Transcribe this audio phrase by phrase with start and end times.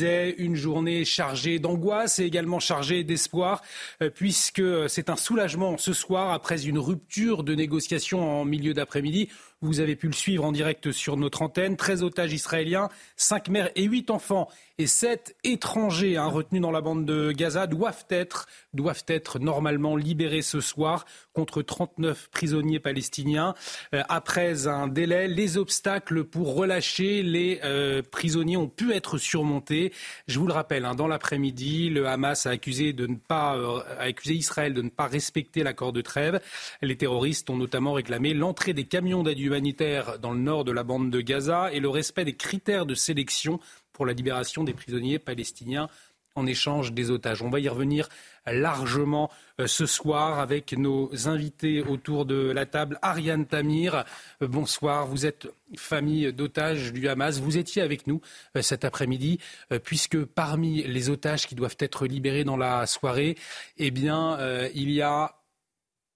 [0.00, 3.60] une journée chargée d'angoisse et également chargée d'espoir,
[4.00, 9.28] euh, puisque c'est un soulagement ce soir après une rupture de négociation en milieu d'après-midi.
[9.62, 11.76] Vous avez pu le suivre en direct sur notre antenne.
[11.76, 16.80] 13 otages israéliens, 5 mères et 8 enfants et 7 étrangers hein, retenus dans la
[16.80, 23.54] bande de Gaza doivent être, doivent être normalement libérés ce soir contre 39 prisonniers palestiniens.
[23.94, 29.92] Euh, après un délai, les obstacles pour relâcher les euh, prisonniers ont pu être surmontés.
[30.26, 33.80] Je vous le rappelle, hein, dans l'après-midi, le Hamas a accusé, de ne pas, euh,
[33.98, 36.40] a accusé Israël de ne pas respecter l'accord de trêve.
[36.80, 40.82] Les terroristes ont notamment réclamé l'entrée des camions d'aide humanitaire dans le nord de la
[40.82, 43.60] bande de Gaza et le respect des critères de sélection
[43.92, 45.90] pour la libération des prisonniers palestiniens
[46.34, 47.42] en échange des otages.
[47.42, 48.08] On va y revenir
[48.46, 52.98] largement euh, ce soir avec nos invités autour de la table.
[53.02, 54.06] Ariane Tamir,
[54.40, 55.06] euh, bonsoir.
[55.06, 55.46] Vous êtes
[55.76, 57.38] famille d'otages du Hamas.
[57.38, 58.22] Vous étiez avec nous
[58.56, 59.38] euh, cet après-midi
[59.84, 63.36] puisque parmi les otages qui doivent être libérés dans la soirée,
[63.76, 64.38] eh bien,
[64.74, 65.41] il y a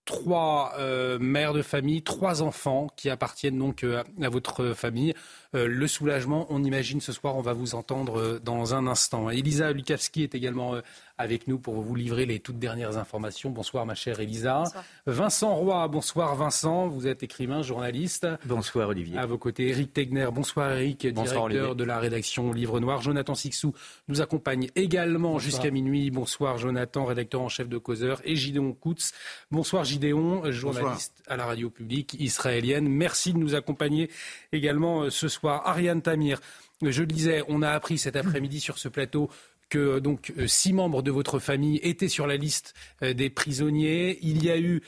[0.06, 5.12] trois euh, mères de famille, trois enfants qui appartiennent donc euh, à votre famille.
[5.55, 9.30] Euh, le soulagement, on imagine ce soir, on va vous entendre dans un instant.
[9.30, 10.77] Elisa Lukavski est également
[11.19, 13.50] avec nous pour vous livrer les toutes dernières informations.
[13.50, 14.64] Bonsoir ma chère Elisa.
[15.06, 18.27] Vincent Roy, bonsoir Vincent, vous êtes écrivain, journaliste.
[18.44, 19.19] Bonsoir Olivier.
[19.19, 20.28] À vos côtés, Eric Tegner.
[20.33, 23.00] Bonsoir Eric, directeur de la rédaction Livre Noir.
[23.00, 23.72] Jonathan Sixou
[24.08, 26.10] nous accompagne également jusqu'à minuit.
[26.10, 28.20] Bonsoir Jonathan, rédacteur en chef de Causeur.
[28.25, 29.12] Et Gideon Koutz.
[29.50, 32.88] Bonsoir Gideon, journaliste à la radio publique israélienne.
[32.88, 34.10] Merci de nous accompagner
[34.53, 35.35] également euh, ce soir.
[35.44, 36.40] Ariane Tamir.
[36.82, 39.30] Je le disais, on a appris cet après-midi sur ce plateau
[39.68, 43.30] que euh, donc euh, six membres de votre famille étaient sur la liste euh, des
[43.30, 44.18] prisonniers.
[44.22, 44.82] Il y a eu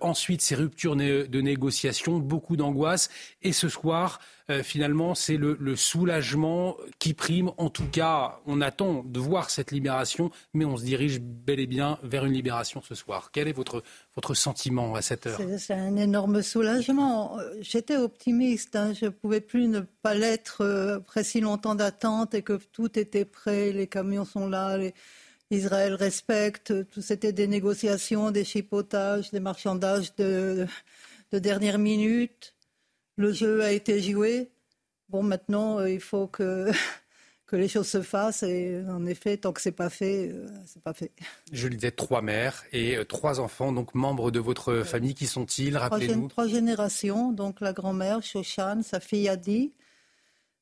[0.00, 3.10] ensuite ces ruptures de négociation, beaucoup d'angoisse.
[3.42, 4.18] Et ce soir,
[4.50, 7.50] euh, finalement, c'est le, soulagement qui prime.
[7.56, 11.66] En tout cas, on attend de voir cette libération, mais on se dirige bel et
[11.66, 13.30] bien vers une libération ce soir.
[13.32, 13.82] Quel est votre,
[14.14, 15.40] votre sentiment à cette heure?
[15.58, 17.38] C'est un énorme soulagement.
[17.60, 18.76] J'étais optimiste.
[18.76, 18.92] Hein.
[18.92, 22.98] Je ne pouvais plus ne pas l'être euh, après si longtemps d'attente et que tout
[22.98, 23.72] était prêt.
[23.72, 24.78] Les camions sont là.
[25.50, 26.72] Israël respecte.
[26.90, 30.66] Tout c'était des négociations, des chipotages, des marchandages de
[31.32, 32.53] dernière minute
[33.16, 34.50] le jeu a été joué.
[35.08, 36.70] Bon, maintenant, euh, il faut que,
[37.46, 38.42] que les choses se fassent.
[38.42, 41.12] Et en effet, tant que c'est pas fait, euh, c'est pas fait.
[41.52, 45.14] Je disais trois mères et euh, trois enfants, donc membres de votre famille.
[45.14, 45.76] Qui sont-ils?
[45.76, 46.28] Rappelez-nous.
[46.28, 47.32] Trois, générations.
[47.32, 49.72] Donc la grand-mère, Shoshan, sa fille Adi,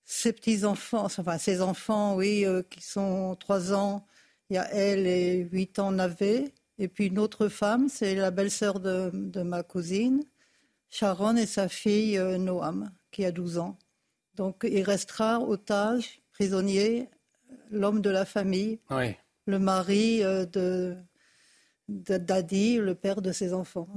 [0.05, 4.07] ses petits-enfants, enfin ses enfants, oui, qui sont trois ans.
[4.51, 6.53] Il y a elle et huit ans Navé.
[6.79, 10.25] Et puis une autre femme, c'est la belle-sœur de, de ma cousine.
[10.93, 13.79] Sharon et sa fille euh, Noam, qui a 12 ans.
[14.35, 17.09] Donc il restera otage, prisonnier,
[17.71, 18.79] l'homme de la famille,
[19.47, 20.97] le mari euh, de,
[21.89, 23.89] Daddy, le père de ses enfants.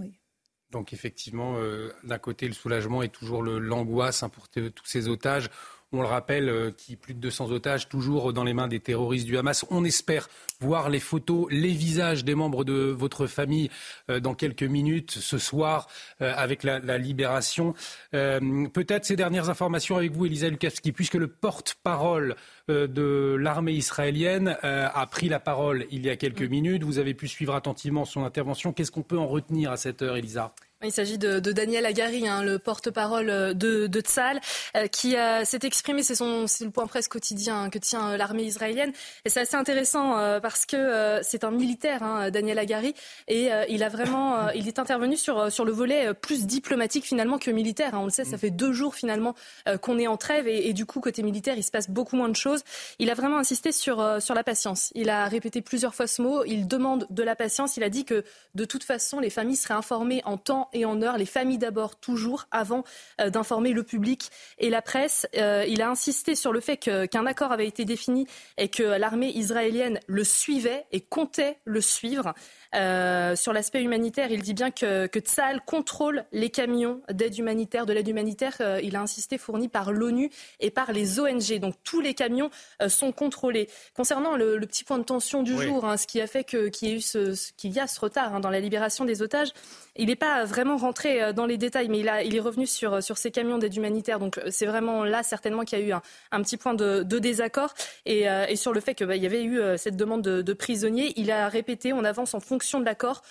[0.72, 5.50] Donc effectivement, euh, d'un côté, le soulagement et toujours l'angoisse hein, pour tous ces otages
[5.96, 9.26] on le rappelle, euh, qui plus de 200 otages, toujours dans les mains des terroristes
[9.26, 9.66] du Hamas.
[9.70, 10.30] On espère
[10.60, 13.70] voir les photos, les visages des membres de votre famille
[14.10, 15.88] euh, dans quelques minutes ce soir
[16.22, 17.74] euh, avec la, libération.
[18.12, 22.36] Peut-être ces dernières informations avec vous, Elisa Lukavski, puisque le porte-parole
[22.68, 26.84] de l'armée israélienne a pris la parole il y a quelques minutes.
[26.84, 28.72] Vous avez pu suivre attentivement son intervention.
[28.72, 30.54] Qu'est-ce qu'on peut en retenir à cette heure, Elisa?
[30.86, 34.40] Il s'agit de, Daniel Agari, hein, le porte-parole de, de Tzal,
[34.76, 38.92] euh, qui s'est exprimé, c'est le point presse quotidien que tient euh, l'armée israélienne.
[39.26, 42.94] Et c'est assez intéressant euh, parce que c'est un militaire, hein, Daniel Agari,
[43.28, 47.52] et il a vraiment, il est intervenu sur, sur le volet plus diplomatique finalement que
[47.52, 47.96] militaire.
[47.96, 48.00] Hein.
[48.02, 49.36] On le sait, ça fait deux jours finalement
[49.82, 52.36] qu'on est en trêve et, du coup, côté militaire, il se passe beaucoup moins de
[52.36, 52.64] choses.
[53.00, 54.92] Il a vraiment insisté sur, sur la patience.
[54.96, 56.44] Il a répété plusieurs fois ce mot.
[56.46, 57.78] Il demande de la patience.
[57.78, 58.24] Il a dit que
[58.54, 61.96] de toute façon, les familles seraient informées en temps et en heure, les familles d'abord,
[61.96, 62.84] toujours, avant
[63.22, 65.26] euh, d'informer le public et la presse.
[65.38, 68.28] Euh, il a insisté sur le fait qu'un accord avait été défini
[68.58, 72.34] et que l'armée israélienne le suivait et comptait le suivre.
[72.76, 75.20] Euh, sur l'aspect humanitaire, il dit bien que, que
[75.66, 80.30] contrôle les camions d'aide humanitaire, de l'aide humanitaire, il a insisté, fournis par l'ONU
[80.60, 81.60] et par les ONG.
[81.60, 82.50] Donc tous les camions
[82.88, 83.70] sont contrôlés.
[83.96, 87.68] Concernant le, petit point de tension du jour, hein, ce qui a fait qu'il y,
[87.68, 89.54] y, a ce retard hein, dans la libération des otages,
[89.96, 93.18] il n'est pas vraiment vraiment rentré dans les détails, mais il, est revenu sur, sur
[93.18, 94.20] ces camions d'aide humanitaire.
[94.20, 95.92] Donc c'est vraiment là certainement qu'il y a eu
[96.32, 97.74] un, petit point de, désaccord.
[98.06, 98.26] Et,
[98.56, 101.94] sur le fait qu'il bah, y avait eu cette demande de, prisonniers, il a répété
[101.94, 103.22] on avance en fonction de l'accord,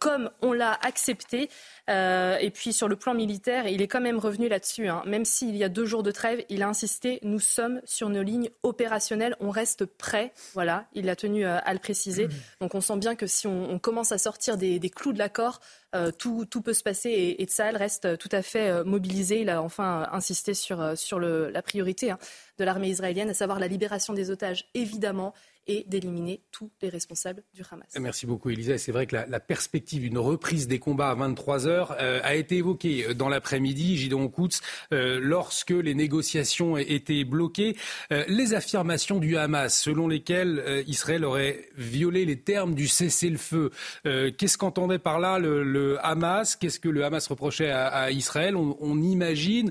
[0.00, 1.48] comme on l'a accepté.
[1.88, 4.88] Et puis sur le plan militaire, il est quand même revenu là-dessus.
[4.88, 5.02] Hein.
[5.06, 8.22] Même s'il y a deux jours de trêve, il a insisté nous sommes sur nos
[8.22, 10.32] lignes opérationnelles, on reste prêt.
[10.54, 12.28] Voilà, il a tenu à le préciser.
[12.60, 15.60] Donc on sent bien que si on, commence à sortir des, clous de l'accord,
[15.94, 19.40] euh, tout, peut se passer et, et Tsahal reste tout à fait euh, mobilisé.
[19.40, 22.18] Il a enfin insisté sur, sur la priorité hein,
[22.58, 25.34] de l'armée israélienne, à savoir la libération des otages, évidemment,
[25.70, 27.86] et d'éliminer tous les responsables du Hamas.
[28.00, 28.76] Merci beaucoup, Elisa.
[28.76, 32.56] C'est vrai que la, perspective d'une reprise des combats à 23 heures euh, a été
[32.56, 34.62] évoquée euh, dans l'après-midi, Gideon Koutz,
[34.92, 37.76] euh, lorsque les négociations étaient bloquées.
[38.10, 43.70] les affirmations du Hamas, selon lesquelles Israël aurait violé les termes du cessez-le-feu,
[44.04, 46.56] qu'est-ce qu'entendait par là le, Hamas?
[46.56, 48.56] Qu'est-ce que le Hamas reprochait à, Israël?
[48.56, 49.70] On, imagine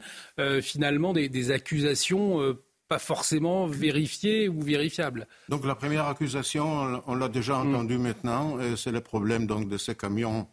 [0.62, 2.56] finalement des accusations
[2.89, 5.27] pas forcément vérifié ou vérifiable.
[5.47, 7.69] Donc la première accusation, on l'a déjà mm.
[7.69, 10.47] entendu maintenant, c'est le problème donc de ces camions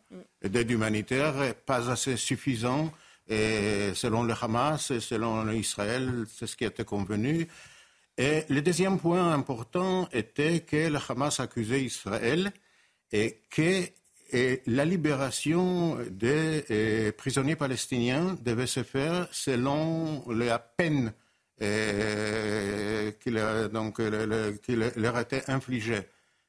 [0.44, 1.32] d'aide humanitaire,
[1.64, 2.92] pas assez suffisant.
[3.28, 7.48] Et selon le Hamas et selon Israël, c'est ce qui était convenu.
[8.18, 12.52] Et le deuxième point important était que le Hamas accusait Israël
[13.10, 13.82] et que
[14.66, 21.12] la libération des prisonniers palestiniens devait se faire selon la peine
[21.58, 23.30] qui
[23.72, 26.02] donc leur était infligé.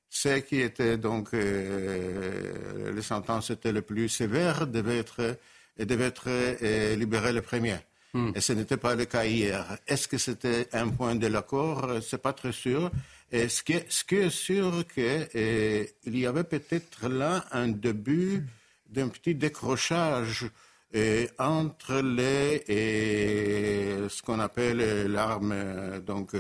[0.10, 5.38] Ce qui était donc euh, les sentences étaient les plus sévères devaient être
[5.78, 7.80] devaient être euh, libérés les premiers.
[8.14, 8.32] Hmm.
[8.34, 9.78] Et ce n'était pas le cas hier.
[9.86, 11.90] Est-ce que c'était un point de l'accord?
[12.02, 12.90] C'est pas très sûr.
[13.32, 17.68] Et ce qui est, ce qui est sûr qu'il euh, y avait peut-être là un
[17.68, 18.46] début
[18.90, 20.50] d'un petit décrochage
[20.94, 26.34] et entre les, et ce qu'on appelle l'arme donc,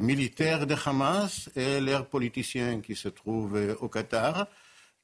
[0.00, 4.46] militaire de Hamas et leurs politiciens qui se trouvent au Qatar,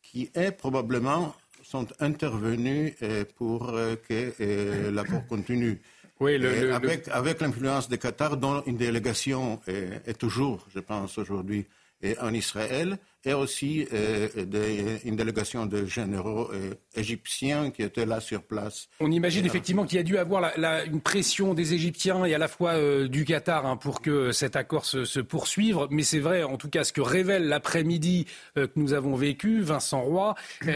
[0.02, 2.94] qui est probablement sont intervenus
[3.36, 3.72] pour
[4.08, 5.80] que l'accord continue.
[6.20, 6.34] Oui,
[6.72, 11.66] avec, avec l'influence du Qatar, dont une délégation est toujours, je pense, aujourd'hui
[12.20, 14.28] en Israël, et aussi euh,
[15.04, 18.88] une délégation de généraux euh, égyptiens qui étaient là sur place.
[19.00, 20.52] On imagine effectivement qu'il y a dû avoir
[20.86, 24.56] une pression des Égyptiens et à la fois euh, du Qatar hein, pour que cet
[24.56, 25.78] accord se, poursuive.
[25.90, 30.00] Mais c'est vrai, en tout cas, ce que révèle l'après-midi que nous avons vécu, Vincent
[30.00, 30.34] Roy,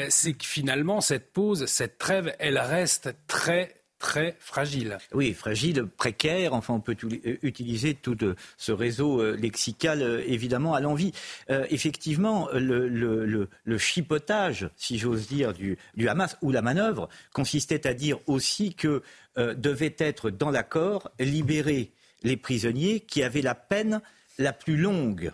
[0.08, 4.98] c'est que finalement, cette pause, cette trêve, elle reste très très fragile.
[5.14, 6.54] Oui, fragile, précaire.
[6.54, 11.12] Enfin, on peut euh, utiliser tout euh, ce réseau euh, lexical, évidemment, à l'envie.
[11.48, 15.78] effectivement, le, chipotage, si j'ose dire, du,
[16.08, 19.02] Hamas ou la manœuvre consistait à dire aussi que
[19.36, 21.92] devait être dans l'accord libérer
[22.24, 24.02] les prisonniers qui avaient la peine
[24.38, 25.32] la plus longue.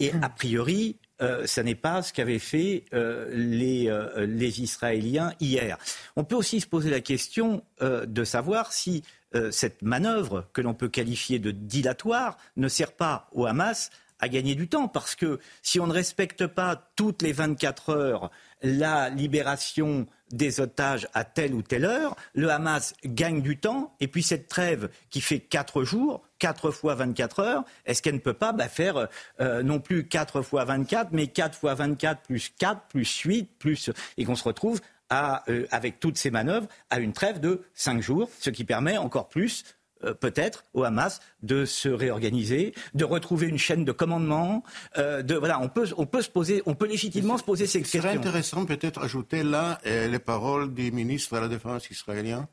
[0.00, 5.78] Et a priori, euh, ce n'est pas ce qu'avaient fait euh, euh, les, Israéliens hier.
[6.16, 9.02] On peut aussi se poser la question de savoir si
[9.50, 14.54] cette manœuvre, que l'on peut qualifier de dilatoire, ne sert pas au Hamas à gagner
[14.54, 14.88] du temps.
[14.88, 18.30] Parce que si on ne respecte pas toutes les 24 heures
[18.62, 24.08] la libération des otages à telle ou telle heure, le Hamas gagne du temps, et
[24.08, 28.34] puis cette trêve qui fait quatre jours, quatre fois 24 heures, est-ce qu'elle ne peut
[28.34, 29.08] pas bah, faire
[29.40, 33.90] euh, non plus quatre fois 24, mais quatre fois 24 plus 4 plus 8, plus...
[34.18, 34.80] et qu'on se retrouve
[35.12, 39.28] euh, avec toutes ces manœuvres à une trêve de cinq jours, ce qui permet encore
[39.28, 39.64] plus
[40.04, 44.62] euh, peut-être au Hamas de se réorganiser, de retrouver une chaîne de commandement.
[44.96, 47.80] Euh, de, voilà, on peut, on peut se poser, on peut légitimement se poser ces
[47.80, 48.02] questions.
[48.02, 52.48] C'est intéressant peut-être ajouter là euh, les paroles du ministre de la Défense israélien,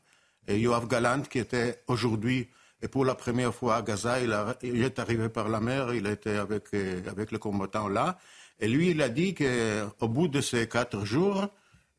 [0.48, 2.48] Yoav Galant, qui était aujourd'hui
[2.80, 6.36] et pour la première fois à Gaza, il, est arrivé par la mer, il était
[6.36, 8.18] avec, avec les combattants là.
[8.60, 11.48] Et lui, il a dit qu'au bout de ces quatre jours,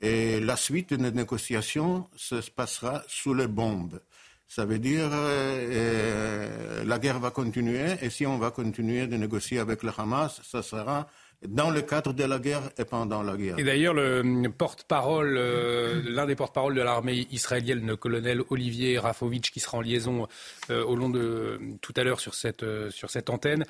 [0.02, 4.00] et la suite des négociations se passera sous les bombes.
[4.50, 9.16] Ça veut dire euh, euh, la guerre va continuer et si on va continuer de
[9.16, 11.08] négocier avec le Hamas, ça sera
[11.48, 13.58] dans le cadre de la guerre et pendant la guerre.
[13.58, 19.52] Et d'ailleurs, le porte-parole, euh, l'un des porte-parole de l'armée israélienne, le colonel Olivier Rafovitch,
[19.52, 20.28] qui sera en liaison
[20.70, 23.66] euh, au long de tout à l'heure sur cette, euh, sur cette antenne,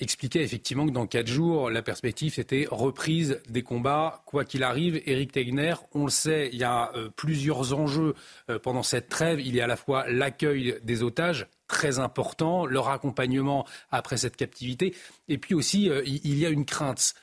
[0.00, 5.02] expliquait effectivement que dans quatre jours, la perspective c'était reprise des combats, quoi qu'il arrive.
[5.04, 8.14] Eric Tegner, on le sait, il y a plusieurs enjeux
[8.62, 9.40] pendant cette trêve.
[9.40, 14.36] Il y a à la fois l'accueil des otages, très important, leur accompagnement après cette
[14.36, 14.96] captivité.
[15.28, 17.14] Et puis aussi, euh, il y a une crainte.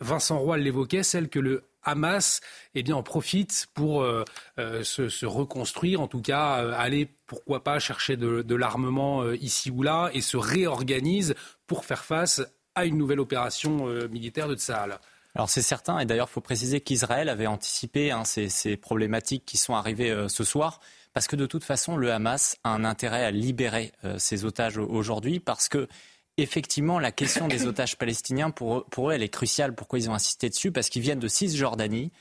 [0.00, 2.40] Vincent Roy l'évoquait, celle que le Hamas
[2.74, 4.24] eh bien, en profite pour euh,
[4.56, 10.20] se, reconstruire, en tout cas aller, pourquoi pas, chercher de, l'armement ici ou là et
[10.20, 11.34] se réorganise
[11.66, 12.42] pour faire face
[12.74, 14.98] à une nouvelle opération militaire de Tsahal.
[15.34, 19.58] Alors c'est certain, et d'ailleurs il faut préciser qu'Israël avait anticipé hein, ces, problématiques qui
[19.58, 20.80] sont arrivées ce soir,
[21.14, 25.40] parce que de toute façon le Hamas a un intérêt à libérer ses otages aujourd'hui,
[25.40, 25.88] parce que
[26.36, 29.74] effectivement, la question des otages palestiniens, pour, eux, elle est cruciale.
[29.74, 30.72] Pourquoi ils ont insisté dessus?
[30.72, 32.12] Parce qu'ils viennent de Cisjordanie.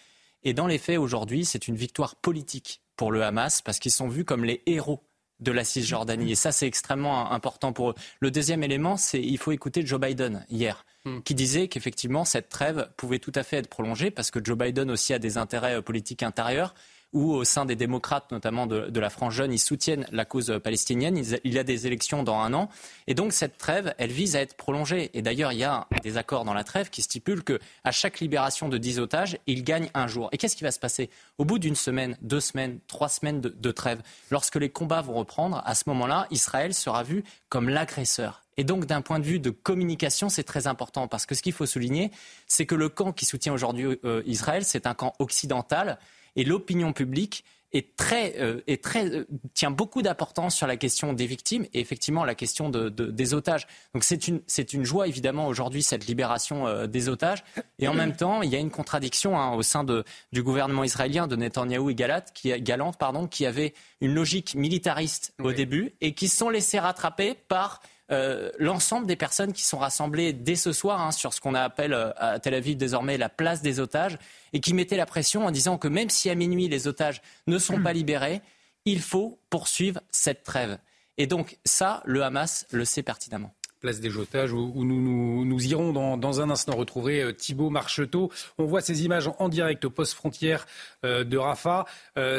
[0.43, 4.07] Et dans les faits, aujourd'hui, c'est une victoire politique pour le Hamas, parce qu'ils sont
[4.07, 5.03] vus comme les héros
[5.39, 6.31] de la Cisjordanie.
[6.31, 7.95] Et ça, c'est extrêmement important pour eux.
[8.19, 11.21] Le deuxième élément, c'est il faut écouter Joe Biden hier, hmm.
[11.21, 14.91] qui disait qu'effectivement, cette trêve pouvait tout à fait être prolongée, parce que Joe Biden
[14.91, 16.75] aussi a des intérêts euh, politiques intérieurs
[17.13, 21.21] où au sein des démocrates, notamment de, la France jeune, ils soutiennent la cause palestinienne.
[21.43, 22.69] Il y a des élections dans un an.
[23.07, 25.11] Et donc cette trêve, elle vise à être prolongée.
[25.13, 28.69] Et d'ailleurs, il y a des accords dans la trêve qui stipulent qu'à chaque libération
[28.69, 30.29] de 10 otages, il gagne un jour.
[30.31, 33.71] Et qu'est-ce qui va se passer Au bout d'une semaine, deux semaines, trois semaines de,
[33.71, 34.01] trêve,
[34.31, 38.41] lorsque les combats vont reprendre, à ce moment-là, Israël sera vu comme l'agresseur.
[38.57, 41.53] Et donc, d'un point de vue de communication, c'est très important parce que ce qu'il
[41.53, 42.11] faut souligner,
[42.47, 45.97] c'est que le camp qui soutient aujourd'hui euh, Israël, c'est un camp occidental
[46.35, 51.11] et l'opinion publique est très, euh, est très, euh, tient beaucoup d'importance sur la question
[51.13, 53.67] des victimes et effectivement la question de, des otages.
[53.93, 57.43] Donc c'est une, c'est une joie évidemment aujourd'hui cette libération euh, des otages
[57.79, 60.83] et en même temps il y a une contradiction hein, au sein de, du gouvernement
[60.83, 65.93] israélien de Netanyahou et Galat, qui, Galante pardon, qui avait une logique militariste au début
[65.99, 67.81] et qui sont laissés rattraper par
[68.11, 71.93] euh, l'ensemble des personnes qui sont rassemblées dès ce soir hein, sur ce qu'on appelle
[71.93, 74.17] euh, à Tel Aviv désormais la place des otages
[74.51, 77.57] et qui mettaient la pression en disant que même si à minuit les otages ne
[77.57, 78.41] sont pas libérés,
[78.83, 80.77] il faut poursuivre cette trêve.
[81.17, 86.15] Et donc ça, le Hamas le sait pertinemment place des otages, où, nous, nous, irons
[86.15, 88.31] dans, un instant retrouver euh, Thibault Marcheteau.
[88.57, 90.65] On voit ces images en, direct au poste frontière
[91.03, 91.83] de Rafah.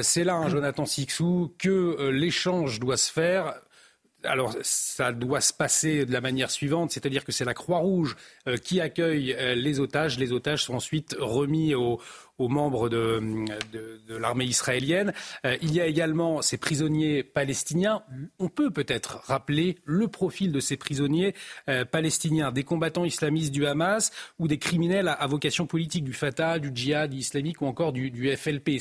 [0.00, 3.60] C'est là, hein, Jonathan Sixou, que l'échange doit se faire
[4.24, 8.16] alors, ça doit se passer de la manière suivante, c'est-à-dire que c'est la Croix-Rouge
[8.48, 10.18] euh, qui accueille euh, les otages.
[10.18, 12.00] Les otages sont ensuite remis aux,
[12.38, 13.20] membres de,
[14.08, 15.12] l'armée israélienne.
[15.46, 18.02] Euh, il y a également ces prisonniers palestiniens.
[18.38, 21.34] On peut peut-être rappeler le profil de ces prisonniers
[21.90, 26.70] palestiniens, des combattants islamistes du Hamas ou des criminels à, vocation politique du Fatah, du
[26.74, 28.80] djihad islamique ou encore du, du FLP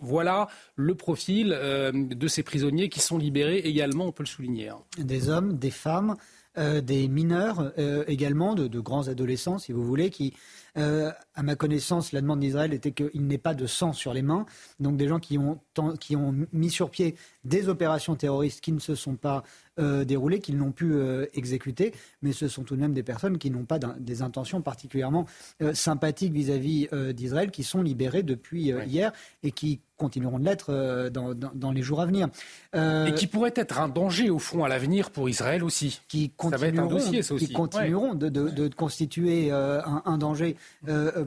[0.00, 4.68] voilà le profil euh, de ces prisonniers qui sont libérés également, on peut le souligner.
[4.68, 4.80] Hein.
[4.98, 6.16] Des hommes, des femmes,
[6.58, 10.34] euh, des mineurs euh, également, de, grands adolescents, si vous voulez, qui,
[10.76, 14.44] à ma connaissance, la demande d'Israël était qu'il n'ait pas de sang sur les mains.
[14.80, 15.60] Donc des gens qui ont,
[16.00, 19.44] qui ont mis sur pied des opérations terroristes qui ne se sont pas
[19.80, 23.38] euh, déroulées, qu'ils n'ont pu euh, exécuter, mais ce sont tout de même des personnes
[23.38, 25.26] qui n'ont pas des intentions particulièrement
[25.62, 29.12] euh, sympathiques vis-à-vis d'Israël, qui sont libérées depuis hier
[29.42, 32.28] et qui continueront de l'être dans, les jours à venir.
[32.74, 36.02] et qui pourraient être un danger, au fond, à l'avenir pour Israël aussi.
[36.08, 36.98] Qui continueront,
[37.38, 40.56] Qui continueront de, constituer un, danger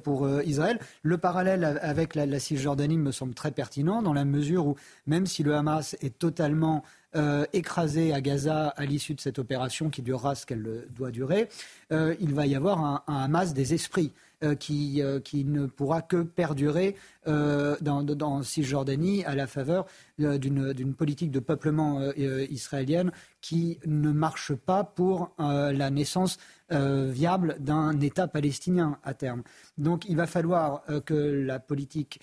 [0.03, 0.79] pour Israël.
[1.01, 4.75] Le parallèle avec la, la Cisjordanie me semble très pertinent, dans la mesure où,
[5.05, 6.83] même si le Hamas est totalement
[7.17, 11.49] euh, écrasé à Gaza à l'issue de cette opération qui durera ce qu'elle doit durer,
[11.91, 14.13] euh, il va y avoir un, Hamas des esprits.
[14.43, 16.95] Euh, qui, qui, ne pourra que perdurer
[17.25, 19.87] dans, dans, Cisjordanie à la faveur
[20.19, 26.37] d'une politique de peuplement israélienne qui ne marche pas pour la naissance
[26.69, 29.41] viable d'un État palestinien à terme.
[29.79, 32.21] Donc il va falloir que la politique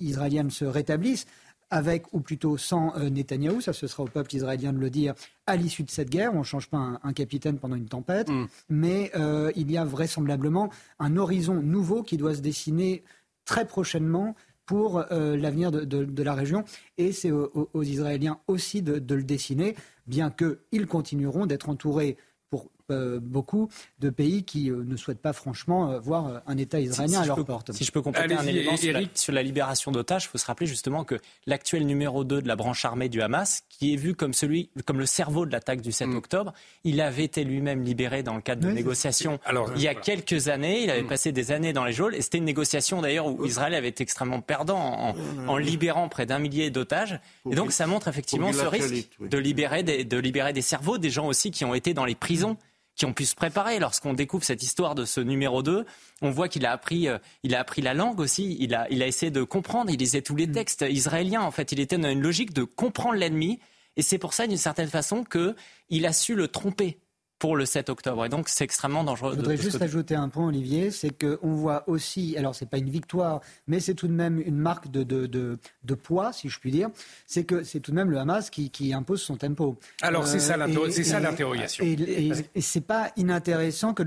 [0.00, 1.26] israélienne se rétablisse
[1.70, 5.14] avec ou plutôt sans euh, Netanyahou, ça ce sera au peuple israélien de le dire,
[5.46, 6.34] à l'issue de cette guerre.
[6.34, 8.46] On ne change pas un, capitaine pendant une tempête, mm.
[8.68, 13.02] mais euh, il y a vraisemblablement un horizon nouveau qui doit se dessiner
[13.44, 16.64] très prochainement pour euh, l'avenir de, la région.
[16.98, 22.16] Et c'est aux, Israéliens aussi de, de le dessiner, bien qu'ils continueront d'être entourés
[22.52, 22.58] euh,
[22.92, 27.26] beaucoup de pays qui euh, ne souhaitent pas franchement euh, voir un État israélien à
[27.26, 27.72] leur porte.
[27.72, 28.76] Si je peux compléter un élément
[29.14, 31.16] sur la, libération d'otages, il faut se rappeler justement que
[31.46, 34.98] l'actuel numéro 2 de la branche armée du Hamas, qui est vu comme, celui, comme
[34.98, 36.16] le cerveau de l'attaque du 7 mm.
[36.16, 36.52] octobre,
[36.84, 40.48] il avait été lui-même libéré dans le cadre de négociations Alors, il y a quelques
[40.48, 40.84] années.
[40.84, 41.08] Il avait mm.
[41.08, 42.14] passé des années dans les geôles.
[42.14, 45.14] Et c'était une négociation d'ailleurs où Israël avait été extrêmement perdant
[45.46, 47.20] en, libérant près d'un millier d'otages.
[47.50, 51.10] Et donc ça montre effectivement ce risque de, libérer des, de libérer des cerveaux, des
[51.10, 52.56] gens aussi qui ont été dans les prisons
[52.96, 53.78] qui ont pu se préparer.
[53.78, 55.84] Lorsqu'on découvre cette histoire de ce numéro 2,
[56.22, 58.56] on voit qu'il a appris, euh, il a appris la langue aussi.
[58.58, 59.90] Il a, il a essayé de comprendre.
[59.90, 60.52] Il lisait tous les mm.
[60.52, 61.42] textes israéliens.
[61.42, 63.60] En fait, il était dans une logique de comprendre l'ennemi.
[63.96, 66.98] Et c'est pour ça, d'une certaine façon, qu'il a su le tromper.
[67.38, 68.24] Pour le 7 octobre.
[68.24, 69.32] Et donc, c'est extrêmement dangereux.
[69.32, 72.88] Je voudrais juste ajouter un point, Olivier, c'est qu'on voit aussi, alors c'est pas une
[72.88, 76.70] victoire, mais c'est tout de même une marque de, de, de, poids, si je puis
[76.70, 76.88] dire,
[77.26, 79.78] c'est que c'est tout de même le Hamas qui, qui impose son tempo.
[80.02, 81.84] Alors c'est ça euh, l'interrogation.
[81.84, 84.02] Et, et, et, c'est pas inintéressant que,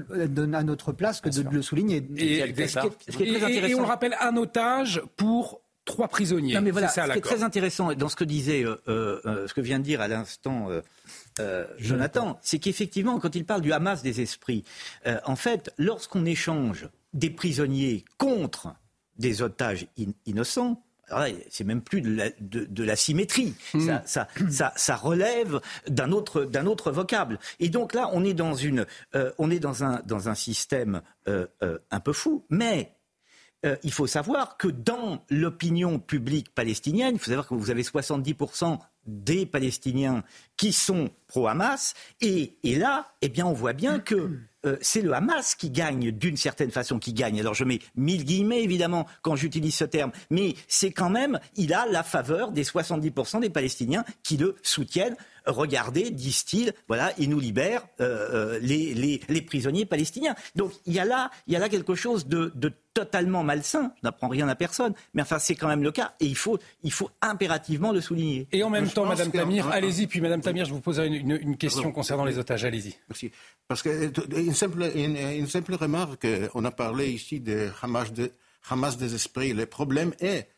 [0.56, 2.04] à notre place que de, le souligner.
[2.18, 6.54] Et, et on le rappelle, un otage pour trois prisonniers.
[6.54, 9.54] Non, mais voilà, ce qui est très intéressant dans ce que disait, euh, euh, ce
[9.54, 10.68] que vient de dire à l'instant
[11.40, 14.64] euh, Jonathan, c'est qu'effectivement, quand il parle du Hamas des esprits,
[15.08, 18.76] euh, en fait, lorsqu'on échange des prisonniers contre
[19.18, 19.88] des otages
[20.26, 20.84] innocents,
[21.50, 23.56] c'est même plus de la, symétrie.
[23.74, 24.00] Hmm.
[24.06, 27.40] Ça, relève d'un autre, autre vocable.
[27.60, 31.02] Et donc là, on est dans, une, euh, on est dans, un, dans un système
[31.26, 32.46] un peu fou.
[32.52, 32.94] Mais
[33.82, 38.78] il faut savoir que dans l'opinion publique palestinienne, il faut savoir que vous avez 70%
[39.10, 40.24] des Palestiniens
[40.60, 41.94] qui sont pro-Hamas.
[42.20, 46.36] Et, là, eh bien, on voit bien que euh, c'est le Hamas qui gagne d'une
[46.36, 47.40] certaine façon, qui gagne.
[47.40, 51.74] Alors je mets mille guillemets évidemment quand j'utilise ce terme, mais c'est quand même, il
[51.74, 57.40] a la faveur des 70% des Palestiniens qui le soutiennent regardez, disent-ils, voilà, ils nous
[57.40, 58.94] libèrent euh, euh, les,
[59.28, 60.36] les, prisonniers palestiniens.
[60.56, 62.52] Donc il y a là, il y a là quelque chose de,
[62.94, 63.94] totalement malsain.
[63.98, 66.60] Je n'apprends rien à personne, mais enfin c'est quand même le cas et il faut,
[66.84, 68.48] il faut impérativement le souligner.
[68.52, 71.92] Et en même temps, Madame Tamir, allez-y, puis Madame Tamir, je vous poserai une, question
[71.92, 72.66] concernant les otages.
[72.66, 72.96] Allez-y.
[73.08, 73.32] Merci.
[73.68, 78.32] Parce que une simple, une, simple remarque, on a parlé ici de Hamas, de
[78.70, 79.54] Hamas des esprits.
[79.54, 80.50] Le problème est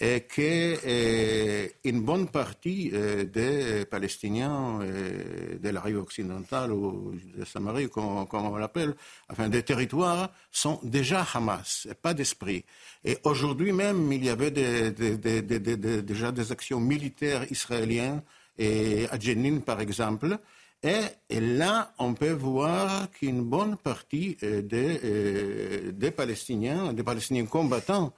[0.00, 7.88] et qu'une bonne partie euh, des Palestiniens euh, de la rive occidentale ou de Samarie,
[7.88, 8.94] comme, on l'appelle,
[9.28, 12.64] enfin des territoires, sont déjà Hamas, et pas d'esprit.
[13.04, 18.22] Et aujourd'hui même, il y avait déjà des actions militaires israéliennes,
[18.58, 20.38] et à Jenin par exemple,
[20.82, 28.12] et, là, on peut voir qu'une bonne partie euh, des, des Palestiniens, des Palestiniens combattants,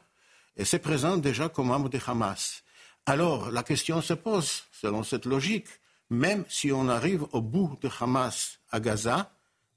[0.56, 2.64] et c'est présent déjà comme membre de Hamas.
[3.04, 5.68] Alors, la question se pose, selon cette logique,
[6.10, 9.30] même si on arrive au bout de Hamas à Gaza,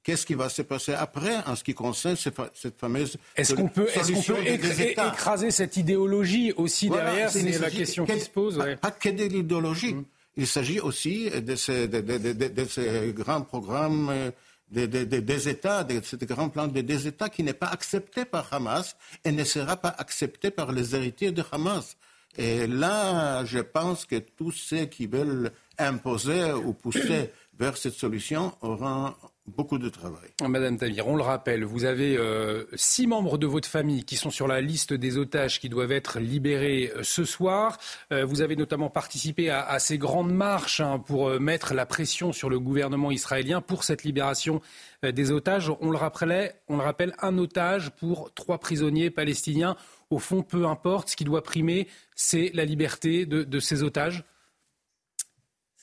[0.04, 3.88] qu'est-ce qui va se passer après en ce qui concerne cette fameuse Est-ce qu'on peut,
[3.90, 8.64] écraser cette idéologie aussi derrière C'est la question qui se pose.
[8.82, 9.94] Pas, que de l'idéologie?
[9.94, 10.06] Mm.
[10.40, 14.32] Il s'agit aussi de ces, de ces, grands programmes
[14.72, 19.34] des, États, de ce grand plan des États qui n'est pas accepté par Hamas et
[19.34, 21.98] ne sera pas accepté par les héritiers de Hamas.
[22.38, 28.56] Et là, je pense que tous ceux qui veulent imposer ou pousser vers cette solution
[28.62, 29.14] auront
[29.56, 30.30] beaucoup de travail.
[30.48, 34.30] Madame Tavir, on le rappelle, vous avez euh, six membres de votre famille qui sont
[34.30, 37.78] sur la liste des otages qui doivent être libérés euh, ce soir.
[38.12, 42.50] Euh, vous avez notamment participé à, ces grandes marches hein, pour mettre la pression sur
[42.50, 44.62] le gouvernement israélien pour cette libération
[45.04, 45.72] des otages.
[45.82, 49.76] On le, rappelait, on le rappelle, un otage pour trois prisonniers palestiniens.
[50.10, 54.24] Au fond, peu importe, ce qui doit primer, c'est la liberté de ces otages.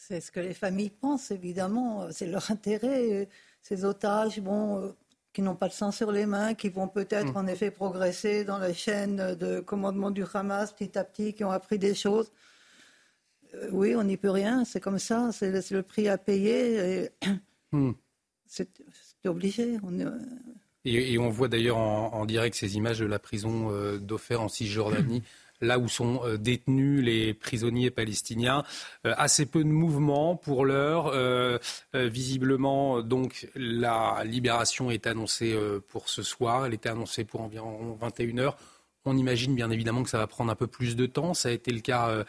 [0.09, 2.07] C'est ce que les familles pensent, évidemment.
[2.13, 3.29] C'est leur intérêt
[3.67, 4.93] ces otages bon, euh,
[5.33, 7.37] qui n'ont pas le sang sur les mains, qui vont peut-être mm.
[7.37, 11.51] en effet progresser dans la chaîne de commandement du Hamas petit à petit, qui ont
[11.51, 12.31] appris des choses.
[13.55, 17.11] Euh, oui, on n'y peut rien, c'est comme ça, c'est le, prix à payer.
[17.73, 17.95] Mm.
[18.47, 18.69] C'est
[19.25, 19.77] obligé.
[19.85, 20.19] Euh,
[20.85, 25.25] et, on voit d'ailleurs en, direct ces images de la prison d'Ofer en Cisjordanie
[25.61, 28.65] là où sont euh, détenus les prisonniers palestiniens.
[29.07, 31.09] Euh, assez peu de mouvements pour l'heure.
[31.09, 31.59] Euh,
[31.95, 35.57] visiblement, donc, la libération est annoncée
[35.89, 36.67] pour ce soir.
[36.67, 38.57] Elle était annoncée pour environ 21 heures.
[39.05, 41.33] On imagine bien évidemment que ça va prendre un peu plus de temps.
[41.33, 42.25] Ça a été le cas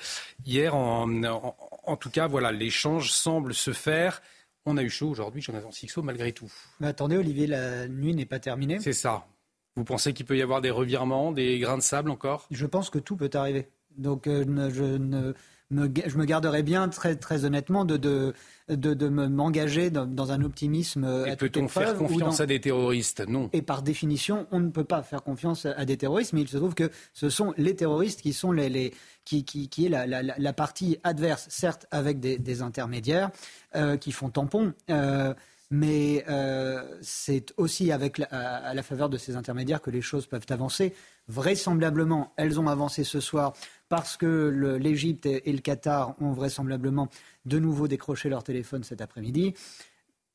[0.45, 0.75] hier.
[0.75, 4.21] En, tout cas, voilà, l'échange semble se faire.
[4.65, 6.51] On a eu chaud aujourd'hui, Jonathan Sixo, malgré tout.
[6.79, 8.79] Mais attendez, Olivier, la nuit n'est pas terminée.
[8.79, 9.25] C'est ça.
[9.77, 12.47] Vous pensez qu'il peut y avoir des revirements, des grains de sable encore?
[12.49, 13.69] Je pense que tout peut arriver.
[13.95, 15.33] Donc euh, je, ne,
[15.69, 18.33] me, je me garderai bien très, très honnêtement de, de,
[18.69, 21.25] de, m'engager dans, un optimisme.
[21.27, 23.23] Et peut-on faire confiance à des terroristes?
[23.27, 23.51] Non.
[23.53, 26.57] Et par définition, on ne peut pas faire confiance à des terroristes, mais il se
[26.57, 30.07] trouve que ce sont les terroristes qui sont les, les qui, qui, qui, est la,
[30.07, 33.29] la, la, partie adverse, certes avec des, des intermédiaires
[33.75, 34.73] euh, qui font tampon.
[34.89, 35.35] Euh,
[35.69, 40.45] mais euh, c'est aussi avec à la faveur de ces intermédiaires que les choses peuvent
[40.49, 40.93] avancer.
[41.27, 43.53] Vraisemblablement, elles ont avancé ce soir
[43.89, 47.09] parce que l'Égypte et, le Qatar ont vraisemblablement
[47.45, 49.53] de nouveau décroché leur téléphone cet après-midi.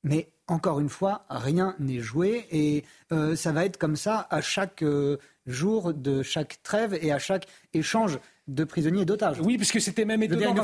[0.05, 4.41] Mais encore une fois, rien n'est joué et euh, ça va être comme ça à
[4.41, 8.19] chaque euh, jour de chaque trêve et à chaque échange
[8.55, 9.41] de prisonniers et d'otages.
[9.41, 10.55] Oui, puisque c'était même étonnant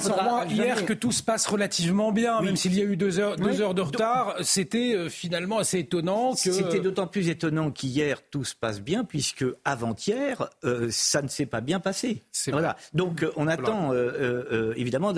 [0.49, 3.61] hier que tout se passe relativement bien, même s'il y a eu deux heures, deux
[3.61, 4.37] heures de retard.
[4.43, 6.53] C'était euh, finalement assez étonnant que.
[6.53, 11.47] C'était d'autant plus étonnant qu'hier tout se passe bien, puisque avant-hier euh, ça ne s'est
[11.47, 12.23] pas bien passé.
[12.49, 12.77] Voilà.
[12.93, 13.93] Donc euh, on attend
[14.77, 15.13] évidemment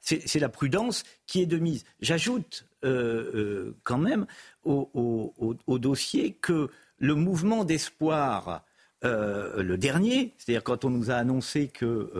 [0.00, 1.84] c'est la prudence qui est de mise.
[2.00, 4.26] J'ajoute quand même
[4.64, 5.32] au,
[5.66, 8.64] au, dossier que le mouvement d'espoir
[9.04, 12.10] euh, le dernier, c'est-à-dire quand on nous a annoncé que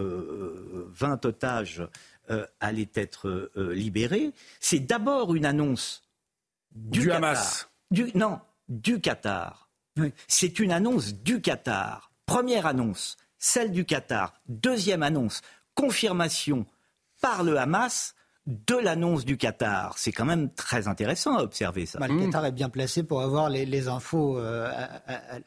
[0.90, 1.86] 20 euh, otages
[2.30, 6.02] euh, allaient être libérés, c'est d'abord une annonce
[6.72, 7.68] du, Hamas.
[8.14, 9.68] non, du Qatar.
[10.26, 12.10] C'est une annonce du Qatar.
[12.26, 14.34] Première annonce, celle du Qatar.
[14.48, 15.42] Deuxième annonce,
[15.74, 16.66] confirmation
[17.20, 18.14] par le Hamas
[18.46, 19.94] de l'annonce du Qatar.
[19.98, 22.00] C'est quand même très intéressant à observer ça.
[22.00, 24.68] Bah, le Qatar est bien placé pour avoir les, infos euh,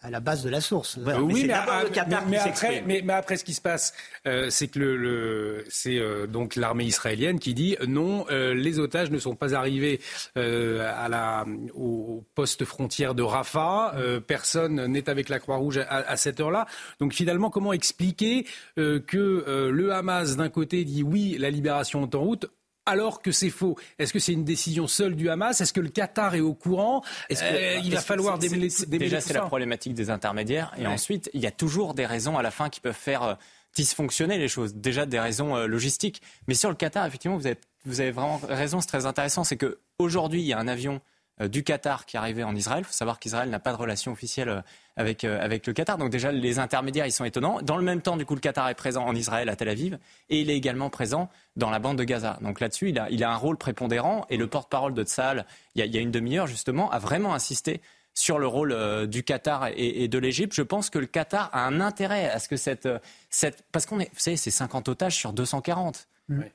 [0.02, 0.98] à, la base de la source.
[1.20, 3.94] oui, mais, après, mais, après, ce qui se passe,
[4.28, 9.20] euh, c'est que le, c'est euh, donc l'armée israélienne qui dit non, les otages ne
[9.20, 10.00] sont pas arrivés
[10.36, 13.94] à la, au poste frontière de Rafah.
[14.26, 16.66] personne n'est avec la Croix-Rouge à, à, cette heure-là.
[17.00, 22.22] Donc finalement, comment expliquer que le Hamas d'un côté dit oui, la libération est en
[22.22, 22.50] route
[22.86, 23.76] alors que c'est faux.
[24.00, 25.60] Est-ce que c'est une décision seule du Hamas?
[25.62, 27.04] Est-ce que le Qatar est au courant?
[27.30, 30.74] Est-ce euh, Il va falloir des Déjà, c'est la problématique des intermédiaires.
[30.78, 33.34] Et ensuite, il y a toujours des raisons à la fin qui peuvent faire euh,
[33.76, 34.76] dysfonctionner les choses.
[34.76, 36.22] Déjà, des raisons euh, logistiques.
[36.48, 38.82] Mais sur le Qatar, effectivement, vous avez, vous avez vraiment raison.
[38.82, 39.44] C'est très intéressant.
[39.44, 41.02] C'est qu'aujourd'hui, il y a un avion
[41.40, 42.82] du Qatar qui est arrivé en Israël.
[42.82, 44.64] Il faut savoir qu'Israël n'a pas de relation officielle
[44.98, 45.98] avec, euh, avec le Qatar.
[45.98, 47.62] Donc déjà, les intermédiaires, ils sont étonnants.
[47.62, 49.98] Dans le même temps, du coup, le Qatar est présent en Israël, à Tel Aviv,
[50.30, 52.38] et il est également présent dans la bande de Gaza.
[52.42, 55.46] Donc là-dessus, il a, il a un rôle prépondérant, et le porte-parole de Tsahal,
[55.76, 57.82] il y a, une demi-heure, justement, a vraiment insisté
[58.14, 60.54] sur le rôle euh, du Qatar et, de l'Égypte.
[60.54, 62.86] Je pense que le Qatar a un intérêt à ce que cette...
[62.86, 64.10] Euh, cette parce qu'on est...
[64.14, 66.08] Vous savez, c'est 50 otages sur 240.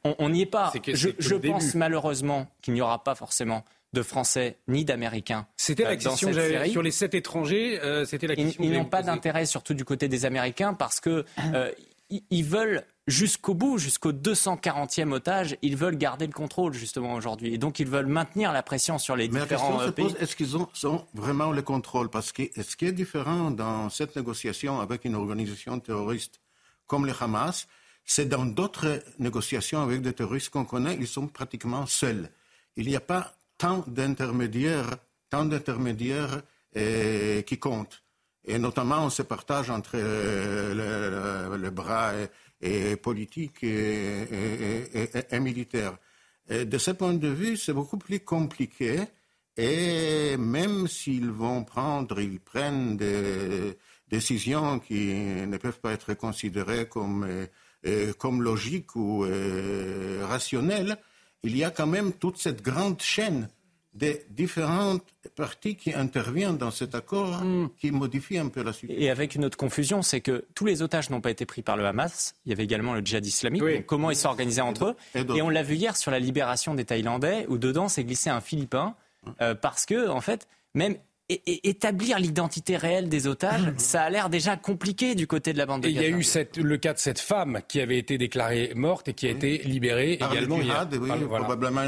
[0.02, 0.72] On n'y est pas.
[0.84, 5.46] je, je pense malheureusement qu'il n'y aura pas forcément de Français ni d'Américains.
[5.56, 6.32] C'était la euh, question
[6.72, 7.80] sur les sept étrangers.
[7.82, 8.62] Euh, c'était la question.
[8.62, 11.24] Ils, n'ont pas d'intérêt, surtout du côté des Américains, parce que
[11.54, 11.72] euh,
[12.30, 17.54] ils veulent jusqu'au bout, jusqu'au 240e otage, ils veulent garder le contrôle justement aujourd'hui.
[17.54, 20.14] Et donc ils veulent maintenir la pression sur les différents pays.
[20.20, 20.68] Est-ce qu'ils ont,
[21.14, 22.08] vraiment le contrôle?
[22.08, 26.40] Parce que ce qui est différent dans cette négociation avec une organisation terroriste
[26.86, 27.68] comme le Hamas,
[28.04, 32.30] c'est dans d'autres négociations avec des terroristes qu'on connaît, ils sont pratiquement seuls.
[32.76, 34.96] Il n'y a pas tant d'intermédiaires,
[35.28, 36.40] tant d'intermédiaires
[36.76, 38.02] euh, qui comptent.
[38.46, 42.12] Et notamment, on se partage entre euh, le, bras
[42.62, 45.98] et, politique et, militaire.
[46.48, 49.00] de ce point de vue, c'est beaucoup plus compliqué.
[49.58, 53.76] Et même s'ils vont prendre, ils prennent des
[54.08, 55.12] décisions qui
[55.52, 57.26] ne peuvent pas être considérées comme,
[57.86, 59.26] euh, comme logiques ou
[60.22, 60.96] rationnelles,
[61.42, 63.48] il y a quand même toute cette grande chaîne
[63.92, 65.02] des différentes
[65.34, 67.70] parties qui interviennent dans cet accord hmm.
[67.76, 69.02] qui modifie un peu la situation.
[69.02, 71.76] Et avec une autre confusion, c'est que tous les otages n'ont pas été pris par
[71.76, 72.34] le Hamas.
[72.46, 73.86] Il y avait également le djihad islamique.
[73.86, 77.46] comment ils s'organisaient entre eux Et, on l'a vu hier sur la libération des Thaïlandais,
[77.48, 78.94] où dedans s'est glissé un Philippin,
[79.40, 80.96] euh, parce que, en fait, même
[81.30, 83.78] et, établir l'identité réelle des otages, mhm.
[83.78, 86.22] ça a l'air déjà compliqué du côté de la bande de Il y a eu
[86.62, 90.14] le cas de cette femme qui avait été déclarée morte et qui a été libérée
[90.14, 90.58] également.
[91.28, 91.82] probablement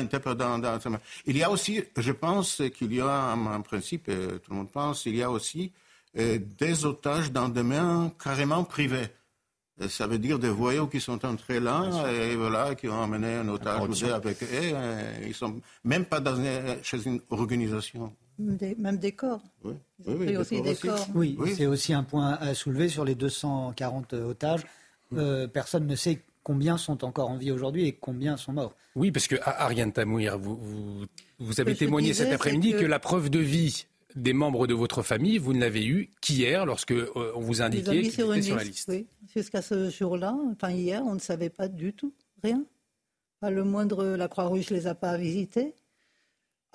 [1.27, 5.07] Il y a aussi, je pense qu'il y a un principe, tout le monde pense,
[5.07, 5.73] il y a aussi
[6.19, 9.09] euh, des otages dans des mains carrément privées.
[9.89, 13.49] Ça veut dire des voyous qui sont entrés là et voilà, qui ont amené un
[13.49, 14.47] otage avec eux.
[15.27, 16.37] Ils sont même pas dans,
[16.83, 19.43] chez une organisation même des corps.
[19.65, 19.75] Oui,
[20.07, 21.07] oui, aussi des corps.
[21.15, 24.63] Oui, c'est aussi un point à soulever sur les 240 otages.
[25.15, 28.75] Euh, personne ne sait combien sont encore en vie aujourd'hui et combien sont morts.
[28.95, 31.07] Oui, parce que Ariane Tamouir, vous,
[31.39, 32.85] vous, avez témoigné cet après-midi que...
[32.85, 36.93] la preuve de vie des membres de votre famille, vous ne l'avez eu qu'hier lorsque
[36.93, 38.89] euh, on vous indiquait qu'ils étaient sur la liste.
[38.89, 42.65] Oui, jusqu'à ce jour-là, enfin hier, on ne savait pas du tout, rien.
[43.41, 45.75] Pas le moindre, la Croix-Rouge ne les a pas visités.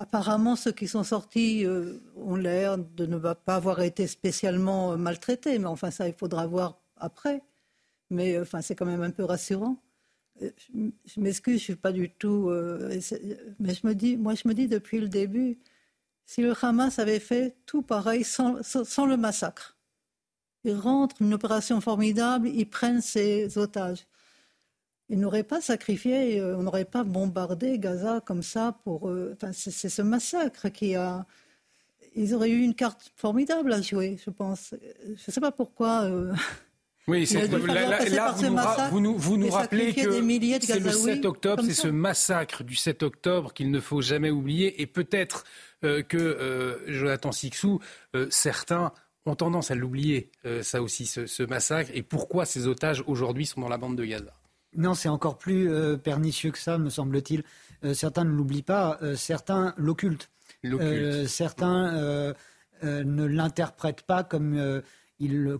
[0.00, 4.96] Apparemment, ceux qui sont sortis euh, ont l'air de ne pas avoir été spécialement euh,
[4.96, 7.42] maltraités, mais enfin ça, il faudra voir après.
[8.10, 9.76] Mais euh, enfin, c'est quand même un peu rassurant.
[10.40, 12.48] Je m'excuse, je suis pas du tout.
[13.58, 15.58] mais je me dis, moi, je me dis depuis le début,
[16.26, 19.76] si le Hamas avait fait tout pareil sans, sans le massacre,
[20.62, 24.06] ils rentrent, une opération formidable, ils prennent ses otages.
[25.10, 29.08] Ils n'auraient pas sacrifié, euh, on n'aurait pas bombardé Gaza comme ça pour.
[29.08, 31.26] Euh, enfin, c'est ce massacre qui a.
[32.14, 34.74] Ils auraient eu une carte formidable à jouer, je pense.
[35.04, 36.02] Je ne sais pas pourquoi.
[36.04, 36.32] Euh,
[37.08, 38.34] Oui, c'est là,
[38.90, 40.12] vous nous, vous nous, rappelez que
[40.60, 44.80] c'est le 7 octobre, c'est ce massacre du 7 octobre qu'il ne faut jamais oublier.
[44.82, 45.44] Et peut-être
[45.84, 47.80] euh, que euh, Jonathan Sixou,
[48.14, 48.92] euh, certains
[49.26, 50.30] ont tendance à l'oublier,
[50.62, 51.90] ça aussi, ce, ce, massacre.
[51.92, 54.32] Et pourquoi ces otages aujourd'hui sont dans la bande de Gaza?
[54.76, 55.70] Non, c'est encore plus
[56.02, 57.42] pernicieux que ça, me semble-t-il.
[57.94, 60.30] certains ne l'oublient pas, certains l'occultent.
[61.26, 62.34] certains
[62.82, 64.82] ne l'interprètent pas comme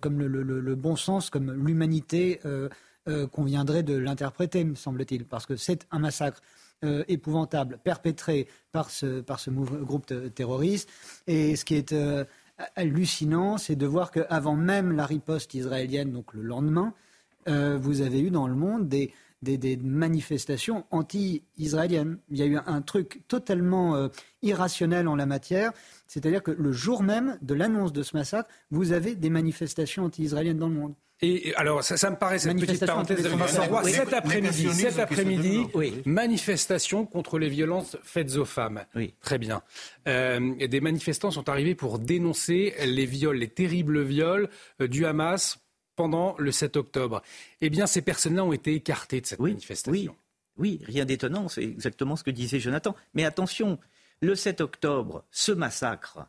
[0.01, 2.68] comme le, bon sens, comme l'humanité euh,
[3.09, 6.40] euh, conviendrait de l'interpréter, me semble-t-il, parce que c'est un massacre
[6.85, 10.88] euh, épouvantable perpétré par ce, par ce groupe terroriste.
[11.27, 11.94] Et ce qui est
[12.77, 16.92] hallucinant, c'est de voir qu'avant même la riposte israélienne, donc le lendemain,
[17.49, 22.19] vous avez eu dans le monde des, des, manifestations anti-israéliennes.
[22.31, 24.09] Il y a eu un, truc totalement
[24.43, 25.73] irrationnel en la matière.
[26.07, 30.59] C'est-à-dire que le jour même de l'annonce de ce massacre, vous avez des manifestations anti-israéliennes
[30.59, 30.95] dans le monde.
[31.21, 35.67] Et alors, ça, me paraît, cette petite parenthèse de cet après-midi, cet après-midi,
[36.05, 38.85] manifestation contre les violences faites aux femmes.
[38.95, 39.15] Oui.
[39.21, 39.63] Très bien.
[40.07, 44.49] Euh, des manifestants sont arrivés pour dénoncer les viols, les terribles viols
[44.81, 45.59] euh, du Hamas
[45.99, 47.23] pendant le 7 octobre.
[47.61, 49.91] Eh bien, ces personnes-là ont été écartées de cette manifestation.
[49.91, 50.09] Oui,
[50.57, 52.95] oui, rien d'étonnant, c'est exactement ce que disait Jonathan.
[53.15, 53.81] Mais attention,
[54.21, 56.21] le 7 octobre, ce massacre,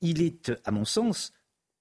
[0.00, 1.34] il est, à mon sens,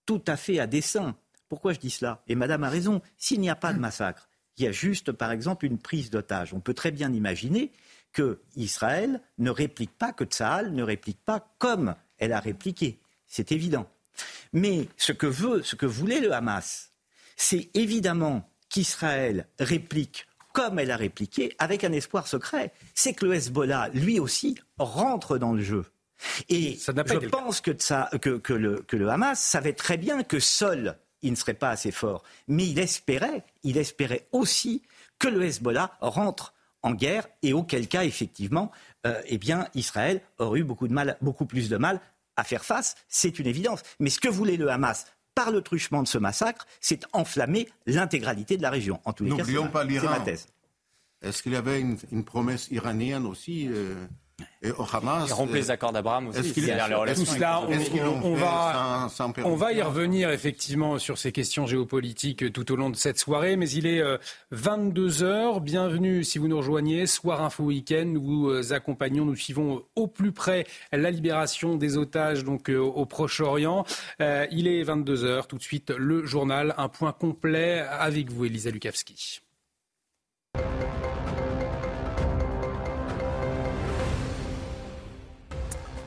[0.06, 1.16] tout à fait à dessein.
[1.48, 2.22] Pourquoi je dis cela?
[2.28, 5.32] Et Madame a raison, s'il n'y a pas de massacre, il y a juste, par
[5.32, 6.54] exemple, une prise d'otage.
[6.54, 7.72] On peut très bien imaginer
[8.12, 13.00] que Israël ne réplique pas, que Tsahal ne réplique pas comme elle a répliqué.
[13.28, 13.90] C'est évident.
[14.52, 16.89] Mais ce que veut, ce que voulait le Hamas,
[17.40, 23.36] c'est évidemment qu'Israël réplique comme elle a répliqué, avec un espoir secret, c'est que le
[23.36, 25.86] Hezbollah, lui aussi, rentre dans le jeu.
[26.50, 31.32] Et je pense que, que, le, que le Hamas savait très bien que seul, il
[31.32, 32.24] ne serait pas assez fort.
[32.48, 34.82] Mais il espérait, il espérait aussi
[35.20, 38.72] que le Hezbollah rentre en guerre et auquel cas, effectivement,
[39.06, 42.02] euh, eh bien, Israël aurait eu beaucoup, de mal, beaucoup plus de mal
[42.36, 42.96] à faire face.
[43.08, 43.82] C'est une évidence.
[44.00, 45.06] Mais ce que voulait le Hamas
[45.40, 49.00] par le truchement de ce massacre, c'est enflammer l'intégralité de la région.
[49.06, 50.48] En tous les cas, c'est ma thèse.
[51.22, 54.06] Est-ce qu'il y avait une, promesse iranienne aussi euh,
[54.62, 56.54] et au Hamas rompre les accords d'Abraham aussi.
[56.54, 56.62] Tout
[57.26, 57.62] cela,
[58.24, 59.08] on, va,
[59.44, 63.56] on va y revenir effectivement sur ces questions géopolitiques tout au long de cette soirée,
[63.56, 64.04] mais il est
[64.52, 65.62] 22 euh, heures.
[65.62, 67.06] Bienvenue si vous nous rejoignez.
[67.08, 71.98] Soir Info Week-end, nous vous euh, accompagnons, nous suivons au plus près la libération des
[71.98, 73.86] otages donc euh, au Proche-Orient.
[74.20, 75.48] il est 22 heures.
[75.48, 79.42] Tout de suite le journal, un point complet avec vous, Elisa Lukavski.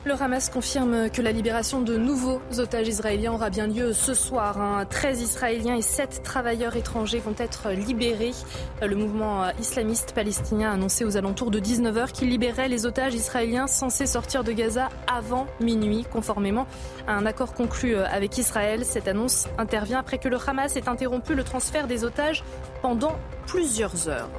[0.05, 4.85] Le Hamas confirme que la libération de nouveaux otages israéliens aura bien lieu ce soir.
[4.89, 8.33] 13 Israéliens et 7 travailleurs étrangers vont être libérés.
[8.81, 13.67] Le mouvement islamiste palestinien a annoncé aux alentours de 19h qu'il libérait les otages israéliens
[13.67, 16.67] censés sortir de Gaza avant minuit, conformément
[17.07, 18.83] à un accord conclu avec Israël.
[18.83, 22.43] Cette annonce intervient après que le Hamas ait interrompu le transfert des otages
[22.81, 23.15] pendant
[23.47, 24.29] plusieurs heures.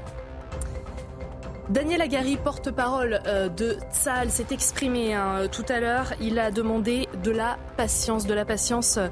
[1.71, 6.13] Daniel Agari, porte-parole euh, de Tsal, s'est exprimé hein, tout à l'heure.
[6.21, 9.09] Il a demandé de la patience, de la patience euh,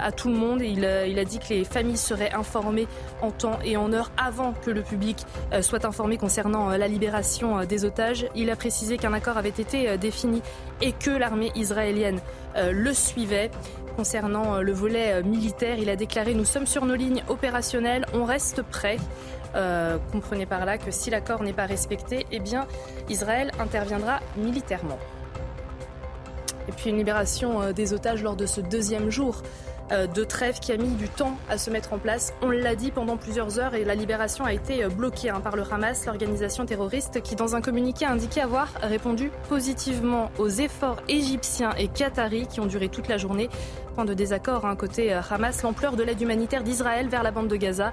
[0.00, 0.62] à tout le monde.
[0.62, 2.88] Il, euh, il, a dit que les familles seraient informées
[3.20, 5.18] en temps et en heure avant que le public
[5.60, 8.26] soit informé concernant la libération des otages.
[8.34, 10.40] Il a précisé qu'un accord avait été défini
[10.80, 12.20] et que l'armée israélienne
[12.56, 13.50] le suivait.
[13.96, 18.62] Concernant le volet militaire, il a déclaré Nous sommes sur nos lignes opérationnelles, on reste
[18.62, 18.96] prêt.
[19.54, 22.66] Euh, comprenez par là que si l'accord n'est pas respecté, eh bien,
[23.08, 24.98] Israël interviendra militairement.
[26.68, 29.42] Et puis une libération euh, des otages lors de ce deuxième jour
[29.90, 32.32] euh, de trêve qui a mis du temps à se mettre en place.
[32.40, 35.64] On l'a dit pendant plusieurs heures et la libération a été bloquée hein, par le
[35.70, 41.72] Hamas, l'organisation terroriste qui dans un communiqué a indiqué avoir répondu positivement aux efforts égyptiens
[41.76, 43.50] et qataris qui ont duré toute la journée.
[43.96, 47.56] Point de désaccord hein, côté Hamas, l'ampleur de l'aide humanitaire d'Israël vers la bande de
[47.56, 47.92] Gaza.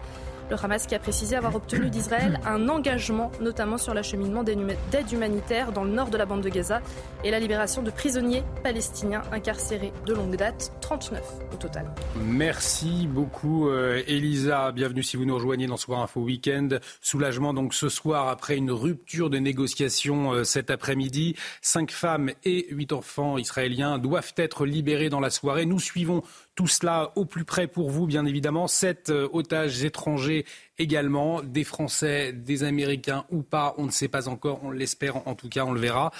[0.49, 5.71] Le Hamas qui a précisé avoir obtenu d'Israël un engagement, notamment sur l'acheminement d'aide humanitaire
[5.71, 6.81] dans le nord de la bande de Gaza
[7.23, 11.21] et la libération de prisonniers palestiniens incarcérés de longue date, 39
[11.53, 11.85] au total.
[12.15, 14.71] Merci beaucoup euh, Elisa.
[14.71, 16.81] Bienvenue si vous nous rejoignez dans Soir Info Weekend.
[16.99, 21.35] Soulagement donc ce soir après une rupture de négociation euh, cet après-midi.
[21.61, 25.67] Cinq femmes et huit enfants israéliens doivent être libérés dans la soirée.
[25.67, 26.23] Nous suivons
[26.59, 28.67] tout cela au plus près pour vous, bien évidemment.
[28.67, 30.43] Sept euh, otages étrangers
[30.77, 35.35] également, des Français, des Américains ou pas, on ne sait pas encore, on l'espère en
[35.35, 36.11] tout cas, on le verra.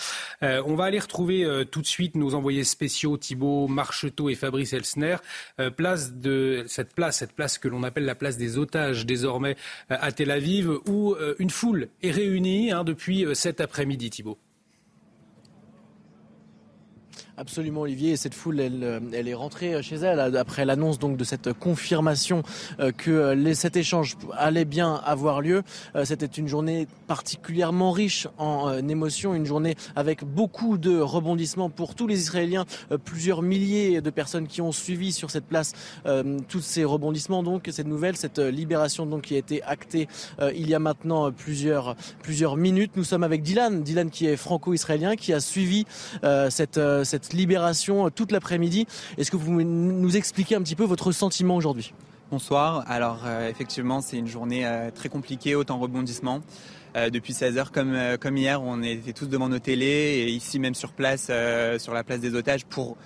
[0.41, 4.36] Euh, on va aller retrouver euh, tout de suite nos envoyés spéciaux Thibault Marcheteau et
[4.36, 5.17] Fabrice Elsner.
[5.75, 9.58] place de cette place, cette place que l'on appelle la place des otages désormais
[9.89, 14.38] à Tel Aviv, où une foule est réunie hein, depuis cet après-midi, Thibault.
[17.39, 18.12] Absolument, Olivier.
[18.12, 21.54] Et cette foule, elle, euh, elle est rentrée chez elle après l'annonce donc de cette
[21.54, 22.43] confirmation
[22.82, 25.63] euh, que les, cet échange allait bien avoir lieu.
[25.95, 31.95] Euh, c'était une journée particulièrement riche en émotions, une journée avec beaucoup de rebondissements pour
[31.95, 32.65] tous les Israéliens,
[33.06, 35.71] plusieurs milliers de personnes qui ont suivi sur cette place
[36.47, 37.41] tous ces rebondissements.
[37.41, 40.08] Donc cette nouvelle, cette libération donc qui a été actée
[40.54, 42.91] il y a maintenant plusieurs plusieurs minutes.
[42.95, 45.86] Nous sommes avec Dylan, Dylan qui est franco-israélien, qui a suivi
[46.49, 48.88] cette cette libération euh, toute l'après-midi.
[49.18, 51.94] Est-ce que vous pouvez nous expliquer un petit peu votre sentiment aujourd'hui?
[52.32, 52.84] Bonsoir.
[52.88, 56.42] Alors euh, effectivement, c'est une journée euh, très compliquée, autant rebondissement.
[57.12, 60.74] depuis 16 heures, comme, comme hier, on était tous devant nos télés et ici même
[60.74, 61.32] sur place,
[61.78, 62.98] sur la place des otages, pour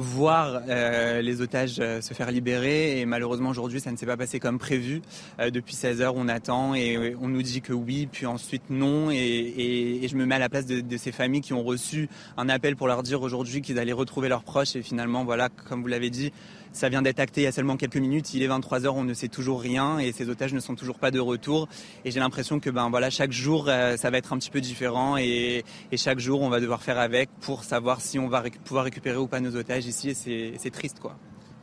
[0.00, 3.00] voir euh, les otages euh, se faire libérer.
[3.00, 5.02] Et malheureusement aujourd'hui ça ne s'est pas passé comme prévu.
[5.38, 9.10] Euh, depuis 16 heures on attend et on nous dit que oui puis ensuite non.
[9.10, 12.48] Et, je me mets à la place de, de, ces familles qui ont reçu un
[12.48, 14.74] appel pour leur dire aujourd'hui qu'ils allaient retrouver leurs proches.
[14.74, 16.32] Et finalement voilà comme vous l'avez dit
[16.72, 18.34] ça vient d'être acté il y a seulement quelques minutes.
[18.34, 20.98] Il est 23 heures, on ne sait toujours rien et ces otages ne sont toujours
[20.98, 21.68] pas de retour.
[22.04, 24.60] Et j'ai l'impression que ben voilà, chaque jour, euh, ça va être un petit peu
[24.60, 25.64] différent et,
[25.96, 29.26] chaque jour, on va devoir faire avec pour savoir si on va pouvoir récupérer ou
[29.26, 30.10] pas nos otages ici.
[30.10, 31.16] Et c'est triste, quoi.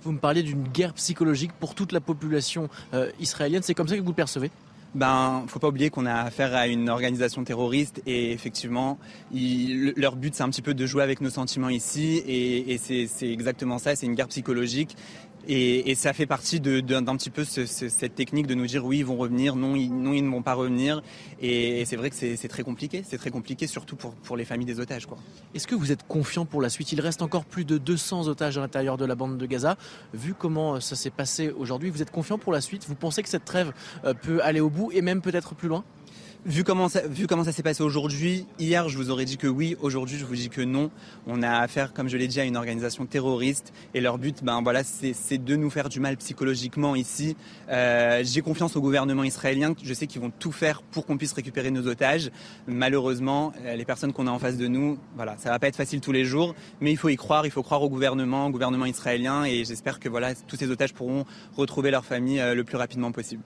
[0.03, 3.63] Vous me parlez d'une guerre psychologique pour toute la population euh, israélienne.
[3.63, 4.51] C'est comme ça que vous le percevez?
[4.95, 8.97] Ben, faut pas oublier qu'on a affaire à une organisation terroriste et effectivement,
[9.31, 13.31] leur but c'est un petit peu de jouer avec nos sentiments ici et, et c'est
[13.31, 13.95] exactement ça.
[13.95, 14.95] C'est une guerre psychologique
[15.47, 18.99] et, et, ça fait partie d'un petit peu ce, cette technique de nous dire oui,
[18.99, 21.01] ils vont revenir, non, ils, ne vont pas revenir.
[21.41, 23.03] Et, c'est vrai que c'est très compliqué.
[23.07, 25.07] C'est très compliqué, surtout pour, pour les familles des otages.
[25.55, 26.91] Est-ce que vous êtes confiant pour la suite?
[26.91, 29.77] Il reste encore plus de 200 otages à l'intérieur de la bande de Gaza.
[30.13, 32.85] Vu comment euh, ça s'est passé aujourd'hui, vous êtes confiant pour la suite?
[32.87, 33.71] Vous pensez que cette trêve
[34.05, 35.83] euh, peut aller au bout et même peut-être plus loin?
[36.47, 37.01] Vu comment ça,
[37.51, 40.61] s'est passé aujourd'hui, hier je vous aurais dit que oui, aujourd'hui je vous dis que
[40.61, 40.91] non.
[41.27, 44.61] On a affaire, comme je l'ai dit, à une organisation terroriste et leur but, ben
[44.61, 47.35] voilà, c'est de nous faire du mal psychologiquement ici.
[47.69, 49.73] Euh, J'ai confiance au gouvernement israélien.
[49.83, 52.31] Je sais qu'ils vont tout faire pour qu'on puisse récupérer nos otages.
[52.65, 55.75] Malheureusement, euh, les personnes qu'on a en face de nous, voilà, ça va pas être
[55.75, 57.45] facile tous les jours, mais il faut y croire.
[57.45, 60.93] Il faut croire au gouvernement, au gouvernement israélien, et j'espère que voilà, tous ces otages
[60.93, 61.25] pourront
[61.57, 63.43] retrouver leur famille euh, le plus rapidement possible.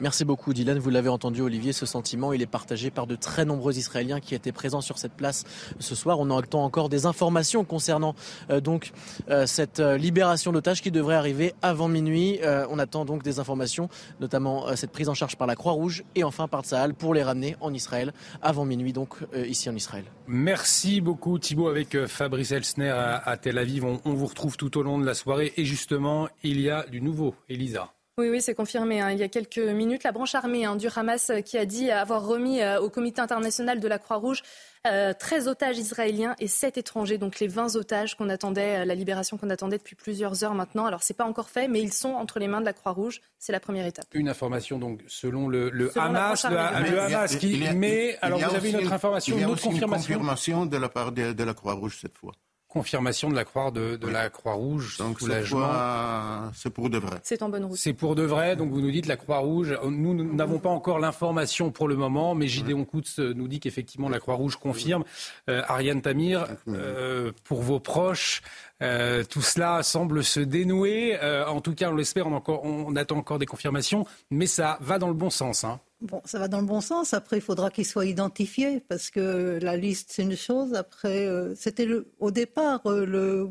[0.00, 3.44] Merci beaucoup Dylan, vous l'avez entendu Olivier, ce sentiment il est partagé par de très
[3.44, 5.44] nombreux Israéliens qui étaient présents sur cette place
[5.78, 6.18] ce soir.
[6.18, 8.16] On attend encore des informations concernant
[8.50, 8.90] euh, donc
[9.30, 12.40] euh, cette euh, libération d'otages qui devrait arriver avant minuit.
[12.70, 13.88] on attend donc des informations,
[14.20, 17.56] notamment cette prise en charge par la Croix-Rouge et enfin par Tsahal pour les ramener
[17.60, 20.04] en Israël avant minuit donc ici en Israël.
[20.26, 23.84] Merci beaucoup Thibault avec Fabrice Elsner à, Tel Aviv.
[23.84, 26.84] On, on vous retrouve tout au long de la soirée et justement il y a
[26.84, 27.34] du nouveau.
[27.48, 27.92] Elisa.
[28.16, 29.00] Oui, oui, c'est confirmé.
[29.00, 29.10] Hein.
[29.10, 31.90] Il y a quelques minutes, la branche armée hein, du Hamas euh, qui a dit
[31.90, 34.42] avoir remis euh, au Comité international de la Croix-Rouge
[34.84, 39.36] 13 euh, otages israéliens et 7 étrangers, donc les 20 otages qu'on attendait, la libération
[39.36, 40.86] qu'on attendait depuis plusieurs heures maintenant.
[40.86, 43.20] Alors c'est pas encore fait, mais ils sont entre les mains de la Croix-Rouge.
[43.38, 44.06] C'est la première étape.
[44.12, 48.16] Une information donc selon le, Hamas, le, Hamas qui met.
[48.20, 50.14] Alors vous avez une autre information, une autre confirmation.
[50.14, 52.32] Une confirmation de la part de la Croix-Rouge cette fois
[52.74, 54.98] confirmation de la croix de, la Croix-Rouge.
[54.98, 57.16] Donc c'est pour de vrai.
[57.22, 57.78] C'est en bonne route.
[57.78, 58.56] C'est pour de vrai.
[58.56, 59.78] Donc vous nous dites la Croix-Rouge.
[59.84, 64.18] Nous n'avons pas encore l'information pour le moment, mais Gideon Koutz nous dit qu'effectivement la
[64.18, 65.04] Croix-Rouge confirme.
[65.48, 68.42] Euh, Ariane Tamir, euh, pour vos proches,
[68.82, 71.16] euh, tout cela semble se dénouer.
[71.46, 72.26] en tout cas, on l'espère.
[72.26, 75.62] On, on, attend encore des confirmations, mais ça va dans le bon sens.
[75.62, 75.78] Hein.
[76.04, 77.14] Bon, ça va dans le bon sens.
[77.14, 80.74] Après, il faudra qu'il soit identifié parce que la liste, c'est une chose.
[80.74, 81.88] Après, euh, c'était
[82.18, 83.50] au départ, euh,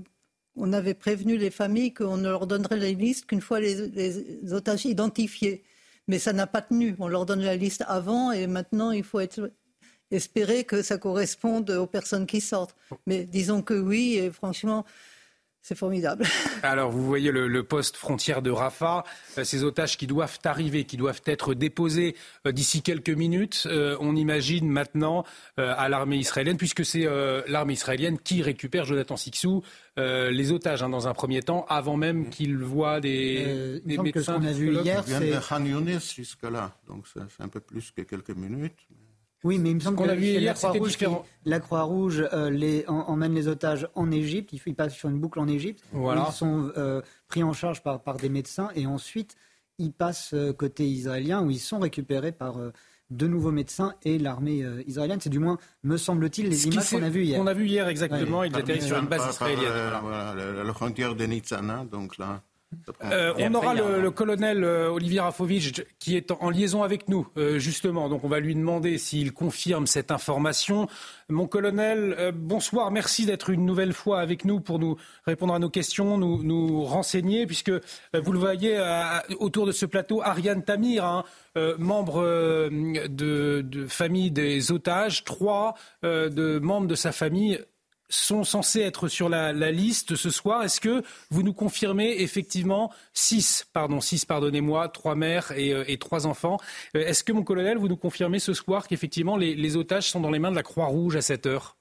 [0.56, 4.86] on avait prévenu les familles qu'on ne leur donnerait les listes qu'une fois les, otages
[4.86, 5.64] identifiés.
[6.08, 6.96] Mais ça n'a pas tenu.
[7.00, 9.20] On leur donne la liste avant et maintenant, il faut
[10.12, 12.76] espérer que ça corresponde aux personnes qui sortent.
[13.08, 14.86] Mais disons que oui, et franchement,
[15.64, 16.26] c'est formidable.
[16.64, 19.06] Alors, vous voyez le, poste frontière de Rafah,
[19.38, 23.64] euh, ces otages qui doivent arriver, qui doivent être déposés euh, d'ici quelques minutes.
[23.66, 25.24] Euh, on imagine maintenant
[25.56, 27.08] à l'armée israélienne, puisque c'est
[27.48, 29.64] l'armée israélienne qui récupère Jonathan Sixou,
[29.96, 34.40] les otages hein, dans un premier temps, avant même qu'il voit des, des médecins.
[34.42, 38.76] Que a vu hier, c'est jusque-là, donc c'est un peu plus que quelques minutes.
[39.44, 40.98] Oui, mais il me semble que la Croix-Rouge,
[41.46, 44.54] la Croix-Rouge les, emmène les otages en Égypte.
[44.54, 45.84] Ils, passent sur une boucle en Égypte.
[45.94, 49.36] Ils sont euh, pris en charge par, par, des médecins et ensuite
[49.80, 52.72] ils passent euh, côté israélien où ils sont récupérés par, euh,
[53.10, 55.20] de nouveaux médecins et l'armée israélienne.
[55.22, 57.40] C'est du moins, me semble-t-il, les images qu'on a vues hier.
[57.40, 58.44] On a vu hier exactement.
[58.44, 59.72] Ils atterrissent sur une base israélienne.
[60.02, 60.64] Voilà.
[60.64, 62.42] la, frontière de Nitzana, donc là.
[63.04, 67.60] Euh, on aura le, colonel euh, Olivier Rafovitch qui est en, liaison avec nous, euh,
[67.60, 68.10] justement.
[68.10, 70.88] Donc on va lui demander s'il confirme cette information.
[71.30, 72.92] Mon colonel, bonsoir.
[72.92, 76.84] Merci d'être une nouvelle fois avec nous pour nous répondre à nos questions, nous, nous
[76.84, 77.72] renseigner, puisque
[78.14, 78.78] vous le voyez
[79.40, 81.24] autour de ce plateau, Ariane Tamir, hein,
[81.80, 82.22] membre
[82.72, 87.60] de, de, famille des otages, trois de membres de sa famille
[88.10, 90.64] sont censés être sur la, liste ce soir.
[90.64, 96.28] Est-ce que vous nous confirmez effectivement six, pardon, six, pardonnez-moi, trois mères et, euh, trois
[96.28, 96.58] enfants.
[96.96, 100.30] Euh, est-ce que mon colonel, vous nous confirmez ce soir qu'effectivement les, otages sont dans
[100.30, 101.76] les mains de la Croix-Rouge à cette heure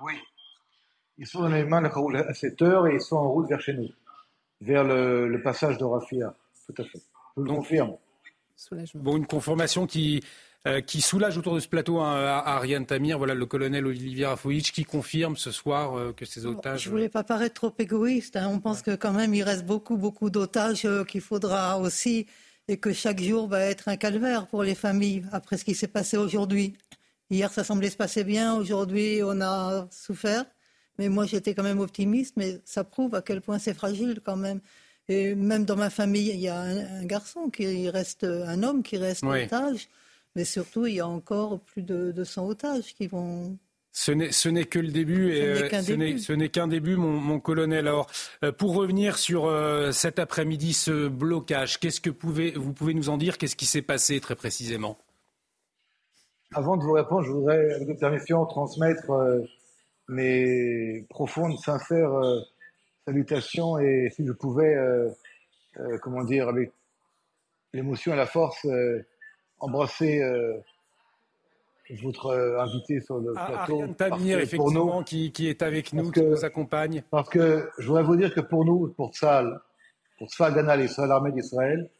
[0.00, 0.14] Oui,
[1.18, 3.30] ils sont dans les mains de la Croix-Rouge à cette heure et ils sont en
[3.30, 3.88] route vers chez nous,
[4.60, 6.34] vers le, passage de Rafia.
[6.66, 7.00] Tout à fait.
[7.36, 7.96] Je le confirme.
[8.94, 10.22] Bon, une confirmation qui
[10.66, 14.72] euh, qui soulage autour de ce plateau hein, Ariane Tamir, voilà le colonel Olivier Rafovitch
[14.72, 16.82] qui confirme ce soir euh, que ces otages.
[16.82, 18.36] Je ne voulais pas paraître trop égoïste.
[18.36, 18.48] Hein.
[18.50, 22.26] On pense que quand même il reste beaucoup, beaucoup d'otages euh, qu'il faudra aussi
[22.66, 25.86] et que chaque jour va être un calvaire pour les familles après ce qui s'est
[25.86, 26.74] passé aujourd'hui.
[27.30, 28.56] Hier, ça semblait se passer bien.
[28.56, 30.46] Aujourd'hui, on a souffert.
[30.98, 32.34] Mais moi, j'étais quand même optimiste.
[32.36, 34.60] Mais ça prouve à quel point c'est fragile quand même.
[35.08, 38.96] Et même dans ma famille, il y a un, garçon qui reste, un homme qui
[38.96, 39.88] reste otage.
[40.36, 43.56] Mais surtout, il y a encore plus de 200 otages qui vont
[43.92, 45.70] ce n'est que le début et
[46.18, 47.88] ce n'est qu'un début, mon, colonel.
[47.88, 48.10] Alors,
[48.44, 53.16] euh, pour revenir sur euh, cet après-midi, ce blocage, qu'est-ce que vous pouvez nous en
[53.16, 53.38] dire?
[53.38, 54.98] Qu'est-ce qui s'est passé très précisément?
[56.54, 59.40] Avant de vous répondre, je voudrais, avec votre permission, transmettre euh,
[60.08, 62.12] mes profondes, sincères
[63.06, 64.76] salutations et si je pouvais,
[66.02, 66.70] comment dire, avec
[67.72, 68.66] l'émotion et la force,
[69.58, 70.58] embrasser euh,
[72.02, 73.74] votre euh, invité sur le ah, plateau.
[73.74, 77.02] Ariane Tamir, effectivement, qui, qui, est avec nous, qui nous accompagne.
[77.10, 79.60] Parce que je voudrais vous dire que pour nous, pour Tzal,
[80.18, 81.90] pour Tzal et l'armée d'Israël,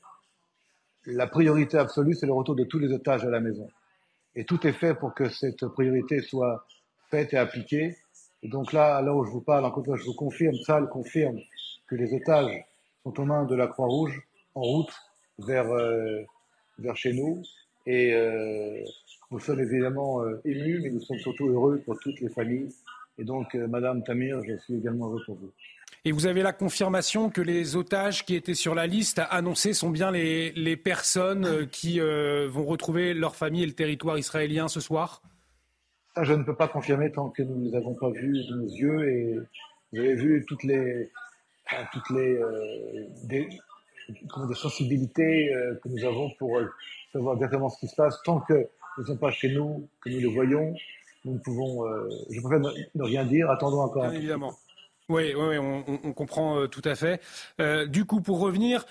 [1.06, 3.68] la priorité absolue, c'est le retour de tous les otages à la maison.
[4.34, 6.66] Et tout est fait pour que cette priorité soit
[7.10, 7.96] faite et appliquée.
[8.42, 10.88] Et donc là, là où je vous parle, encore une fois, je vous confirme, Tzal
[10.88, 11.38] confirme
[11.86, 12.64] que les otages
[13.04, 14.20] sont aux mains de la Croix-Rouge
[14.54, 14.92] en route
[15.38, 16.22] vers euh,
[16.78, 17.42] vers chez nous.
[17.86, 18.80] Et euh,
[19.30, 22.68] nous sommes évidemment euh, émus, mais nous sommes surtout heureux pour toutes les familles.
[23.18, 25.52] Et donc, euh, Madame Tamir, je suis également heureux pour vous.
[26.04, 29.90] Et vous avez la confirmation que les otages qui étaient sur la liste annoncée sont
[29.90, 35.20] bien les, les personnes qui vont retrouver leur famille et le territoire israélien ce soir?
[36.14, 38.54] Ça, je ne peux pas confirmer tant que nous ne les avons pas vus de
[38.54, 39.08] nos yeux.
[39.08, 39.34] Et
[39.92, 41.10] vous avez vu toutes les,
[41.92, 42.40] toutes les,
[43.24, 43.48] des
[44.54, 46.66] sensibilités euh, que nous avons pour euh,
[47.12, 48.20] savoir exactement ce qui se passe.
[48.24, 50.74] Tant que ne sommes pas chez nous, que nous le voyons,
[51.24, 51.86] nous ne pouvons.
[51.86, 53.50] Euh, je préfère ne, rien dire.
[53.50, 54.16] Attendons encore un peu.
[54.16, 54.54] Évidemment.
[55.08, 57.20] Oui, oui, on, comprend tout à fait.
[57.86, 58.84] du coup, pour revenir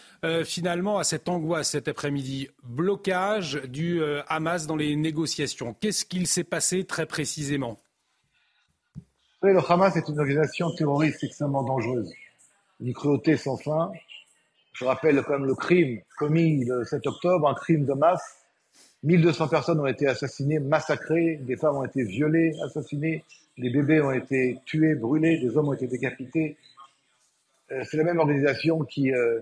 [0.46, 5.76] finalement à cette angoisse cet après-midi, blocage du Hamas dans les négociations.
[5.82, 7.78] Qu'est-ce qu'il s'est passé très précisément?
[9.44, 12.14] Oui, Le Hamas est une organisation terroriste extrêmement dangereuse.
[12.80, 13.92] Une cruauté sans fin,
[14.76, 18.46] je rappelle quand même le crime commis le 7 octobre, un crime de masse.
[19.04, 23.24] 1200 personnes ont été assassinées, massacrées, des femmes ont été violées, assassinées,
[23.58, 26.58] des bébés ont été tués, brûlés, des hommes ont été décapités.
[27.72, 29.40] Euh, c'est la même organisation qui euh,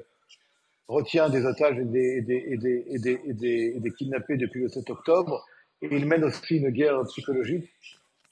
[0.88, 2.99] retient des otages et des, et des, et
[3.34, 5.43] des, des, kidnappés depuis le 7 octobre.
[5.81, 7.71] Et il mène aussi une guerre psychologique.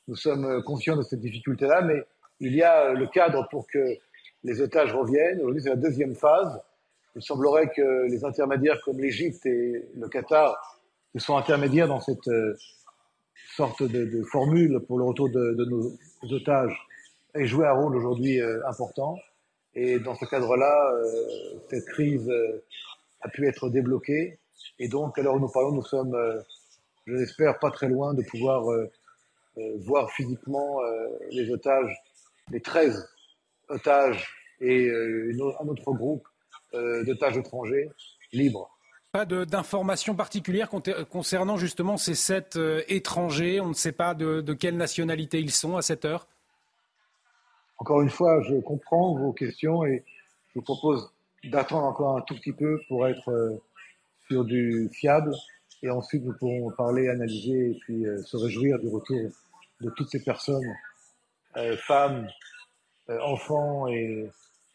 [0.07, 2.03] Nous sommes euh, conscients de cette difficulté-là, mais
[2.39, 3.97] il y a le cadre pour que
[4.43, 5.39] les otages reviennent.
[5.39, 6.61] Aujourd'hui, c'est la deuxième phase.
[7.15, 10.79] Il semblerait que les intermédiaires comme l'Égypte et le Qatar,
[11.11, 12.55] qui sont intermédiaires dans cette euh,
[13.55, 15.91] sorte de, formule pour le retour de, nos
[16.33, 16.87] otages,
[17.35, 19.17] aient joué un rôle aujourd'hui euh, important.
[19.75, 22.31] Et dans ce cadre-là, euh, cette crise
[23.21, 24.39] a pu être débloquée.
[24.79, 26.17] Et donc, à l'heure où nous parlons, nous sommes,
[27.07, 28.63] je l'espère, pas très loin de pouvoir
[29.79, 30.81] voir physiquement
[31.31, 31.95] les otages,
[32.51, 33.09] les 13
[33.69, 34.27] otages
[34.59, 36.27] et un autre groupe
[36.73, 37.89] d'otages étrangers
[38.33, 38.69] libres.
[39.11, 40.69] Pas d'informations particulières
[41.09, 43.59] concernant justement ces sept euh, étrangers.
[43.59, 46.27] On ne sait pas de, quelle nationalité ils sont à cette heure.
[47.77, 50.05] Encore une fois, je comprends vos questions et
[50.49, 51.11] je vous propose
[51.43, 53.61] d'attendre encore un tout petit peu pour être euh,
[54.29, 55.33] sur du fiable.
[55.83, 59.31] Et ensuite, nous pourrons parler, analyser et puis se réjouir du retour
[59.81, 60.75] de toutes ces personnes,
[61.87, 62.27] femmes,
[63.09, 64.29] enfants et,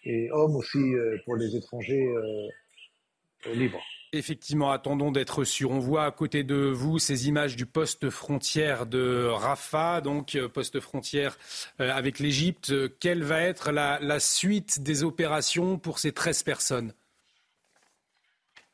[0.07, 3.81] et hommes aussi euh, pour les étrangers euh, libre.
[4.13, 5.73] Effectivement, attendons d'être sûrs.
[5.73, 10.81] On voit à côté de vous ces images du poste frontière de Rafah, donc poste
[10.81, 11.37] frontière
[11.79, 12.73] avec l'Égypte.
[12.99, 16.93] Quelle va être la, la, suite des opérations pour ces 13 personnes?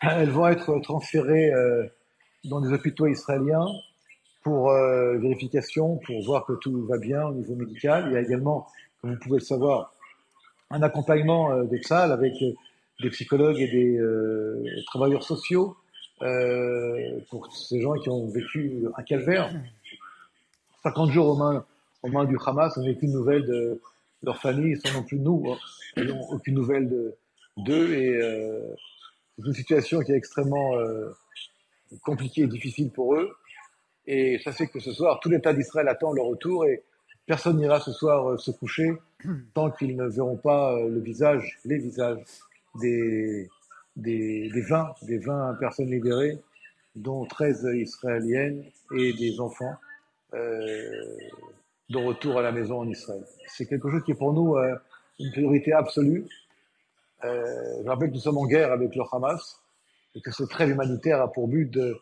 [0.01, 1.51] Elles vont être transférées
[2.45, 3.67] dans des hôpitaux israéliens
[4.43, 8.07] pour euh, vérification, pour voir que tout va bien au niveau médical.
[8.09, 8.67] Il y a également,
[9.01, 9.92] comme vous pouvez le savoir,
[10.73, 12.53] un accompagnement euh, des salles avec euh,
[13.01, 15.77] des psychologues et des euh, travailleurs sociaux
[16.23, 19.53] euh, pour ces gens qui ont vécu un calvaire.
[20.83, 21.65] 50 jours aux mains,
[22.03, 23.81] aux mains du Hamas, on n'a aucune nouvelle de
[24.23, 26.03] leur famille, sans non plus nous, hein.
[26.05, 27.15] n'ont aucune nouvelle
[27.57, 27.93] d'eux.
[27.95, 28.21] Et
[29.39, 30.73] c'est une situation qui est extrêmement
[32.03, 33.31] compliquée et difficile pour eux.
[34.07, 36.83] Et ça fait que ce soir, tout l'État d'Israël attend leur retour et
[37.27, 38.93] personne n'ira ce soir euh, se coucher
[39.55, 42.19] tant qu'ils ne verront pas euh, le visage, les visages
[42.81, 43.49] des,
[43.97, 46.39] des, des 20, des 20 personnes libérées,
[46.97, 48.65] dont 13 israéliennes
[48.97, 49.75] et des enfants
[50.35, 50.91] euh,
[51.89, 53.25] de retour à la maison en Israël.
[53.47, 54.57] C'est quelque chose qui est pour nous
[55.19, 56.27] une priorité absolue.
[57.23, 59.61] Je rappelle que nous sommes en guerre avec le Hamas
[60.15, 61.95] et que ce trêve humanitaire a pour but de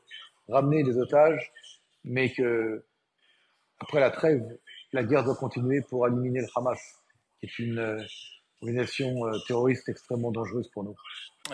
[0.49, 1.53] ramener les otages
[2.05, 2.83] mais que
[3.79, 4.45] après la trêve,
[4.93, 6.79] la guerre doit continuer pour éliminer le Hamas,
[7.39, 8.03] qui est une euh,
[8.61, 10.97] organisation euh, terroriste extrêmement dangereuse pour nous.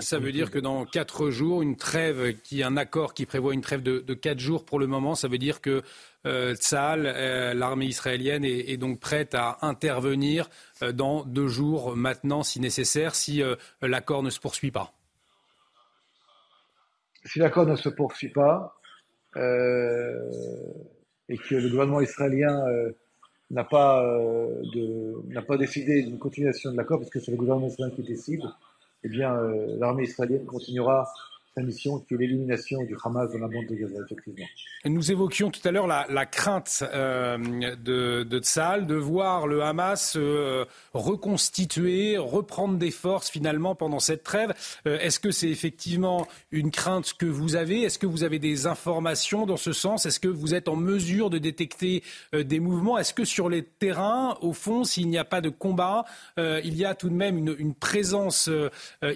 [0.01, 3.61] Ça veut dire que dans quatre jours, une trêve, qui un accord qui prévoit une
[3.61, 5.83] trêve de, quatre jours pour le moment, ça veut dire que
[6.27, 10.51] euh, euh l'armée israélienne, est, est, donc prête à intervenir
[10.93, 13.43] dans deux jours maintenant, si nécessaire, si
[13.81, 14.93] l'accord ne se poursuit pas.
[17.25, 18.77] Si l'accord ne se poursuit pas,
[19.37, 20.31] euh,
[21.29, 22.93] et que le gouvernement israélien euh,
[23.51, 24.63] n'a pas, euh,
[25.29, 28.43] n'a pas décidé d'une continuation de l'accord, parce que c'est le gouvernement israélien qui décide,
[29.05, 29.37] eh bien,
[29.79, 31.09] l'armée israélienne continuera
[31.63, 34.47] mission qui l'élimination du Hamas dans la bande de Gaza, effectivement.
[34.85, 37.39] Nous évoquions tout à l'heure la, crainte euh,
[37.83, 44.53] de, de de voir le Hamas euh, reconstituer, reprendre des forces finalement pendant cette trêve.
[44.87, 47.83] Euh, Est-ce que c'est effectivement une crainte que vous avez?
[47.83, 50.05] Est-ce que vous avez des informations dans ce sens?
[50.05, 52.03] Est-ce que vous êtes en mesure de détecter
[52.33, 52.99] des mouvements?
[52.99, 56.05] Est-ce que sur les terrains, au fond, s'il n'y a pas de combat,
[56.37, 58.51] il y a tout de même une présence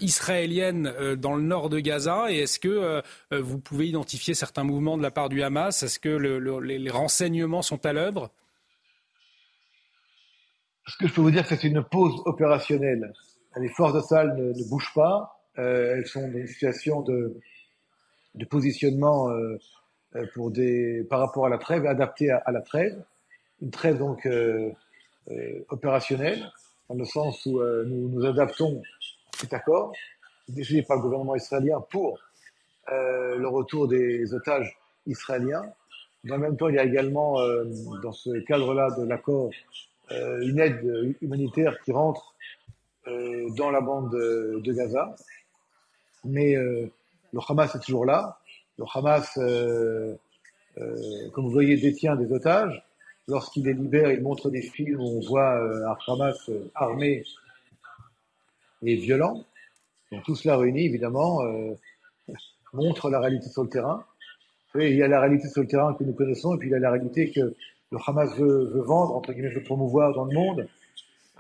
[0.01, 2.30] israélienne dans le nord de Gaza?
[2.31, 3.03] Et est-ce que euh,
[3.33, 5.83] euh, vous pouvez identifier certains mouvements de la part du Hamas?
[5.83, 8.31] Est-ce que les, renseignements sont à l'œuvre?
[10.87, 13.13] Ce que je peux vous dire, c'est que c'est une pause opérationnelle.
[13.57, 15.41] Les forces de salle ne, bougent pas.
[15.59, 17.41] Euh, elles sont dans une situation de,
[18.49, 19.29] positionnement
[21.09, 23.05] par rapport à la trêve, adaptée à, la trêve.
[23.61, 24.27] Une trêve donc
[25.69, 26.51] opérationnelle,
[26.89, 28.83] dans le sens où nous nous adaptons
[29.37, 29.93] cet accord
[30.51, 32.19] décidé par le gouvernement israélien pour
[32.93, 34.77] euh, le retour des otages
[35.07, 35.63] israéliens.
[36.25, 37.65] Dans le même temps, il y a également, euh,
[38.03, 39.51] dans ce cadre-là de l'accord,
[40.11, 42.35] euh, une aide humanitaire qui rentre
[43.57, 45.17] dans la bande de, de Gaza.
[46.25, 48.39] Mais le Hamas est toujours là.
[48.79, 49.35] Le Hamas,
[51.33, 52.85] comme vous voyez, détient des otages.
[53.27, 57.25] Lorsqu'il les libère, il montre des films où on voit un Hamas armé
[58.83, 59.45] et violent.
[60.13, 61.75] Donc tout cela réuni, évidemment, euh,
[62.73, 64.05] montre la réalité sur le terrain.
[64.75, 66.75] il y a la réalité sur le terrain que nous connaissons, et puis il y
[66.75, 67.55] a la réalité que
[67.93, 70.69] le Hamas veut, veut vendre, entre guillemets, veut promouvoir dans le monde.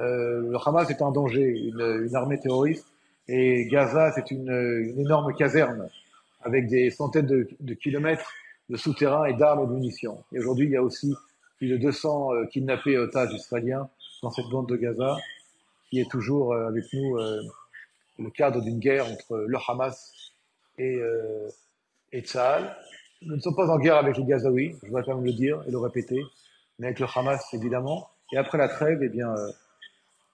[0.01, 2.87] Euh, le Hamas est un danger, une, une armée terroriste,
[3.29, 5.89] et Gaza, c'est une, une, énorme caserne
[6.43, 8.33] avec des centaines de, de kilomètres
[8.71, 10.25] de souterrains et d'armes et de munitions.
[10.33, 11.15] Et aujourd'hui, il y a aussi
[11.59, 13.89] plus de 200 euh, kidnappés otages israéliens
[14.23, 15.17] dans cette bande de Gaza,
[15.91, 17.43] qui est toujours euh, avec nous euh,
[18.21, 20.13] le cadre d'une guerre entre le Hamas
[20.79, 21.49] et, euh,
[22.13, 22.77] et Tsahal.
[23.23, 25.63] Nous ne sommes pas en guerre avec les Gazaouis, je voudrais quand même le dire
[25.67, 26.23] et le répéter,
[26.79, 28.09] mais avec le Hamas évidemment.
[28.33, 29.51] Et après la trêve, eh bien, euh,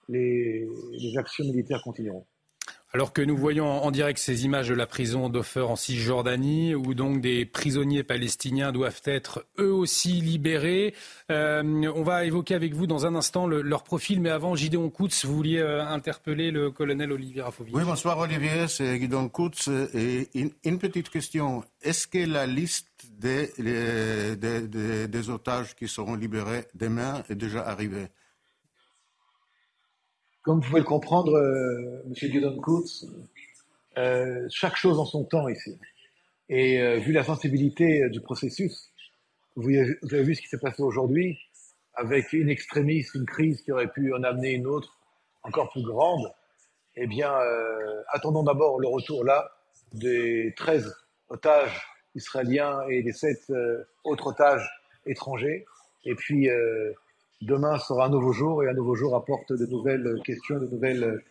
[0.09, 2.25] les, les actions militaires continueront.
[2.93, 6.93] Alors que nous voyons en direct ces images de la prison d'Ofer en Cisjordanie, où
[6.93, 10.95] donc des prisonniers palestiniens doivent être eux aussi libérés.
[11.29, 15.25] Euh, on va évoquer avec vous dans un instant leur profil, mais avant, Gideon Koutz,
[15.25, 17.75] vous vouliez euh, interpeller le colonel Olivier Rafovic.
[17.75, 19.67] Oui, bonsoir Olivier, c'est Gideon Koutz.
[19.93, 20.29] Et
[20.63, 21.65] une, petite question.
[21.81, 23.51] Est-ce que la liste des,
[25.07, 28.07] des otages qui seront libérés demain est déjà arrivée?
[30.47, 32.29] Comme vous pouvez le comprendre, euh, Monsieur
[32.61, 33.03] Coates,
[33.97, 35.77] euh, chaque chose en son temps ici.
[36.47, 38.89] Et euh, vu la sensibilité euh, du processus,
[39.57, 41.37] vous avez, vu ce qui s'est passé aujourd'hui,
[41.95, 44.97] avec une extrémiste, une crise qui aurait pu en amener une autre
[45.43, 46.31] encore plus grande.
[46.95, 47.33] Eh bien,
[48.13, 49.51] attendons d'abord le retour là
[49.93, 50.95] des 13
[51.29, 51.81] otages
[52.15, 53.51] israéliens et des 7
[54.03, 54.69] autres otages
[55.05, 55.65] étrangers.
[56.05, 56.49] Et puis,
[57.41, 61.23] demain sera un nouveau jour et un nouveau jour apporte de nouvelles questions, de nouvelles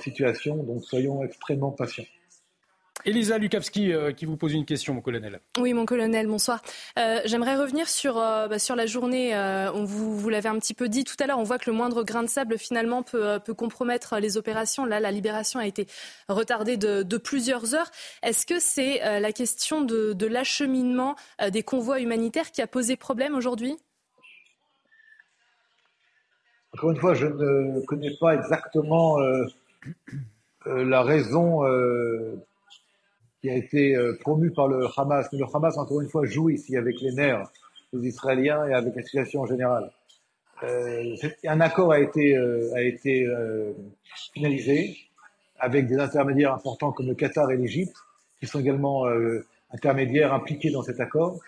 [0.00, 0.56] situations.
[0.56, 2.04] Donc, soyons extrêmement patients.
[3.04, 5.40] Elisa Lukavski euh, qui vous pose une question, mon colonel.
[5.58, 6.60] Oui, mon colonel, bonsoir.
[6.98, 9.32] Euh, j'aimerais revenir sur, euh, bah, sur la journée.
[9.36, 11.38] on vous, vous l'avez un petit peu dit tout à l'heure.
[11.38, 14.84] On voit que le moindre grain de sable, finalement, peut, peut compromettre les opérations.
[14.84, 15.86] Là, la libération a été
[16.28, 17.90] retardée de, de plusieurs heures.
[18.22, 21.14] Est-ce que c'est la question de, de l'acheminement
[21.52, 23.76] des convois humanitaires qui a posé problème aujourd'hui?
[26.76, 29.16] Encore une fois, je ne connais pas exactement
[30.66, 31.62] la raison
[33.40, 35.28] qui a été euh, promu par le Hamas.
[35.32, 37.48] Mais le Hamas, encore une fois, joue ici avec les nerfs
[37.92, 39.90] des Israéliens et avec la situation en général.
[40.62, 41.14] Euh,
[41.44, 42.72] un accord a été, euh,
[43.06, 43.72] euh,
[44.32, 44.96] finalisé
[45.58, 47.96] avec des intermédiaires importants comme le Qatar et l'Égypte,
[48.40, 51.38] qui sont également euh, intermédiaires impliqués dans cet accord.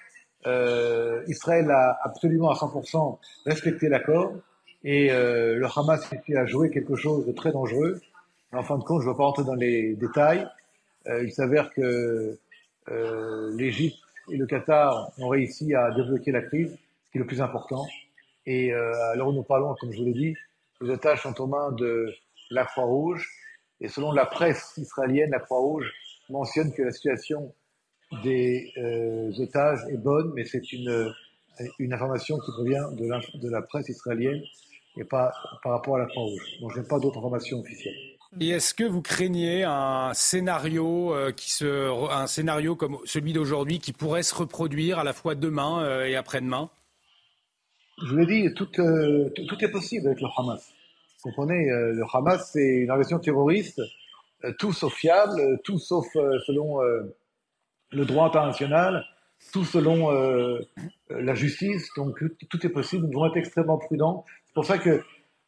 [1.27, 4.33] Israël a absolument à 100% respecté l'accord
[4.85, 8.01] et le Hamas a joué quelque chose de très dangereux.
[8.53, 10.49] En fin de compte, je ne vais pas rentrer dans les détails,
[11.09, 12.39] euh, il s'avère que
[12.91, 13.99] euh, l'Égypte
[14.31, 16.71] et le Qatar ont réussi à débloquer la crise,
[17.07, 17.87] ce qui est le plus important.
[18.47, 20.35] Et euh, alors nous parlons, comme je vous l'ai dit,
[20.81, 22.13] les otages sont aux mains de
[22.51, 23.29] la Croix-Rouge.
[23.81, 25.93] Et selon la presse israélienne, la Croix-Rouge
[26.29, 27.55] mentionne que la situation
[28.23, 31.13] des euh, otages est bonne, mais c'est une,
[31.79, 34.43] une information qui provient de la, de la presse israélienne
[34.97, 35.33] et pas
[35.63, 36.59] par rapport à la Croix-Rouge.
[36.61, 37.95] Donc je n'ai pas d'autres informations officielles.
[38.41, 43.79] Et est-ce que vous craignez un scénario euh, qui se, un scénario comme celui d'aujourd'hui
[43.79, 46.69] qui pourrait se reproduire à la fois demain euh, et après-demain?
[48.03, 50.73] Je vous l'ai dit, tout, euh, tout, est possible avec le Hamas.
[51.25, 53.83] Vous comprenez, le Hamas c'est une organisation terroriste,
[54.61, 56.07] tout sauf fiable, tout sauf
[56.47, 59.05] selon le droit international,
[59.53, 60.11] tout selon
[61.11, 61.89] la justice.
[61.97, 63.05] Donc tout est possible.
[63.05, 64.25] Nous devons être extrêmement prudents.
[64.47, 65.03] C'est pour ça que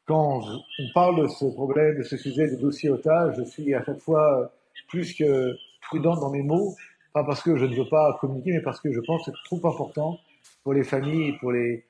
[0.06, 0.42] quand
[0.78, 4.00] on parle de ce problème, de ce sujet de dossier otage, je suis à chaque
[4.00, 4.52] fois
[4.88, 6.74] plus que prudent dans mes mots,
[7.12, 9.56] pas parce que je ne veux pas communiquer, mais parce que je pense que c'est
[9.56, 10.18] trop important
[10.62, 11.84] pour les familles, pour, les,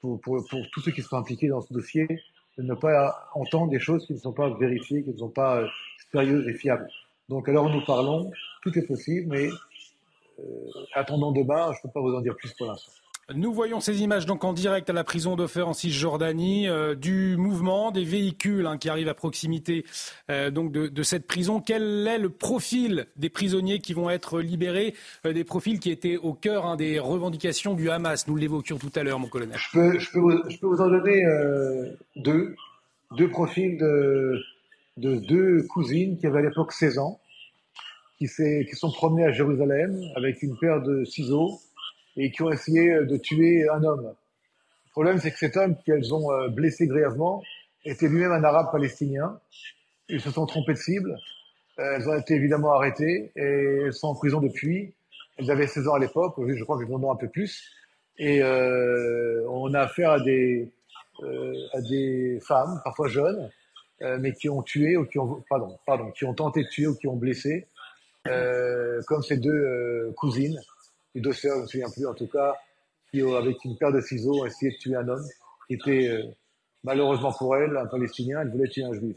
[0.00, 2.06] pour, pour, pour, tous ceux qui sont impliqués dans ce dossier,
[2.58, 5.58] de ne pas entendre des choses qui ne sont pas vérifiées, qui ne sont pas
[5.58, 5.66] euh,
[6.12, 6.88] sérieuses et fiables.
[7.28, 8.30] Donc alors nous parlons,
[8.62, 9.54] tout est possible, mais euh,
[10.94, 12.92] attendons demain, je ne peux pas vous en dire plus pour l'instant.
[13.32, 17.38] Nous voyons ces images donc en direct à la prison d'Ofer en Cisjordanie, euh, du
[17.38, 19.86] mouvement des véhicules hein, qui arrivent à proximité
[20.30, 21.62] euh, donc de, cette prison.
[21.64, 26.18] Quel est le profil des prisonniers qui vont être libérés euh, Des profils qui étaient
[26.18, 28.28] au cœur hein, des revendications du Hamas?
[28.28, 29.56] Nous l'évoquions tout à l'heure, mon colonel.
[29.56, 31.24] Je peux, je peux, vous, en donner
[32.16, 32.54] deux,
[33.16, 34.38] deux profils de,
[34.98, 37.18] de, deux cousines qui avaient à l'époque 16 ans,
[38.26, 41.60] qui, qui sont promenées à Jérusalem avec une paire de ciseaux
[42.16, 44.06] et qui ont essayé euh, de tuer un homme.
[44.06, 47.42] Le problème, c'est que cet homme qu'elles ont euh, blessé grièvement
[47.84, 49.38] était lui-même un arabe palestinien.
[50.08, 51.16] Ils se sont trompés de cible.
[51.78, 54.94] Euh, elles ont été évidemment arrêtées et sont en prison depuis.
[55.36, 57.68] Elles avaient 16 ans à l'époque, je crois qu'elles en ont un peu plus.
[58.18, 60.70] Et on a affaire à des,
[62.40, 63.50] femmes, parfois jeunes,
[64.20, 66.94] mais qui ont tué ou qui ont, pardon, pardon, qui ont tenté de tuer ou
[66.94, 67.66] qui ont blessé,
[69.06, 70.58] comme ces deux cousines
[71.14, 72.54] les deux sœurs, je ne me souviens plus en tout cas,
[73.10, 75.24] qui, avec une paire de ciseaux, ont essayé de tuer un homme
[75.68, 76.24] qui était, euh,
[76.82, 79.16] malheureusement pour elle, un Palestinien, elle voulait tuer un Juif.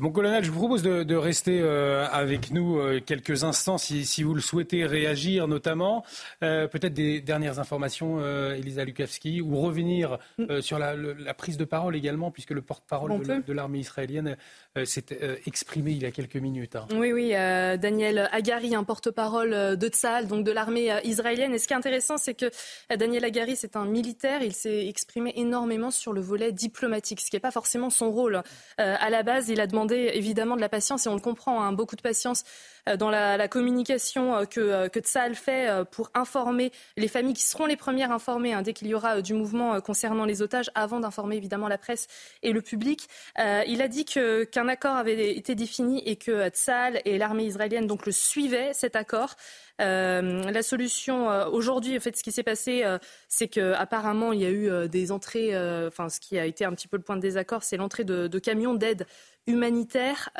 [0.00, 4.34] Mon colonel, je vous propose de, rester euh, avec nous euh, quelques instants si, vous
[4.34, 6.04] le souhaitez réagir notamment.
[6.44, 8.20] Euh, peut-être des dernières informations,
[8.54, 10.60] Elisa Lukavski, ou revenir mm.
[10.60, 10.94] sur la,
[11.34, 14.36] prise de parole également, puisque le porte-parole de, l'armée israélienne
[14.84, 15.04] s'est
[15.46, 16.76] exprimé il y a quelques minutes.
[16.76, 16.86] Hein.
[16.94, 21.54] Oui, oui, Daniel Agari, un porte-parole de Tzal, donc de l'armée israélienne.
[21.54, 22.50] Et ce qui est intéressant, c'est que
[22.94, 24.42] Daniel Agari, c'est un militaire.
[24.42, 28.42] Il s'est exprimé énormément sur le volet diplomatique, ce qui n'est pas forcément son rôle.
[28.76, 31.72] à la base, il a demandé évidemment de la patience et on le comprend, hein,
[31.72, 32.44] beaucoup de patience
[32.88, 37.44] euh, dans la, communication euh, que, euh, que Tsahal fait pour informer les familles qui
[37.44, 41.00] seront les premières informées hein, dès qu'il y aura du mouvement concernant les otages, avant
[41.00, 42.06] d'informer évidemment la presse
[42.42, 43.08] et le public.
[43.38, 48.06] il a dit qu'un accord avait été défini et que Tsahal et l'armée israélienne donc
[48.06, 49.34] le suivaient, cet accord.
[49.78, 52.84] la solution aujourd'hui, en fait, ce qui s'est passé,
[53.28, 55.56] c'est qu'apparemment il y a eu des entrées.
[55.86, 58.38] Enfin, ce qui a été un petit peu le point de désaccord, c'est l'entrée de,
[58.38, 59.06] camions d'aide
[59.48, 60.30] humanitaire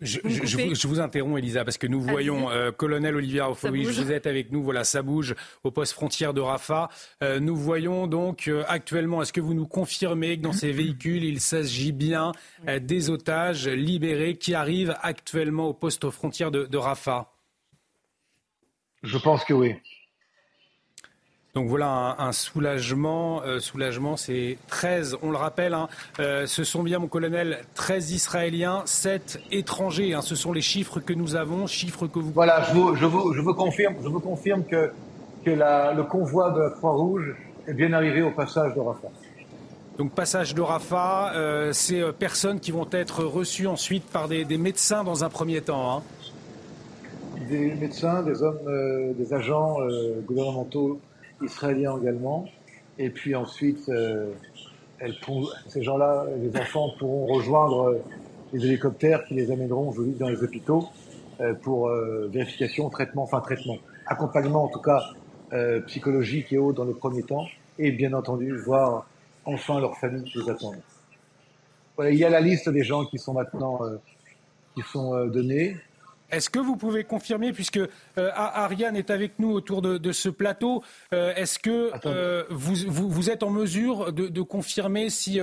[0.00, 4.50] Je, vous, interromps, Elisa, parce que nous voyons, euh, colonel Olivier Arofovich, vous êtes avec
[4.50, 6.88] nous, voilà, ça bouge au poste frontière de Rafah.
[7.22, 11.24] Euh, nous voyons donc euh, actuellement, est-ce que vous nous confirmez que dans ces véhicules,
[11.24, 12.32] il s'agit bien
[12.80, 17.32] des otages libérés qui arrivent actuellement au poste frontière de, de Rafah?
[19.02, 19.74] Je pense que oui.
[21.54, 23.42] Donc voilà un, soulagement.
[23.42, 25.88] Euh, soulagement, c'est 13, on le rappelle, hein,
[26.20, 30.14] euh, ce sont bien, mon colonel, 13 Israéliens, 7 étrangers.
[30.14, 32.30] Hein, ce sont les chiffres que nous avons, chiffres que vous...
[32.30, 34.92] Voilà, je vous, je vous, je vous confirme, je vous confirme que,
[35.44, 37.34] que la, le convoi de Croix-Rouge
[37.66, 39.08] est bien arrivé au passage de Rafah.
[39.98, 44.56] Donc passage de Rafah, euh, ces personnes qui vont être reçues ensuite par des, des
[44.56, 45.96] médecins dans un premier temps.
[45.96, 46.02] Hein.
[47.48, 49.78] Des médecins, des hommes, des agents
[50.26, 51.00] gouvernementaux
[51.42, 52.46] israéliens également.
[52.98, 54.32] Et puis ensuite, euh,
[54.98, 55.16] elles
[55.68, 58.04] ces gens-là, les enfants, pourront rejoindre euh,
[58.52, 60.88] les hélicoptères qui les amèneront, je vous dis, dans les hôpitaux
[61.40, 61.90] euh, pour
[62.28, 65.02] vérification, traitement, enfin traitement, accompagnement en tout cas
[65.86, 67.44] psychologique et autres dans le premier temps,
[67.76, 69.08] et bien entendu voir
[69.44, 70.80] enfin leur famille qui les attendent.
[71.96, 73.80] Voilà, il y a la liste des gens qui sont maintenant
[74.76, 75.76] qui sont donnés.
[76.30, 80.82] Est-ce que vous pouvez confirmer, puisque euh, Ariane est avec nous autour de, ce plateau,
[81.12, 85.40] euh, est-ce que euh, vous, êtes en mesure de, confirmer si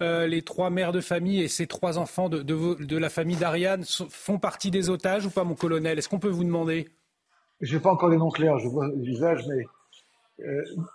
[0.00, 4.70] les trois mères de famille et ces trois enfants de, la famille d'Ariane font partie
[4.70, 5.98] des otages ou pas, mon colonel?
[5.98, 6.88] Est-ce qu'on peut vous demander?
[7.60, 9.64] Je n'ai pas encore les noms clairs, je vois le visage, mais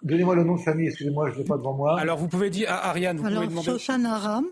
[0.03, 1.99] donnez-moi le nom de famille, excusez-moi, je ne l'ai pas devant moi.
[1.99, 4.05] Alors vous pouvez dire à Ariane, vous Alors, pouvez demander.
[4.05, 4.45] Aram.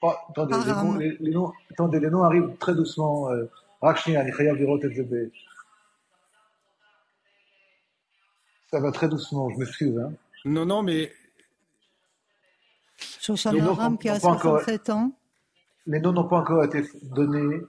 [0.00, 3.30] Oh, attendez, les noms, attendez, les noms, arrivent très doucement.
[3.30, 3.46] Euh,
[8.70, 9.98] ça va très doucement, je m'excuse.
[9.98, 10.12] Hein.
[10.44, 11.12] Non, non, mais.
[13.20, 15.12] Shoshana Aram qui a 67 ans.
[15.86, 17.60] Les noms n'ont pas encore été donnés.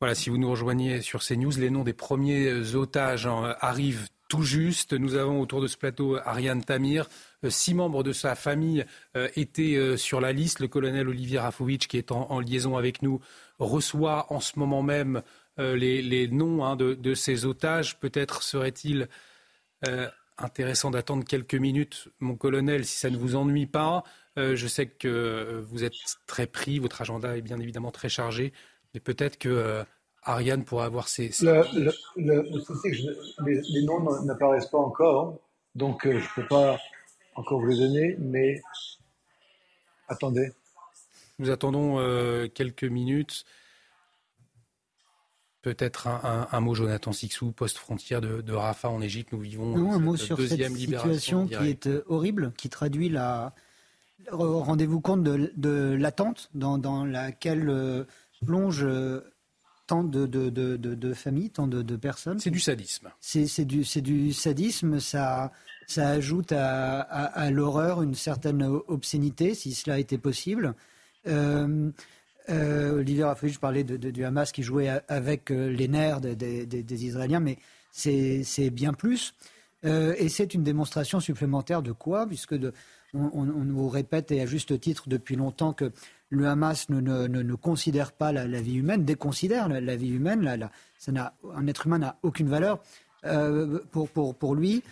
[0.00, 4.08] Voilà, si vous nous rejoignez sur ces news, les noms des premiers otages hein, arrivent
[4.28, 4.92] tout juste.
[4.92, 7.08] Nous avons autour de ce plateau Ariane Tamir.
[7.44, 8.84] Euh, six membres de sa famille
[9.16, 10.60] euh, étaient euh, sur la liste.
[10.60, 13.20] Le colonel Olivier Rafovitch, qui est en, liaison avec nous,
[13.58, 15.22] reçoit en ce moment même
[15.58, 17.98] les, noms hein, de, ces otages.
[17.98, 19.08] Peut-être serait-il
[20.36, 24.04] intéressant d'attendre quelques minutes, mon colonel, si ça ne vous ennuie pas.
[24.36, 25.94] je sais que vous êtes
[26.28, 28.52] très pris, votre agenda est bien évidemment très chargé,
[28.94, 29.84] mais peut-être que
[30.28, 31.30] Ariane pourra avoir ses...
[31.40, 31.62] Le,
[32.60, 35.38] souci, que les, noms n'apparaissent pas encore,
[35.74, 36.78] donc je ne peux pas
[37.34, 38.60] encore vous les donner, mais
[40.08, 40.52] attendez.
[41.38, 43.44] Nous attendons euh, quelques minutes.
[45.62, 49.32] Peut-être un, mot, Jonathan Sixou, post-frontière de, de, Rafah en Égypte.
[49.32, 53.08] Nous vivons non, un mot sur deuxième cette situation qui est euh, horrible, qui traduit
[53.08, 53.54] la.
[54.30, 58.04] Rendez-vous compte de, l'attente dans, laquelle euh,
[58.44, 58.86] plonge
[59.88, 62.38] tant de, de, familles, tant de, personnes.
[62.38, 63.08] C'est du sadisme.
[63.20, 65.00] C'est du, du, sadisme.
[65.00, 65.50] Ça,
[65.88, 70.74] ça ajoute à, l'horreur une certaine obscénité, si cela était possible.
[71.26, 71.90] Euh,
[72.50, 77.58] euh, Olivier Rafovitch parlait du Hamas qui jouait avec euh, les nerfs des, Israéliens, mais
[77.90, 79.34] c'est bien plus.
[79.84, 82.26] Euh, et c'est une démonstration supplémentaire de quoi?
[82.26, 82.56] Puisque
[83.14, 85.92] on, nous répète, et à juste titre depuis longtemps, que
[86.30, 90.68] le Hamas ne, considère pas la, vie humaine, déconsidère la, vie humaine.
[90.98, 92.80] ça un être humain n'a aucune valeur
[93.90, 94.82] pour, pour, lui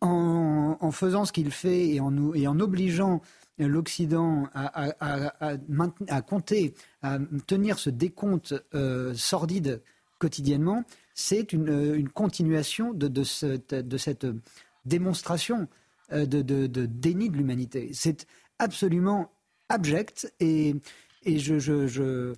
[0.00, 3.20] en, faisant ce qu'il fait et en, obligeant
[3.58, 9.82] l'Occident à, compter, à tenir ce décompte euh, sordide
[10.18, 14.26] quotidiennement, c'est une, continuation de, cette
[14.84, 15.68] démonstration
[16.12, 17.90] euh, de, déni de l'humanité.
[17.92, 18.26] C'est
[18.58, 19.30] absolument
[19.68, 20.74] abject et,
[21.24, 22.34] je,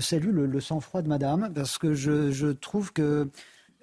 [0.00, 3.28] salue le, sang-froid de Madame parce que je trouve que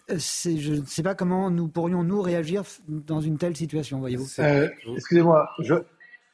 [0.10, 4.28] je ne sais pas comment nous pourrions nous réagir dans une telle situation, voyez-vous.
[4.40, 5.50] Euh, excusez-moi,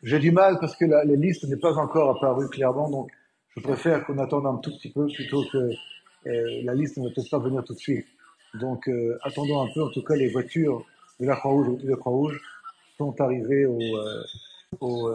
[0.03, 3.12] j'ai du mal parce que la, liste n'est pas encore apparue clairement, donc
[3.55, 7.14] je préfère qu'on attende un tout petit peu plutôt que euh, la liste ne va
[7.14, 8.05] peut-être pas venir tout de suite.
[8.59, 9.84] Donc euh, attendons un peu.
[9.84, 10.86] En tout cas, les voitures
[11.20, 12.41] de la Croix-Rouge et de la Croix-Rouge
[12.97, 13.80] sont arrivées au,
[14.82, 15.09] au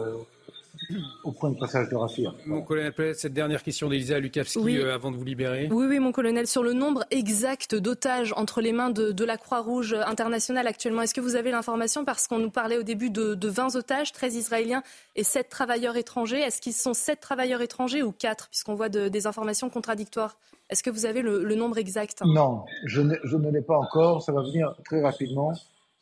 [1.23, 2.33] au point de passage de Rafia.
[2.45, 5.67] Mon colonel, cette dernière question d'Elisa Lukavski euh, avant de vous libérer.
[5.71, 9.93] Oui, oui, mon colonel, sur le nombre exact d'otages entre les mains de, la Croix-Rouge
[9.93, 12.05] internationale actuellement, est-ce que vous avez l'information?
[12.05, 14.83] Parce qu'on nous parlait au début de, 20 otages, 13 Israéliens
[15.15, 16.39] et 7 travailleurs étrangers.
[16.39, 20.37] Est-ce qu'ils sont 7 travailleurs étrangers ou 4 Puisqu'on voit des informations contradictoires?
[20.69, 22.21] Est-ce que vous avez le, nombre exact?
[22.25, 24.21] Non, je ne, je ne l'ai pas encore.
[24.21, 25.53] Ça va venir très rapidement.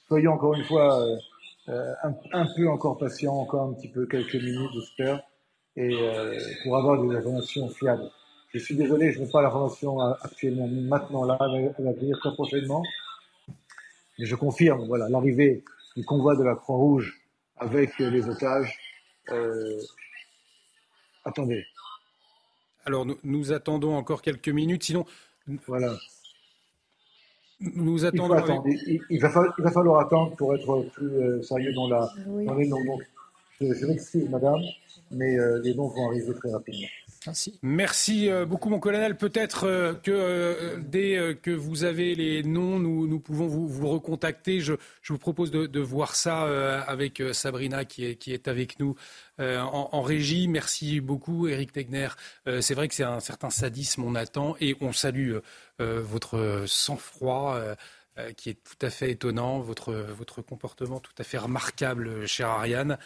[0.08, 1.02] Soyons encore une fois...
[1.02, 1.18] Euh,
[1.70, 1.94] euh,
[2.32, 5.22] un, peu encore patient, encore un petit peu, quelques minutes, j'espère.
[5.76, 5.98] et
[6.64, 8.10] pour avoir des informations fiables.
[8.54, 12.84] Je suis désolé, je n'ai pas l'information actuellement, maintenant, là, elle va venir très prochainement.
[14.18, 15.64] Mais je confirme, voilà, l'arrivée
[15.98, 17.20] du convoi de la Croix-Rouge
[17.58, 18.78] avec les otages.
[19.30, 19.82] Euh,
[21.24, 21.66] attendez.
[22.86, 25.06] Alors, nous, attendons encore quelques minutes, sinon.
[25.68, 25.94] Voilà.
[27.60, 28.64] Nous attendons.
[29.10, 32.10] Il, va falloir, attendre pour être plus euh, sérieux dans, la,
[32.58, 32.84] les noms.
[32.84, 33.04] Donc,
[33.62, 34.62] je, m'excuse, madame,
[35.12, 36.88] mais euh, les noms vont arriver très rapidement.
[37.62, 38.30] Merci.
[38.30, 39.18] Euh, beaucoup, mon colonel.
[39.18, 44.60] Peut-être euh, que euh, dès que vous avez les noms, nous, pouvons vous, recontacter.
[44.60, 44.74] Je,
[45.08, 46.44] vous propose de, voir ça
[46.88, 48.96] avec Sabrina qui est, avec nous
[49.40, 50.48] en, en, régie.
[50.48, 52.10] Merci beaucoup, Eric Tegner.
[52.62, 55.36] C'est vrai que c'est un certain sadisme, on attend, et on salue
[55.80, 57.60] votre sang-froid.
[58.38, 62.98] qui est tout à fait étonnant, votre, votre comportement tout à fait remarquable, cher Ariane.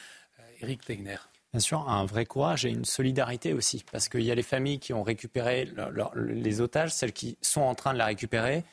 [0.62, 1.18] Eric Tegner.
[1.52, 4.80] Bien sûr, un vrai courage et une solidarité aussi, parce qu'il y a les familles
[4.80, 5.68] qui ont récupéré
[6.16, 8.64] les otages, celles qui sont en train de la récupérer,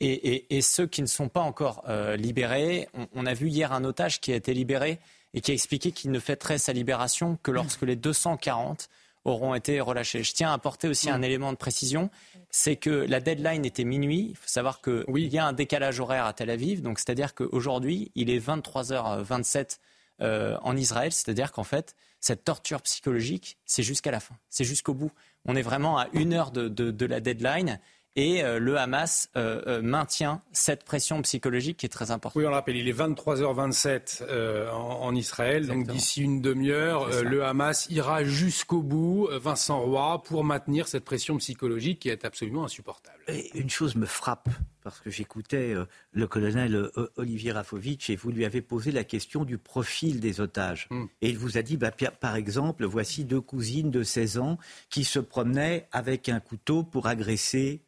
[0.00, 2.88] et, ceux qui ne sont pas encore euh, libérés.
[3.14, 4.98] On, a vu hier un otage qui a été libéré
[5.34, 8.88] et qui a expliqué qu'il ne fêterait sa libération que lorsque les 240
[9.24, 10.22] auront été relâchés.
[10.22, 12.10] Je tiens à apporter aussi un élément de précision,
[12.50, 14.28] c'est que la deadline était minuit.
[14.30, 15.28] Il faut savoir qu'il oui.
[15.28, 19.78] y a un décalage horaire à Tel Aviv, donc c'est-à-dire qu'aujourd'hui, il est 23h27
[20.20, 24.94] euh, en Israël, c'est-à-dire qu'en fait, cette torture psychologique, c'est jusqu'à la fin, c'est jusqu'au
[24.94, 25.12] bout.
[25.44, 27.78] On est vraiment à une heure de, la deadline.
[28.16, 32.40] Et euh, le Hamas euh, maintient cette pression psychologique qui est très importante.
[32.40, 34.24] Oui, on le rappelle, il est 23h27
[34.70, 40.88] en, Israël, donc d'ici une demi-heure, le Hamas ira jusqu'au bout, Vincent Roy, pour maintenir
[40.88, 43.18] cette pression psychologique qui est absolument insupportable.
[43.54, 44.48] une chose me frappe
[44.84, 49.02] parce que j'écoutais euh, le colonel euh, Olivier Rafovitch et vous lui avez posé la
[49.02, 50.86] question du profil des otages.
[50.90, 51.06] Hmm.
[51.22, 54.58] Et il vous a dit, bah, par exemple, voici deux cousines de 16 ans
[54.90, 57.82] qui se promenaient avec un couteau pour agresser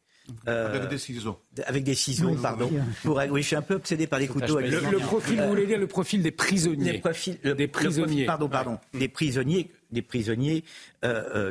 [0.47, 1.39] euh, avec des ciseaux.
[1.65, 2.69] Avec des ciseaux, pardon.
[3.05, 4.59] oui, je suis un peu obsédé par les couteaux.
[4.59, 7.01] Le, profil, vous voulez dire le profil des prisonniers?
[7.43, 8.25] Des prisonniers.
[8.25, 8.79] pardon, pardon.
[8.93, 10.63] Des prisonniers, des prisonniers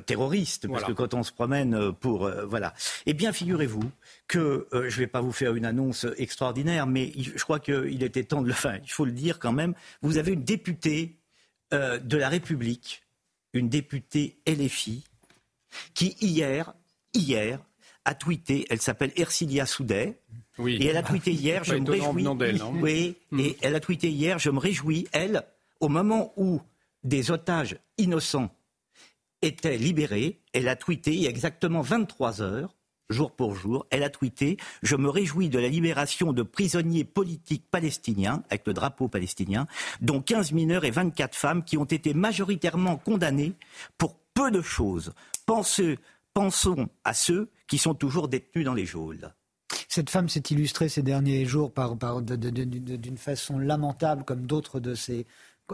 [0.06, 2.74] terroristes, parce que quand on se promène pour, voilà.
[3.06, 3.90] Eh bien, figurez-vous
[4.28, 8.02] que euh, je ne vais pas vous faire une annonce extraordinaire, mais je crois qu'il
[8.02, 8.80] était temps de le faire.
[8.82, 9.74] Il faut le dire quand même.
[10.02, 11.16] Vous avez une députée
[11.72, 13.02] euh, de la République,
[13.52, 15.04] une députée LFI,
[15.94, 16.74] qui hier,
[17.14, 17.60] hier,
[18.06, 18.64] a tweeté.
[18.70, 20.18] Elle s'appelle Ercilia Soudet.
[20.58, 20.76] Oui.
[20.80, 22.26] Et elle a tweeté hier, je me réjouis.
[22.80, 23.40] oui, hmm.
[23.40, 25.42] et elle a tweeté hier, je me réjouis, elle,
[25.80, 26.62] au moment où
[27.04, 28.50] des otages innocents
[29.42, 32.74] étaient libérés, elle a tweeté il y a exactement 23 heures
[33.10, 37.64] jour pour jour, elle a tweeté Je me réjouis de la libération de prisonniers politiques
[37.70, 39.66] palestiniens, avec le drapeau palestinien,
[40.00, 43.52] dont 15 mineurs et 24 femmes qui ont été majoritairement condamnés
[43.98, 45.12] pour peu de choses.
[46.34, 49.32] pensons à ceux qui sont toujours détenus dans les geôles.
[49.88, 55.26] Cette femme s'est illustrée ces derniers jours par, d'une façon lamentable, comme d'autres de ses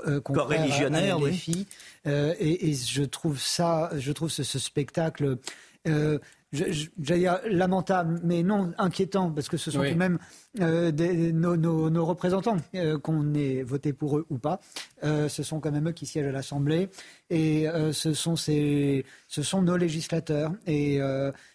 [0.06, 1.66] euh, religionnaires, oui.
[2.06, 5.38] Euh, et, je trouve ça, je trouve ce, spectacle
[5.86, 6.18] euh,
[6.52, 10.18] j'allais dire lamentable, mais non inquiétant, parce que ce sont tout même
[10.60, 10.92] euh,
[11.32, 14.60] nos, représentants, euh, qu'on ait voté pour eux ou pas.
[15.02, 16.90] Euh, ce sont quand même eux qui siègent à l'Assemblée,
[17.30, 20.52] et ce, sont ces, ce sont nos législateurs.
[20.66, 21.00] Et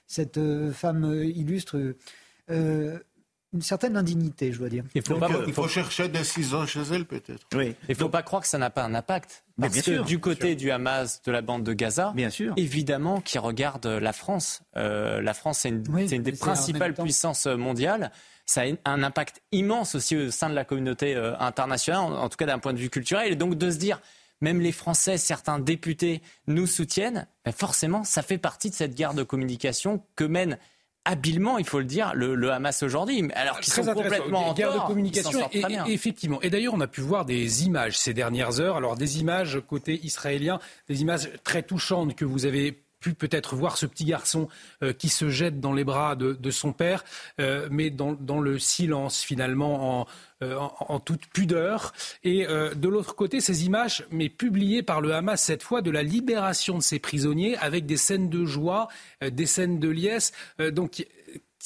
[0.08, 0.40] cette
[0.72, 1.96] femme illustre
[3.54, 4.84] une certaine indignité, je dois dire.
[4.94, 5.02] Il
[5.54, 7.48] faut, chercher des ciseaux chez elle, peut-être.
[7.56, 7.76] Oui.
[7.88, 9.46] Il ne faut pas croire que ça n'a pas un impact.
[9.60, 12.54] Parce bien que sûr, du côté du Hamas, de la bande de Gaza, bien sûr.
[12.58, 14.62] évidemment, qui regarde la France.
[14.76, 18.12] Euh, la France, c'est une, une, des principales puissances mondiales.
[18.46, 22.38] Ça a un impact immense aussi au sein de la communauté euh, internationale, en, tout
[22.38, 23.32] cas d'un point de vue culturel.
[23.32, 24.02] Et donc de se dire,
[24.42, 29.14] même les Français, certains députés nous soutiennent, ben forcément, ça fait partie de cette guerre
[29.14, 30.58] de communication que mène
[31.08, 34.86] habilement, il faut le dire, le, Hamas aujourd'hui, alors qu'ils sont complètement en guerre de
[34.86, 35.50] communication.
[35.54, 36.42] Et, effectivement.
[36.42, 38.76] Et d'ailleurs, on a pu voir des images ces dernières heures.
[38.76, 40.60] Alors des images côté israélien,
[40.90, 44.48] des images très touchantes que vous avez pu peut-être voir ce petit garçon
[44.84, 47.04] euh, qui se jette dans les bras de, son père,
[47.40, 50.08] euh, mais dans, le silence finalement, en,
[50.44, 51.94] euh, toute pudeur.
[52.24, 56.04] Et de l'autre côté, ces images, mais publiées par le Hamas cette fois, de la
[56.04, 58.88] libération de ces prisonniers, avec des scènes de joie,
[59.22, 60.34] des scènes de liesse.
[60.72, 61.06] donc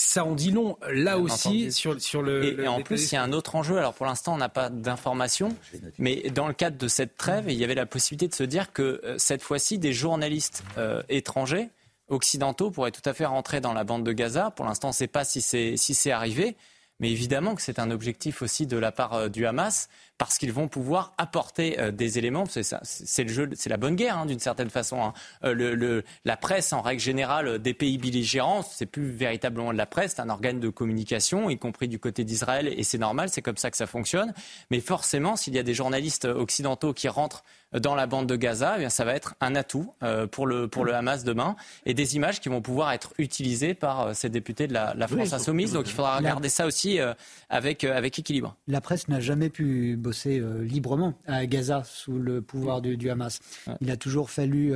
[0.01, 2.59] ça en dit long là aussi sur, sur le.
[2.59, 3.77] Et, en plus, il y a un autre enjeu.
[3.77, 5.55] Alors pour l'instant, on n'a pas d'informations,
[5.97, 8.73] mais dans le cadre de cette trêve, il y avait la possibilité de se dire
[8.73, 11.69] que euh, cette fois-ci, des journalistes euh, étrangers,
[12.07, 14.51] occidentaux, pourraient tout à fait rentrer dans la bande de Gaza.
[14.51, 16.55] Pour l'instant, on ne sait pas si c'est si arrivé.
[16.99, 19.89] Mais évidemment que c'est un objectif aussi de la part euh, du Hamas,
[20.21, 22.43] parce qu'ils vont pouvoir apporter euh, des éléments.
[22.45, 25.01] C'est le jeu, c'est la bonne guerre hein, d'une certaine façon.
[25.01, 25.13] Hein.
[25.43, 29.87] Euh, le, la presse, en règle générale, des pays belligérants, c'est plus véritablement de la
[29.87, 33.41] presse, c'est un organe de communication, y compris du côté d'Israël, et c'est normal, c'est
[33.41, 34.31] comme ça que ça fonctionne.
[34.69, 37.43] Mais forcément, s'il y a des journalistes occidentaux qui rentrent
[37.79, 40.67] dans la bande de Gaza, eh bien, ça va être un atout euh, pour, le,
[40.67, 41.55] pour le Hamas demain
[41.85, 45.33] et des images qui vont pouvoir être utilisées par euh, ces députés de la, France
[45.33, 45.73] insoumise.
[45.73, 47.13] Donc il faudra regarder ça aussi euh,
[47.49, 48.55] avec, avec équilibre.
[48.67, 53.39] La presse n'a jamais pu bosser librement à Gaza sous le pouvoir du, Hamas.
[53.79, 54.73] Il a toujours fallu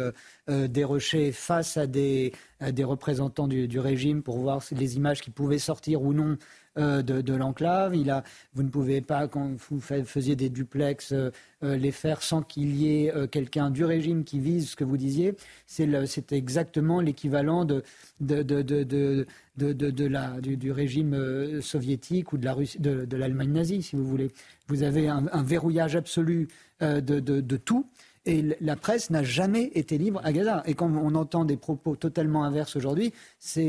[0.48, 2.32] dérocher face à des,
[2.62, 6.38] des représentants du, du, régime pour voir les images qui pouvaient sortir ou non
[6.78, 7.96] euh, de, l'enclave.
[7.96, 8.24] Il a,
[8.54, 11.32] vous ne pouvez pas, quand vous faisiez des duplex, euh,
[11.64, 14.98] euh, les faire sans qu'il y ait quelqu'un du régime qui vise ce que vous
[14.98, 15.36] disiez.
[15.68, 17.84] C'est exactement l'équivalent de,
[18.20, 24.32] de, de, la, du, régime soviétique ou de l'Allemagne la nazie, si vous voulez.
[24.68, 26.50] Vous avez un, un verrouillage absolu
[26.82, 27.88] de, tout.
[28.28, 30.64] Et la presse n'a jamais été libre à Gaza.
[30.66, 33.62] Et quand on entend des propos totalement inverses aujourd'hui, ça,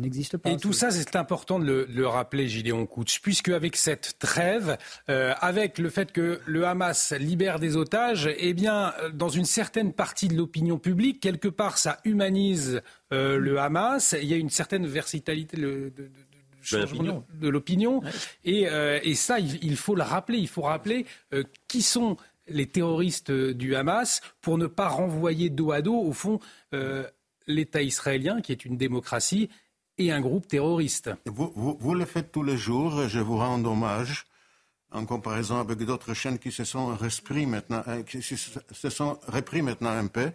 [0.00, 0.50] n'existe pas.
[0.50, 4.78] Et tout ça, c'est important de le, rappeler, Gideon Koutch, puisque avec cette trêve,
[5.10, 9.92] euh, avec le fait que le Hamas libère des otages, eh bien, dans une certaine
[9.92, 12.80] partie de l'opinion publique, quelque part, ça humanise
[13.12, 14.16] euh, le Hamas.
[14.18, 15.92] Il y a une certaine versitalité de,
[16.72, 18.00] de l'opinion.
[18.42, 20.38] Et, euh, et, ça, il, faut le rappeler.
[20.38, 21.04] Il faut rappeler
[21.68, 22.16] qui sont
[22.48, 26.40] les terroristes du Hamas pour ne pas renvoyer dos à dos, au fond,
[26.74, 27.06] euh,
[27.46, 29.48] l'État israélien, qui est une démocratie,
[29.96, 31.10] et un groupe terroriste.
[31.26, 34.26] Vous, le faites tous les jours, je vous rends hommage
[34.90, 39.62] en comparaison avec d'autres chaînes qui se sont repris maintenant, euh, qui se sont repris
[39.62, 40.30] maintenant un peu.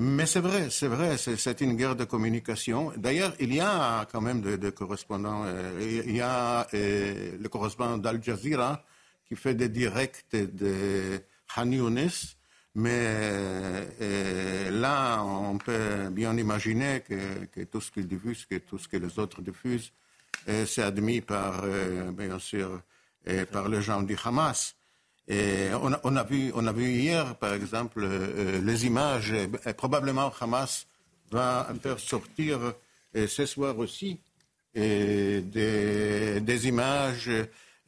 [0.00, 2.92] Mais c'est vrai, c'est vrai, c'est une guerre de communication.
[2.96, 5.42] D'ailleurs, il y a quand même des correspondants.
[5.44, 8.84] Euh, il y a le correspondant d'Al Jazeera
[9.26, 11.20] qui fait des directs de
[11.56, 11.70] Han
[12.74, 12.90] mais
[14.00, 18.96] euh, là, on peut bien imaginer que, tout ce qu'il diffuse, que tout ce que
[18.96, 19.92] les autres diffusent,
[20.48, 22.80] euh, c'est admis par, euh, bien sûr,
[23.50, 24.76] par les gens du Hamas.
[25.26, 29.34] Et on, a, vu, on a vu hier, par exemple, les images,
[29.76, 30.86] probablement Hamas
[31.32, 32.74] va faire sortir
[33.14, 34.20] ce soir aussi
[34.74, 37.30] des images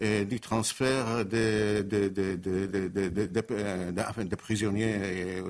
[0.01, 1.85] du transfert des
[4.39, 5.43] prisonniers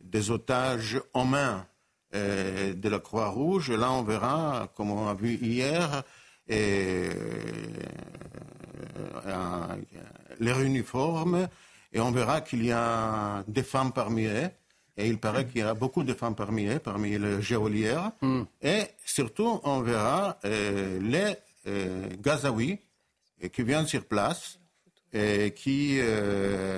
[0.00, 1.66] des otages en main
[2.12, 3.70] de la Croix-Rouge.
[3.70, 6.02] Là, on verra, comme on a vu hier,
[6.48, 7.08] et,
[10.40, 11.48] leur uniforme,
[11.92, 14.50] et on verra qu'il y a des femmes parmi eux.
[14.96, 18.12] Et il paraît qu'il y a beaucoup de femmes parmi eux, parmi les géolières.
[18.62, 21.36] Et surtout, on verra les
[22.20, 22.80] Gazaouis
[23.40, 24.58] et qui vient sur place
[25.12, 26.76] et qui, euh,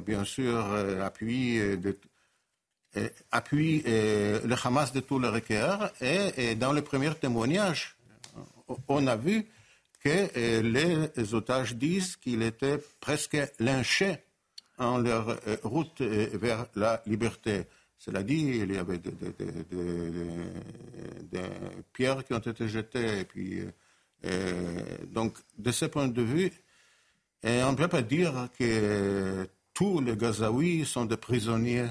[0.00, 1.60] bien sûr, euh, appuie,
[3.30, 5.88] appuie le Hamas de tout le requérant.
[6.00, 7.96] Et, dans le premier témoignage,
[8.88, 9.46] on a vu
[10.02, 14.18] que les otages disent qu'il était presque lynché
[14.78, 17.66] en leur route vers la liberté.
[18.00, 19.12] Cela dit, il y avait des,
[21.92, 23.70] pierres qui ont été jetées et puis euh,
[25.12, 26.50] donc, de ce point de vue,
[27.44, 31.86] euh, on ne peut pas dire que tous les Gazaouis sont des prisonniers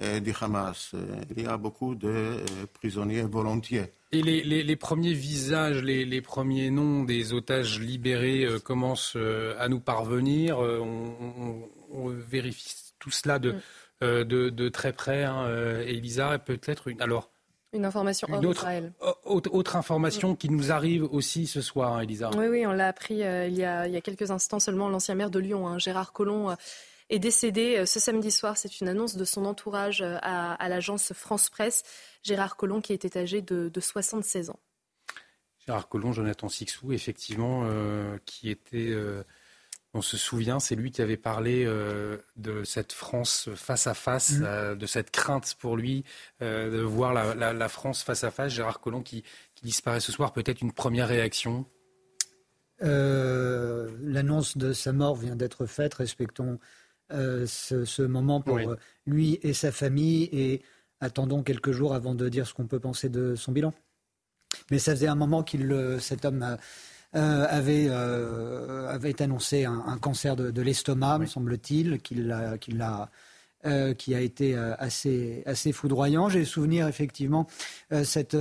[0.00, 0.94] euh, du Hamas.
[1.36, 2.36] Il y a beaucoup de
[2.72, 3.92] prisonniers volontiers.
[4.12, 9.16] Et les, premiers visages, les, premiers noms des otages libérés commencent
[9.58, 10.58] à nous parvenir.
[10.58, 13.56] On, vérifie tout cela de,
[14.00, 14.22] mm.
[14.22, 15.24] de, très près.
[15.24, 15.48] Hein,
[15.84, 17.02] Elisa, peut-être une.
[17.02, 17.33] Alors,
[17.74, 18.92] une information hors autre, Israël.
[19.24, 22.30] Autre, information qui nous arrive aussi ce soir, Elisa.
[22.36, 24.88] Oui, oui, on l'a appris euh, il, y a, il, y a, quelques instants seulement.
[24.88, 26.54] L'ancien maire de Lyon, hein, Gérard Collomb, euh,
[27.10, 28.56] est décédé euh, ce samedi soir.
[28.56, 31.82] C'est une annonce de son entourage à, l'agence France Presse.
[32.22, 34.60] Gérard Collomb qui était âgé de, 76 ans.
[35.66, 37.66] Gérard Collomb, Jonathan Sixou, effectivement,
[38.24, 38.94] qui était
[39.94, 44.32] on se souvient, c'est lui qui avait parlé euh, de cette France face à face,
[44.32, 44.44] mm.
[44.44, 46.04] euh, de cette crainte pour lui
[46.42, 48.52] euh, de voir la, France face à face.
[48.52, 49.22] Gérard Collomb qui,
[49.62, 51.64] disparaît ce soir, peut-être une première réaction?
[52.80, 55.94] L'annonce de sa mort vient d'être faite.
[55.94, 56.58] Respectons
[57.10, 58.58] ce, moment pour
[59.06, 60.60] lui et sa famille et
[61.00, 63.72] attendons quelques jours avant de dire ce qu'on peut penser de son bilan.
[64.70, 66.58] Mais ça faisait un moment qu'il, cet homme a
[67.16, 73.10] euh, avait, euh, avait annoncé un, cancer de, l'estomac, me semble-t-il, qu'il a,
[73.66, 76.28] euh, qui a été assez, assez foudroyant.
[76.28, 77.46] J'ai le souvenir, effectivement,
[78.02, 78.36] cette,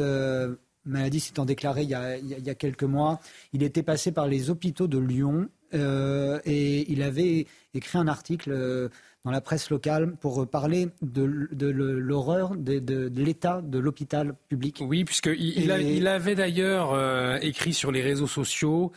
[0.85, 3.21] maladie s'étant déclarée il y, a, il y, a, quelques mois,
[3.53, 8.89] il était passé par les hôpitaux de Lyon et il avait écrit un article
[9.25, 14.79] dans la presse locale pour parler de, l'horreur de, l'état de l'hôpital public.
[14.81, 18.91] Oui, puisqu'il il, avait d'ailleurs euh, écrit sur les réseaux sociaux,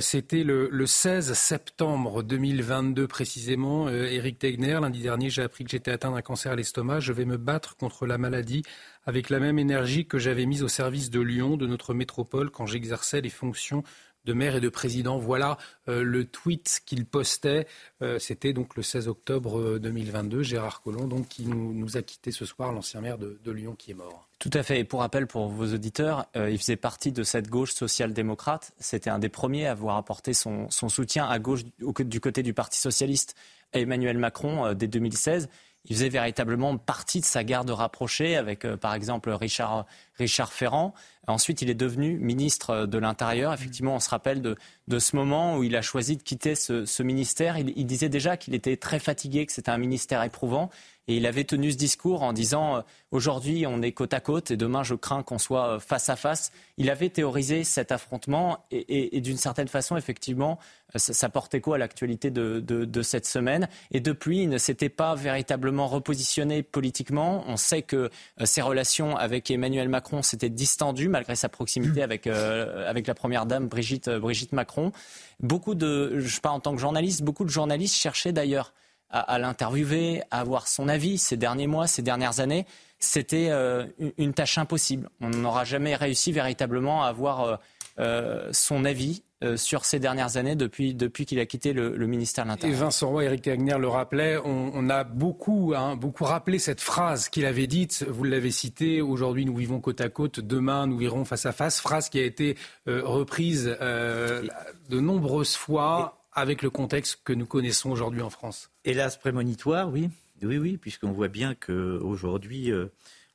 [0.00, 6.12] c'était le, 16 septembre 2022 précisément, Eric Tegner, lundi dernier, j'ai appris que j'étais atteint
[6.12, 8.62] d'un cancer à l'estomac, je vais me battre contre la maladie
[9.04, 12.66] avec la même énergie que j'avais mise au service de Lyon, de notre métropole, quand
[12.66, 13.82] j'exerçais les fonctions
[14.24, 15.18] de maire et de président.
[15.18, 15.58] Voilà
[15.88, 17.66] euh, le tweet qu'il postait.
[18.02, 20.38] Euh, c'était donc le 16 octobre 2022.
[20.38, 23.90] Euh, Gérard Collomb, donc, qui nous, a quitté ce soir, l'ancien maire de, Lyon qui
[23.90, 24.28] est mort.
[24.38, 24.80] Tout à fait.
[24.80, 28.72] Et pour rappel, pour vos auditeurs, il faisait partie de cette gauche social-démocrate.
[28.78, 32.78] C'était un des premiers à avoir apporté son, soutien à gauche du côté du Parti
[32.78, 33.36] socialiste
[33.72, 35.48] à Emmanuel Macron dès 2016
[35.86, 39.86] il faisait véritablement partie de sa garde rapprochée avec, par exemple, Richard,
[40.18, 40.94] Richard Ferrand.
[41.28, 43.52] Ensuite, il est devenu ministre de l'Intérieur.
[43.52, 47.58] Effectivement, on se rappelle de, ce moment où il a choisi de quitter ce, ministère.
[47.58, 50.70] Il, disait déjà qu'il était très fatigué, que c'était un ministère éprouvant.
[51.08, 52.80] Et il avait tenu ce discours en disant euh,
[53.10, 56.14] aujourd'hui on est côte à côte et demain je crains qu'on soit euh, face à
[56.14, 56.52] face.
[56.76, 60.60] Il avait théorisé cet affrontement et, d'une certaine façon effectivement
[60.94, 63.68] euh, ça, portait quoi à l'actualité de, cette semaine.
[63.90, 67.42] Et depuis il ne s'était pas véritablement repositionné politiquement.
[67.48, 68.08] On sait que
[68.44, 73.66] ses relations avec Emmanuel Macron s'étaient distendues malgré sa proximité avec, avec la première dame
[73.66, 74.92] Brigitte, Brigitte Macron.
[75.40, 78.72] Beaucoup de, je parle en tant que journaliste, beaucoup de journalistes cherchaient d'ailleurs
[79.12, 82.66] à, l'interviewer, à avoir son avis ces derniers mois, ces dernières années,
[82.98, 83.86] c'était euh,
[84.16, 85.10] une, tâche impossible.
[85.20, 87.56] On n'aura jamais réussi véritablement à avoir euh,
[87.98, 89.22] euh, son avis
[89.56, 92.78] sur ces dernières années depuis, depuis qu'il a quitté le, ministère de l'Intérieur.
[92.78, 97.28] Et Vincent Roy, Eric Wagner le rappelait, on, a beaucoup, hein, beaucoup rappelé cette phrase
[97.28, 101.24] qu'il avait dite, vous l'avez citée, aujourd'hui nous vivons côte à côte, demain nous irons
[101.24, 102.56] face à face, phrase qui a été
[102.86, 108.70] reprise de nombreuses fois avec le contexte que nous connaissons aujourd'hui en France.
[108.84, 110.10] Hélas prémonitoire, oui.
[110.42, 112.86] Oui, oui, puisqu'on voit bien qu'aujourd'hui, euh,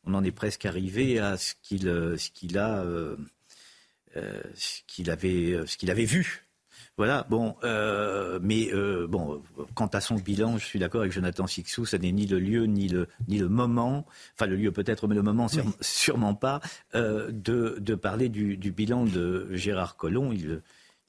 [0.04, 3.16] on en est presque arrivé à ce qu'il euh, qu'il a, euh,
[4.56, 6.44] ce qu'il avait, ce qu'il avait vu.
[6.98, 7.56] Voilà, bon,
[8.42, 8.72] mais
[9.08, 9.44] bon,
[9.76, 12.66] quant à son bilan, je suis d'accord avec Jonathan Sixou, ça n'est ni le lieu
[12.66, 15.48] ni le, ni le moment, enfin le lieu peut-être, mais le moment
[15.80, 16.60] sûrement pas,
[16.96, 20.34] de, de, parler du, du, bilan de Gérard Collomb.
[20.34, 20.64] Il,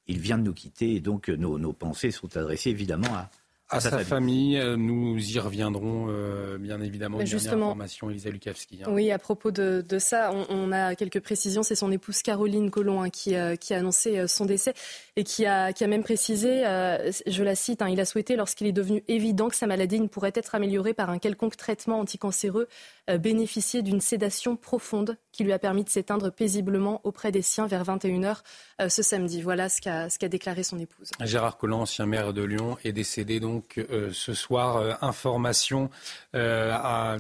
[0.09, 3.31] il vient de nous quitter et donc nos, nos pensées sont adressées évidemment à,
[3.71, 4.57] à, sa, famille.
[4.59, 7.25] Euh, nous y reviendrons, euh, bien évidemment.
[7.25, 8.81] Justement, information, Elisa Lukavski.
[8.83, 8.89] Hein.
[8.91, 11.63] Oui, à propos de, de ça, on, on, a quelques précisions.
[11.63, 14.75] C'est son épouse Caroline Collomb hein, qui, euh, qui, a annoncé son décès
[15.17, 16.63] et qui a, qui a même précisé,
[17.27, 20.07] je la cite, hein, il a souhaité, lorsqu'il est devenu évident que sa maladie ne
[20.07, 22.69] pourrait être améliorée par un quelconque traitement anticancéreux,
[23.19, 27.85] bénéficier d'une sédation profonde qui lui a permis de s'éteindre paisiblement auprès des siens vers
[27.85, 28.39] 21h
[28.89, 29.41] ce samedi.
[29.41, 31.11] Voilà ce qu'a qu'a déclaré son épouse.
[31.25, 35.91] Gérard Collomb, ancien maire de Lyon, est décédé donc euh, ce soir, euh, information
[36.35, 37.19] euh,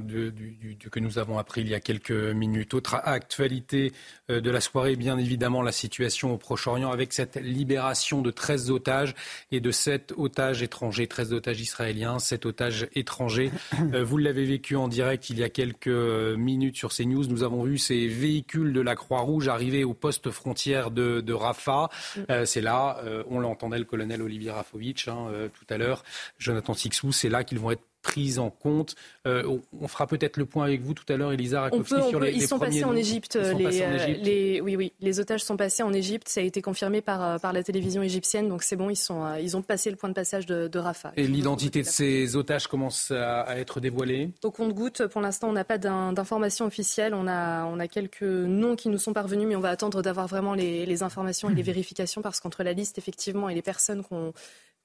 [0.90, 2.74] que nous avons appris il y a quelques minutes.
[2.74, 3.92] Autre actualité
[4.28, 9.14] de la soirée, bien évidemment, la situation au Proche-Orient avec cette libération de 13 otages
[9.52, 13.50] et de 7 otages étrangers, 13 otages israéliens, 7 otages étrangers.
[14.04, 17.26] vous l'avez vécu en direct il y a quelques minutes sur CNews.
[17.26, 21.88] Nous avons vu ces véhicules de la Croix-Rouge arriver au poste frontière de, Rafah.
[22.16, 22.44] Mm.
[22.44, 26.02] C'est là, on l'entendait, le colonel Olivier Rafovitch hein, tout à l'heure,
[26.38, 28.94] Jonathan Sixou, c'est là qu'ils vont être pris en compte.
[29.26, 32.32] Euh, on, fera peut-être le point avec vous tout à l'heure, Elisa Rakowski, sur les,
[32.32, 33.36] ils sont passés en Égypte.
[33.36, 36.28] Les, oui, oui, les otages sont passés en Égypte.
[36.28, 38.48] Ça a été confirmé par, euh, par la télévision égyptienne.
[38.48, 40.78] Donc c'est bon, ils, sont, euh, ils ont passé le point de passage de, de
[40.78, 41.12] Rafah.
[41.16, 44.30] Et l'identité de ces otages commence à, être dévoilée?
[44.42, 47.14] Au compte-goutte, pour l'instant, on n'a pas d'informations officielles.
[47.14, 50.26] On a, on a quelques noms qui nous sont parvenus, mais on va attendre d'avoir
[50.26, 54.02] vraiment les, les informations et les vérifications parce qu'entre la liste, effectivement, et les personnes
[54.02, 54.32] qu'on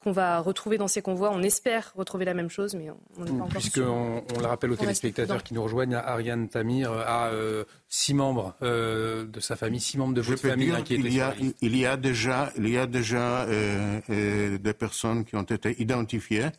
[0.04, 1.32] qu'on va retrouver dans ces convois.
[1.32, 4.72] On espère retrouver la même chose, mais on n'est pas encore Puisqu'on on le rappelle
[4.72, 9.80] aux téléspectateurs qui nous rejoignent, Ariane Tamir a euh, six membres euh, de sa famille,
[9.80, 12.86] six membres de votre famille il, y a, il y a déjà, il y a
[12.86, 16.50] déjà euh, des personnes qui ont été identifiées,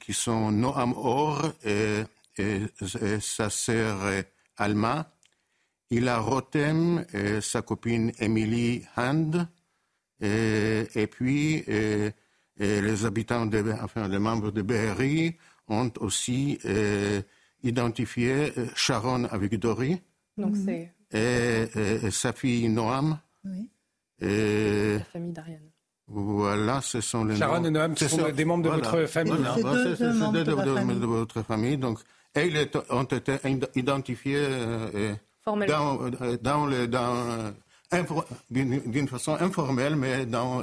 [0.00, 2.04] qui sont Noam Or et,
[3.20, 3.98] sa sœur
[4.56, 5.10] Alma.
[5.90, 9.48] Il a Rotem et sa copine Emily Hand.
[10.20, 11.64] Et, puis,
[12.58, 15.36] et les habitants, de, enfin les membres de BRI
[15.68, 17.20] ont aussi euh,
[17.62, 20.00] identifié euh, Sharon avec Dory.
[20.36, 20.64] Donc mhm.
[20.64, 20.92] c'est...
[21.10, 23.18] Et, sa fille Noam.
[23.44, 23.70] Oui.
[24.20, 24.98] Et...
[24.98, 25.70] La famille d'Ariane.
[26.06, 29.32] Voilà, ce sont les Sharon et Noam qui sont des membres de votre famille.
[29.32, 29.94] Voilà.
[29.96, 31.76] C'est deux, membres de, de, de, votre famille.
[31.76, 32.00] Donc,
[32.34, 33.36] et ils ont été
[33.74, 34.36] identifiés.
[34.36, 35.14] Euh,
[38.50, 40.62] d'une façon informelle, mais dans,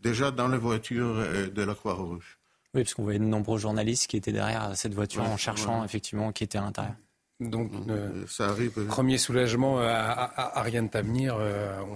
[0.00, 1.16] déjà dans les voitures
[1.54, 2.38] de la Croix-Rouge.
[2.74, 6.32] Oui, parce qu'on voyait de nombreux journalistes qui étaient derrière cette voiture en cherchant effectivement
[6.32, 6.94] qui était à l'intérieur.
[7.40, 8.72] Donc, euh, ça arrive.
[8.86, 11.36] Premier soulagement à, Ariane Tavenir.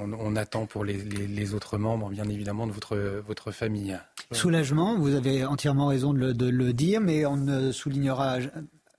[0.00, 2.96] on, attend pour les, autres membres, bien évidemment, de votre,
[3.26, 3.98] votre famille.
[4.30, 8.38] Soulagement, vous avez entièrement raison de le, de le dire, mais on ne soulignera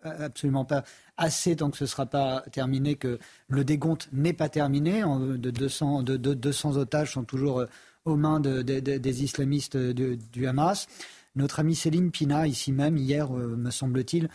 [0.03, 0.83] absolument pas
[1.17, 5.01] assez tant que ce ne sera pas terminé que le décompte n'est pas terminé.
[5.01, 7.67] De 200, de, 200 otages sont toujours euh,
[8.05, 10.87] aux mains des islamistes du Hamas.
[11.35, 14.29] Notre amie Céline Pina, ici même, hier, euh, me semble-t-il,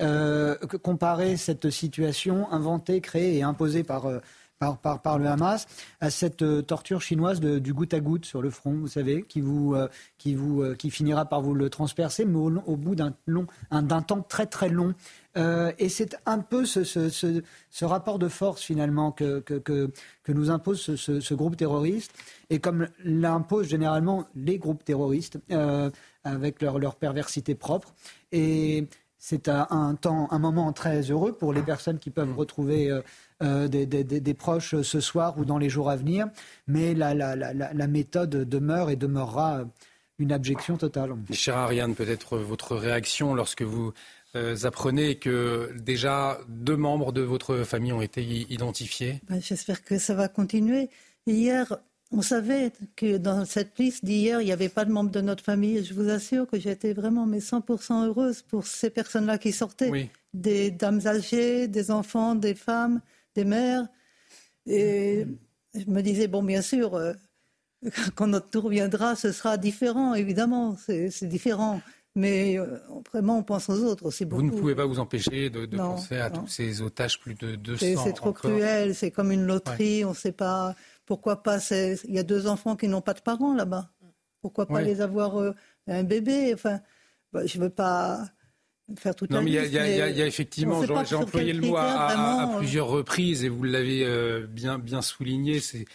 [0.00, 4.20] euh, comparait cette situation inventée, créée et imposée par, euh,
[4.60, 5.66] par, par, par, le Hamas
[6.00, 9.40] à cette torture chinoise de, du goutte à goutte sur le front, vous savez, qui,
[9.40, 9.74] vous,
[10.16, 13.14] qui, vous, qui finira par vous le transpercer, mais au, bout d'un
[13.72, 14.94] d'un temps très très long.
[15.36, 19.90] Et c'est un peu ce, ce, ce, ce, rapport de force finalement que, que, que,
[20.22, 22.12] que nous impose ce, groupe terroriste,
[22.50, 25.38] et comme l'imposent généralement les groupes terroristes,
[26.24, 27.94] avec leur, leur perversité propre.
[28.32, 28.88] Et
[29.26, 33.00] c'est un, temps, un moment très heureux pour les personnes qui peuvent retrouver euh,
[33.42, 36.26] euh, des, des, des, proches ce soir ou dans les jours à venir.
[36.66, 39.62] Mais la, la, la, la méthode demeure et demeurera
[40.18, 41.14] une abjection totale.
[41.30, 43.94] Cher Ariane, peut-être votre réaction lorsque vous
[44.36, 49.98] euh, apprenez que déjà deux membres de votre famille ont été identifiés ben, J'espère que
[49.98, 50.90] ça va continuer.
[51.26, 51.78] Hier,
[52.10, 55.42] on savait que dans cette liste d'hier, il n'y avait pas de membres de notre
[55.42, 55.84] famille.
[55.84, 60.10] je vous assure que j'étais vraiment mais 100% heureuse pour ces personnes-là qui sortaient.
[60.32, 63.00] Des dames âgées, des enfants, des femmes,
[63.34, 63.86] des mères.
[64.66, 65.26] Et
[65.74, 67.12] je me disais, bon, bien sûr, euh,
[68.14, 71.80] quand notre tour viendra, ce sera différent, évidemment, c'est différent.
[72.16, 72.78] Mais euh,
[73.12, 74.42] vraiment, on pense aux autres aussi beaucoup.
[74.42, 78.04] Vous ne pouvez pas vous empêcher de, penser à tous ces otages, plus de 200.
[78.04, 80.74] C'est trop cruel, c'est comme une loterie, on ne sait pas.
[81.06, 83.90] Pourquoi pas Il y a deux enfants qui n'ont pas de parents là-bas.
[84.42, 85.54] Pourquoi pas les avoir euh,
[85.86, 86.80] un bébé Enfin,
[87.32, 88.24] bah, je veux pas
[88.96, 93.44] faire toute non, mais il y, a effectivement, j'ai employé le mot à, plusieurs reprises
[93.44, 95.60] et vous l'avez euh, bien, bien souligné.
[95.60, 95.86] C'est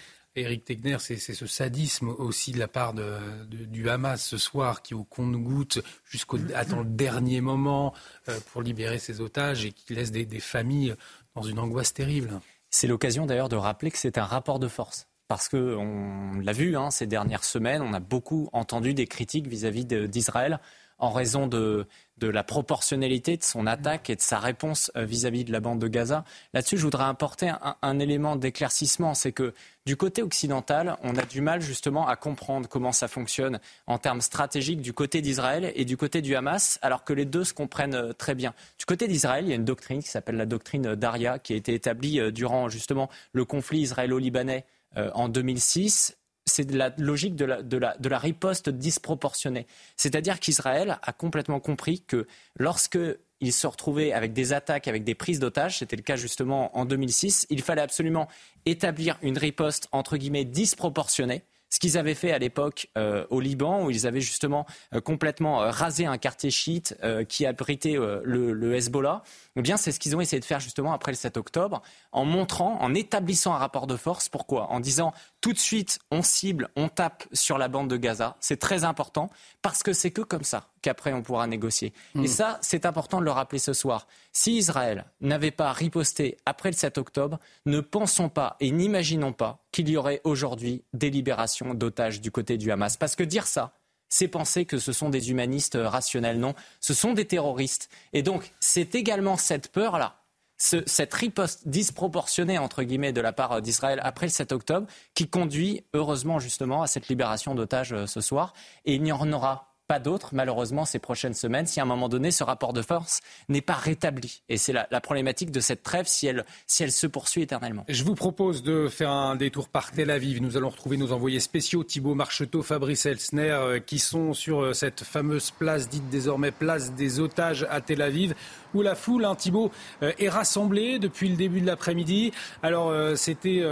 [0.41, 3.17] Eric Tegner, c'est ce sadisme aussi de la part de,
[3.47, 7.93] du Hamas ce soir qui au compte-goutte jusqu'au le dernier moment
[8.27, 10.95] euh, pour libérer ses otages et qui laisse des familles
[11.35, 12.39] dans une angoisse terrible.
[12.69, 15.07] C'est l'occasion d'ailleurs de rappeler que c'est un rapport de force.
[15.27, 19.85] Parce qu'on l'a vu hein, ces dernières semaines, on a beaucoup entendu des critiques vis-à-vis
[19.85, 20.59] d'Israël
[20.97, 21.87] en raison de,
[22.27, 25.87] la proportionnalité de son attaque et de sa réponse euh, vis-à-vis de la bande de
[25.87, 26.23] Gaza.
[26.53, 27.51] Là-dessus, je voudrais apporter
[27.81, 29.53] un, élément d'éclaircissement, c'est que
[29.85, 34.21] du côté occidental, on a du mal justement à comprendre comment ça fonctionne en termes
[34.21, 37.95] stratégiques du côté d'Israël et du côté du Hamas, alors que les deux se comprennent
[37.95, 38.53] euh, très bien.
[38.77, 41.55] Du côté d'Israël, il y a une doctrine qui s'appelle la doctrine d'Aria, qui a
[41.55, 44.65] été établie euh, durant justement le conflit israélo-libanais
[45.13, 46.18] en 2006
[46.49, 49.67] c'est la logique de la, riposte disproportionnée.
[49.95, 52.27] C'est-à-dire qu'Israël a complètement compris que
[52.57, 56.85] lorsqu'il se retrouvait avec des attaques, avec des prises d'otages, c'était le cas justement en
[56.85, 58.27] 2006, il fallait absolument
[58.65, 63.83] établir une riposte entre guillemets disproportionnée ce qu'ils avaient fait à l'époque euh, au Liban,
[63.83, 66.97] où ils avaient justement euh, complètement euh, rasé un quartier chiite
[67.27, 69.23] qui abritait le, le, Hezbollah,
[69.55, 71.81] eh bien, c'est ce qu'ils ont essayé de faire justement après le 7 octobre,
[72.11, 74.29] en montrant, en établissant un rapport de force.
[74.29, 74.71] Pourquoi?
[74.71, 78.35] En disant tout de suite, on cible, on tape sur la bande de Gaza.
[78.39, 79.29] C'est très important
[79.61, 81.93] parce que c'est que comme ça qu'après on pourra négocier.
[82.15, 82.27] Et hmm.
[82.27, 84.07] ça, c'est important de le rappeler ce soir.
[84.31, 89.59] Si Israël n'avait pas riposté après le 7 octobre, ne pensons pas et n'imaginons pas
[89.71, 92.97] qu'il y aurait aujourd'hui des libérations d'otages du côté du Hamas.
[92.97, 93.73] Parce que dire ça,
[94.09, 96.39] c'est penser que ce sont des humanistes rationnels.
[96.39, 97.89] Non, ce sont des terroristes.
[98.13, 100.19] Et donc, c'est également cette peur-là
[100.59, 105.85] cette riposte disproportionnée entre guillemets de la part d'Israël après le 7 octobre qui conduit
[105.93, 109.97] heureusement justement à cette libération d'otages euh, ce soir et il n'y en aura pas
[109.97, 113.59] d'autres, malheureusement, ces prochaines semaines, si à un moment donné, ce rapport de force n'est
[113.59, 114.43] pas rétabli.
[114.47, 117.85] Et c'est la, problématique de cette trêve si elle, si elle se poursuit éternellement.
[117.89, 120.43] Je vous propose de faire un détour par Tel Aviv.
[120.43, 124.73] Nous allons retrouver nos envoyés spéciaux, Thibault Marcheteau, Fabrice Elsner, euh, qui sont sur euh,
[124.73, 128.35] cette fameuse place dite désormais place des otages à Tel Aviv,
[128.75, 129.71] où la foule, hein, Thibault,
[130.03, 132.31] euh, est rassemblée depuis le début de l'après-midi.
[132.61, 133.63] Alors, c'était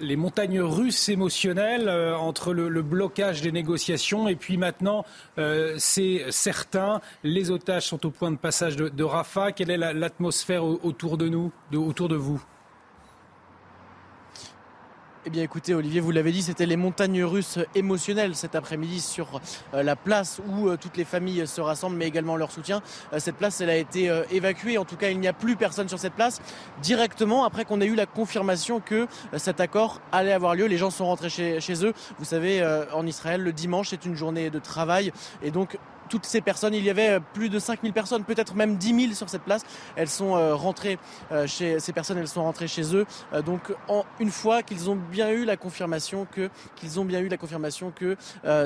[0.00, 5.04] les montagnes russes émotionnelles euh, entre le, blocage des négociations et puis maintenant,
[5.38, 9.52] euh, c'est certain, les otages sont au point de passage de, Rafah.
[9.52, 12.42] Quelle est l'atmosphère autour de nous, autour de vous?
[15.26, 19.40] Eh bien écoutez Olivier, vous l'avez dit, c'était les montagnes russes émotionnelles cet après-midi sur
[19.74, 22.82] euh, la place où euh, toutes les familles se rassemblent, mais également leur soutien.
[23.12, 24.78] Euh, cette place, elle a été évacuée.
[24.78, 26.40] En tout cas, il n'y a plus personne sur cette place.
[26.82, 30.90] Directement après qu'on ait eu la confirmation que cet accord allait avoir lieu, les gens
[30.90, 31.94] sont rentrés chez, chez eux.
[32.20, 32.64] Vous savez,
[32.94, 35.12] en Israël, le dimanche, c'est une journée de travail.
[35.42, 35.78] Et donc,
[36.08, 36.74] toutes ces personnes.
[36.74, 39.62] Il y avait euh, plus de 5000 personnes, peut-être même 10 000 sur cette place.
[39.96, 40.98] Elles sont euh, rentrées
[41.32, 43.06] euh, chez ces personnes, elles sont rentrées chez eux.
[43.44, 47.28] donc en, une fois qu'ils ont bien eu la confirmation que qu'ils ont bien eu
[47.28, 48.16] la confirmation que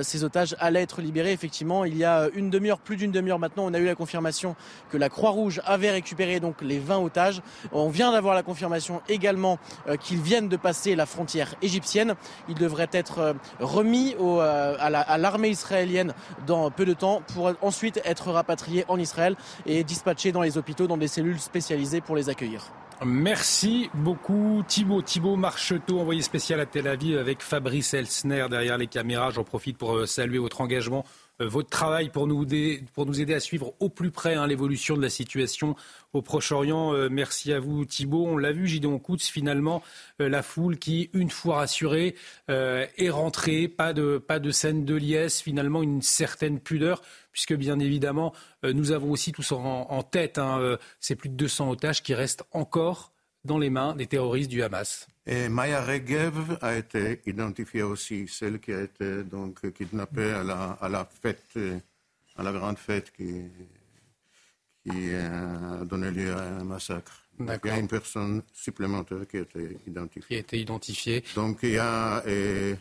[0.03, 1.33] ces otages allaient être libérés.
[1.33, 4.55] Effectivement, il y a une demi-heure, plus d'une demi-heure maintenant, on a eu la confirmation
[4.91, 7.43] que la Croix-Rouge avait récupéré donc les 20 otages.
[7.73, 9.59] On vient d'avoir la confirmation également
[10.01, 12.15] qu'ils viennent de passer la frontière égyptienne.
[12.49, 16.15] Ils devraient être remis au, à l'armée israélienne
[16.47, 19.37] dans peu de temps pour ensuite être rapatriés en Israël
[19.67, 22.65] et dispatchés dans les hôpitaux, dans des cellules spécialisées pour les accueillir.
[23.05, 25.03] Merci beaucoup Thibaut.
[25.03, 29.31] Thibaut Marcheteau, envoyé spécial à Tel Aviv avec Fabrice Elsner derrière les caméras.
[29.31, 31.05] J'en profite pour euh, saluer votre engagement
[31.41, 35.75] votre travail pour nous, aider, à suivre au plus près hein, l'évolution de la situation
[36.13, 36.95] au Proche-Orient.
[36.95, 38.27] Euh, merci à vous Thibault.
[38.27, 39.83] On l'a vu, Gideon Koutz, finalement,
[40.21, 42.15] euh, la foule qui, une fois rassurée,
[42.49, 43.69] est rentrée.
[43.69, 47.03] Pas de, pas de scène de liesse, finalement une certaine pudeur,
[47.33, 48.33] puisque bien évidemment,
[48.63, 53.12] nous avons aussi tous en, tête hein, ces plus de 200 otages qui restent encore
[53.45, 55.07] dans les mains des terroristes du Hamas.
[55.27, 60.79] Et Maya Regev a été identifiée aussi, celle qui a été donc kidnappée à la,
[60.81, 61.59] à la fête,
[62.37, 63.43] à la grande fête qui,
[64.85, 67.23] qui a donné lieu à un massacre.
[67.39, 70.27] il y a une personne supplémentaire qui a été identifiée.
[70.29, 71.25] Qui a été identifiée.
[71.35, 72.77] Donc il y a, et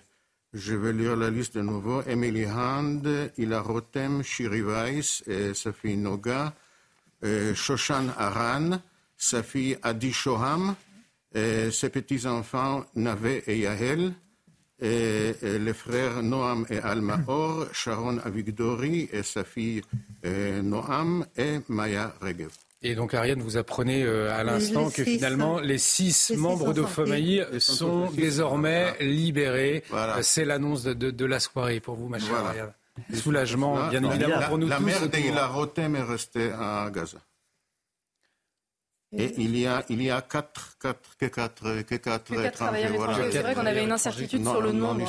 [0.53, 3.07] je vais lire la liste de nouveau, Emily Hand,
[3.37, 6.53] Ila Rotem, Shiri Weiss, et sa fille Noga,
[7.53, 8.79] Shoshan Aran,
[9.21, 10.75] sa fille Adi Shoham,
[11.33, 14.13] et ses petits-enfants Navé et Yahel,
[14.81, 19.81] et, les frères Noam et Alma-Or, Sharon Avigdori et sa fille
[20.23, 22.49] Noam et Maya Regev.
[22.83, 27.45] Et donc Ariane, vous apprenez euh, à l'instant que finalement les six membres de famille
[27.59, 29.83] sont désormais libérés.
[30.23, 32.73] C'est l'annonce de, la soirée pour vous, ma chère Ariane.
[33.13, 34.85] Soulagement, bien évidemment, pour nous la tous.
[34.85, 37.19] La mère d'Ila Rotem est restée à Gaza.
[39.13, 42.87] Et il y a, il y a quatre, quatre, que quatre, que quatre, que étrangers.
[42.95, 43.29] Voilà.
[43.29, 45.05] C'est vrai qu'on avait une incertitude sur le nombre.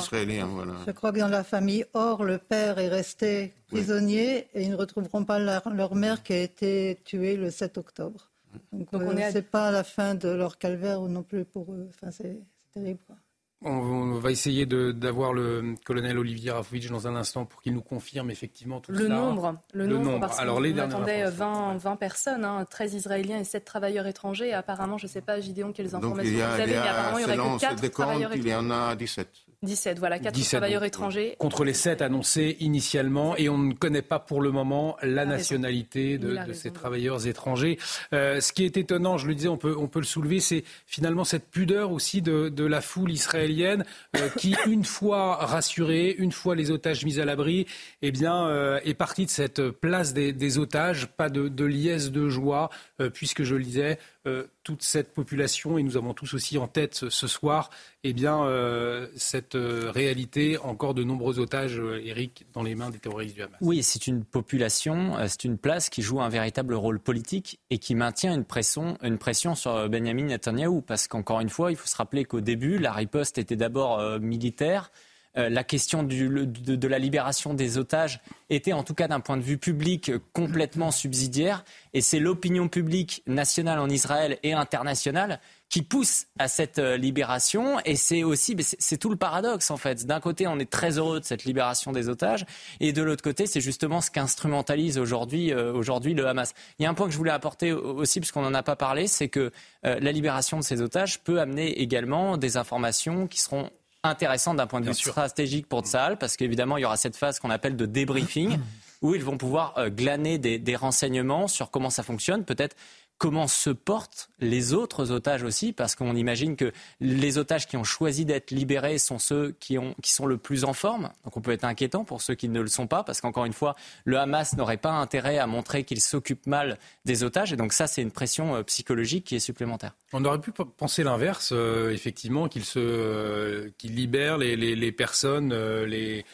[0.49, 0.73] Voilà.
[0.85, 4.75] Je crois que dans la famille Or, le père est resté prisonnier et ils ne
[4.75, 8.29] retrouveront pas leur, mère qui a été tuée le 7 octobre.
[8.73, 11.89] Donc, Donc euh, c'est pas la fin de leur calvaire non plus pour eux.
[11.89, 12.39] Enfin, c'est
[12.73, 12.99] terrible.
[13.07, 13.15] Quoi.
[13.65, 18.29] On va essayer d'avoir le colonel Olivier Rafovitch dans un instant pour qu'il nous confirme
[18.29, 22.93] effectivement tout le Nombre, le, nombre, parce Alors, les attendait 20, 20 personnes, hein, 13
[22.95, 24.53] Israéliens et 7 travailleurs étrangers.
[24.53, 27.57] apparemment, je ne sais pas, Gideon, quelles informations vous avez, mais apparemment, il n'y aurait
[27.57, 28.49] que 4 travailleurs étrangers.
[28.49, 29.29] Il y en a 17.
[29.63, 31.35] 17, voilà, 4 travailleurs étrangers.
[31.39, 36.17] Contre les 7 annoncés initialement, et on ne connaît pas pour le moment la, nationalité
[36.17, 37.79] de, ces travailleurs étrangers.
[38.13, 40.63] Euh, ce qui est étonnant, je le disais, on peut, on peut le soulever, c'est
[40.85, 43.85] finalement cette pudeur aussi de, de la foule israélienne
[44.17, 47.65] euh, qui, une fois rassurée, une fois les otages mis à l'abri,
[48.01, 51.07] eh bien, euh, est partie de cette place des, des otages.
[51.07, 52.69] Pas de, de liesse de joie,
[53.13, 56.95] puisque je le disais, euh, toute cette population, et nous avons tous aussi en tête
[57.09, 57.69] ce, soir,
[58.05, 62.99] eh bien, euh, cette euh, réalité, encore de nombreux otages, Eric, dans les mains des
[62.99, 63.57] terroristes du Hamas.
[63.59, 67.95] Oui, c'est une population, c'est une place qui joue un véritable rôle politique et qui
[67.95, 70.81] maintient une pression, une pression sur Benjamin Netanyahu.
[70.81, 74.89] Parce qu'encore une fois, il faut se rappeler qu'au début, la riposte était d'abord militaire.
[75.35, 78.19] Euh, la question de, la libération des otages
[78.49, 81.65] était, en tout cas d'un point de vue public, complètement subsidiaire.
[81.93, 85.39] Et c'est l'opinion publique nationale en Israël et internationale
[85.69, 87.79] qui pousse à cette euh, libération.
[87.83, 90.05] Et c'est aussi, c'est tout le paradoxe en fait.
[90.05, 92.45] D'un côté, on est très heureux de cette libération des otages,
[92.79, 96.53] et de l'autre côté, c'est justement ce qu'instrumentalise aujourd'hui euh, aujourd'hui le Hamas.
[96.77, 99.07] Il y a un point que je voulais apporter aussi, puisqu'on n'en a pas parlé,
[99.07, 99.51] c'est que
[99.83, 103.69] la libération de ces otages peut amener également des informations qui seront
[104.03, 107.39] intéressant d'un point de vue stratégique pour Tsahal, parce qu'évidemment, il y aura cette phase
[107.39, 108.59] qu'on appelle de débriefing,
[109.01, 112.75] où ils vont pouvoir euh, glaner des, des renseignements sur comment ça fonctionne, peut-être
[113.23, 117.85] comment se portent les autres otages aussi, parce qu'on imagine que les otages qui ont
[117.85, 121.09] choisi d'être libérés sont ceux qui, ont, qui sont le plus en forme.
[121.23, 123.53] Donc on peut être inquiétant pour ceux qui ne le sont pas, parce qu'encore une
[123.53, 127.53] fois, le Hamas n'aurait pas intérêt à montrer qu'il s'occupe mal des otages.
[127.53, 129.95] Et donc ça, c'est une pression euh, psychologique qui est supplémentaire.
[130.11, 135.53] On aurait pu penser l'inverse, euh, effectivement, qu'il euh, libère les, les, les personnes,
[135.85, 136.25] les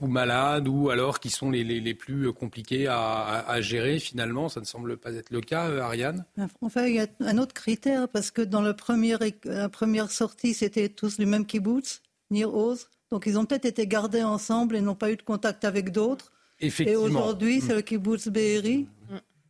[0.00, 4.48] ou malades ou alors qui sont les, les, plus compliqués à, à, gérer finalement.
[4.48, 6.24] Ça ne semble pas être le cas, euh, Ariane.
[6.60, 11.18] Enfin, il y a un autre critère parce que dans la première sortie, c'était tous
[11.18, 12.88] les mêmes kibbutz, Nir Oz.
[13.10, 16.32] Donc ils ont peut-être été gardés ensemble et n'ont pas eu de contact avec d'autres.
[16.60, 18.86] Et aujourd'hui, c'est le kibbutz Be'eri,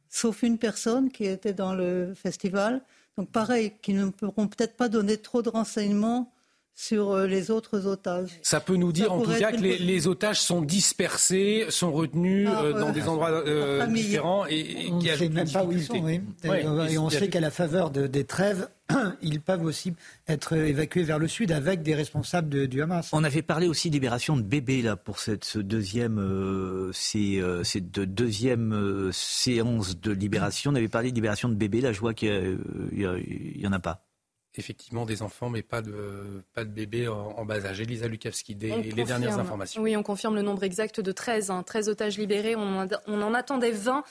[0.09, 2.83] sauf une personne qui était dans le festival.
[3.19, 6.33] Donc pareil, qui ne pourront peut-être pas donner trop de renseignements
[6.81, 8.31] sur euh, les autres otages.
[8.41, 12.73] Ça peut nous dire en tout cas que les, otages sont dispersés, sont retenus euh,
[12.73, 16.09] dans des endroits euh, différents et, on ne sait même pas où ils sont.
[16.09, 18.71] et, on sait qu'à la faveur des trêves,
[19.23, 19.93] ils peuvent aussi
[20.27, 23.11] être évacués vers le sud avec des responsables du Hamas.
[23.13, 30.01] On avait parlé aussi de libération de bébés là pour cette deuxième, cette deuxième séance
[30.01, 30.71] de libération.
[30.71, 31.83] On avait parlé de libération de bébés.
[31.83, 32.59] Là, je vois qu'il
[32.95, 34.07] n'y en a pas
[34.57, 37.81] effectivement des enfants, mais pas de, pas de bébés en, bas âge.
[37.81, 39.83] Elisa Lukavski, les dernières informations.
[39.83, 41.93] Oui, on confirme le nombre exact de 13, 13 hein.
[41.93, 42.57] otages libérés.
[42.57, 44.05] On en, on en attendait 20.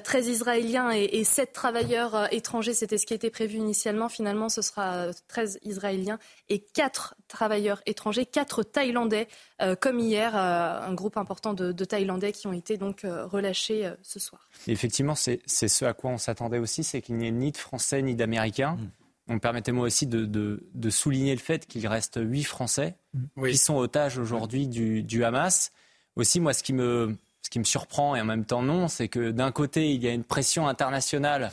[0.00, 4.08] 13 euh, Israéliens et, 7 travailleurs euh, étrangers, c'était ce qui était prévu initialement.
[4.08, 9.28] Finalement, ce sera 13 euh, Israéliens et 4 travailleurs étrangers, 4 Thaïlandais,
[9.80, 14.48] comme hier, un groupe important de, Thaïlandais qui ont été donc relâchés ce soir.
[14.66, 18.02] effectivement, c'est ce à quoi on s'attendait aussi, c'est qu'il n'y ait ni de Français
[18.02, 18.76] ni d'Américains.
[19.40, 22.96] Permettez-moi aussi de, souligner le fait qu'il reste huit Français
[23.44, 25.72] qui sont otages aujourd'hui du, Hamas.
[26.16, 29.08] Aussi, moi, ce qui, me, ce qui me surprend et en même temps non, c'est
[29.08, 31.50] que d'un côté, il y a une pression internationale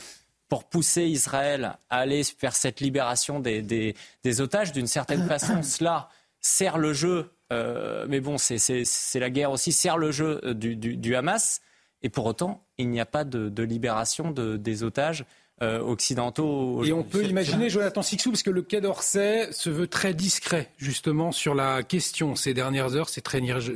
[0.48, 4.72] pour pousser Israël à aller vers cette libération des, des, otages.
[4.72, 6.08] D'une certaine façon, cela
[6.40, 10.74] sert le jeu, euh, mais bon, c'est la guerre aussi, sert le jeu euh, du,
[10.76, 11.60] du, Hamas.
[12.02, 15.24] Et pour autant, il n'y a pas de, de libération des otages
[15.62, 16.82] euh, occidentaux.
[16.84, 20.70] Et on peut imaginer, Jonathan Sixou, parce que le Quai d'Orsay se veut très discret,
[20.78, 23.22] justement, sur la question ces dernières heures, ces,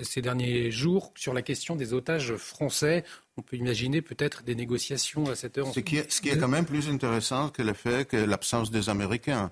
[0.03, 3.05] ces derniers jours, sur la question des otages français.
[3.37, 5.73] On peut imaginer peut-être des négociations à cette heure.
[5.75, 8.71] Ce qui, est, ce qui est quand même plus intéressant que le fait que l'absence
[8.71, 9.51] des Américains.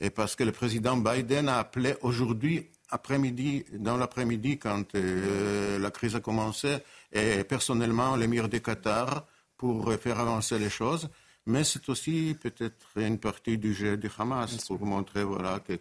[0.00, 5.90] Et parce que le président Biden a appelé aujourd'hui après-midi, dans l'après-midi, quand euh, la
[5.90, 6.78] crise a commencé,
[7.12, 11.08] et personnellement l'émir du Qatar pour faire avancer les choses.
[11.46, 15.78] Mais c'est aussi peut-être une partie du jeu du Hamas pour montrer voilà, qu'il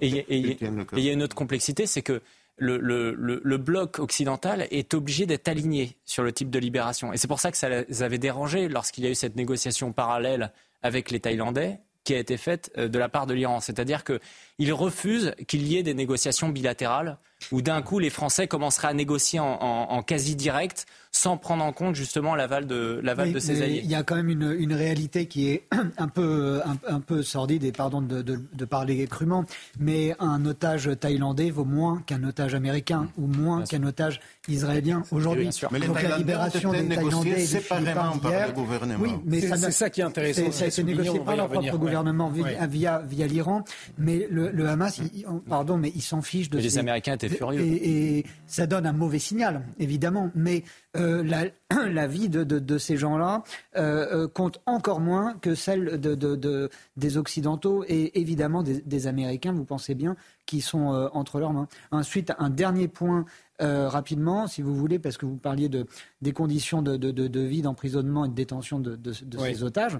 [0.00, 2.22] et il y a une autre complexité, c'est que
[2.56, 7.12] le, le, le, bloc occidental est obligé d'être aligné sur le type de libération.
[7.12, 9.92] Et c'est pour ça que ça les avait dérangés lorsqu'il y a eu cette négociation
[9.92, 10.52] parallèle
[10.82, 13.60] avec les Thaïlandais qui a été faite euh, de la part de l'Iran.
[13.60, 17.18] C'est-à-dire qu'ils refusent qu'il y ait des négociations bilatérales
[17.50, 21.94] où d'un coup les Français commenceraient à négocier en, quasi direct sans prendre en compte
[21.94, 23.82] justement l'aval de, l'aval de ses alliés.
[23.84, 25.64] Il y a quand même une, une réalité qui est
[25.98, 29.44] un peu, un, peu sordide, et pardon de, de, parler crûment,
[29.78, 35.50] mais un otage thaïlandais vaut moins qu'un otage américain ou moins qu'un otage israélien aujourd'hui.
[35.70, 39.02] Mais les Donc la libération des Thaïlandais séparément par le gouvernement.
[39.02, 40.50] Oui, mais c'est ça, qui est intéressant.
[40.50, 43.64] Ça a été négocié par leur propre gouvernement via, via, l'Iran,
[43.98, 45.00] mais le, le Hamas,
[45.48, 46.58] pardon, mais ils s'en fichent de.
[46.58, 50.30] les Américains étaient et, ça donne un mauvais signal, évidemment.
[50.34, 50.64] Mais
[50.96, 53.42] euh, la, vie de, ces gens-là
[53.76, 59.64] euh, euh, compte encore moins que celle de, des Occidentaux et évidemment des, Américains, vous
[59.64, 61.68] pensez bien, qui sont entre leurs mains.
[61.90, 63.24] Ensuite, un dernier point
[63.58, 65.86] rapidement, si vous voulez, parce que vous parliez de,
[66.20, 69.98] des conditions de, vie, d'emprisonnement et de détention de, ces otages.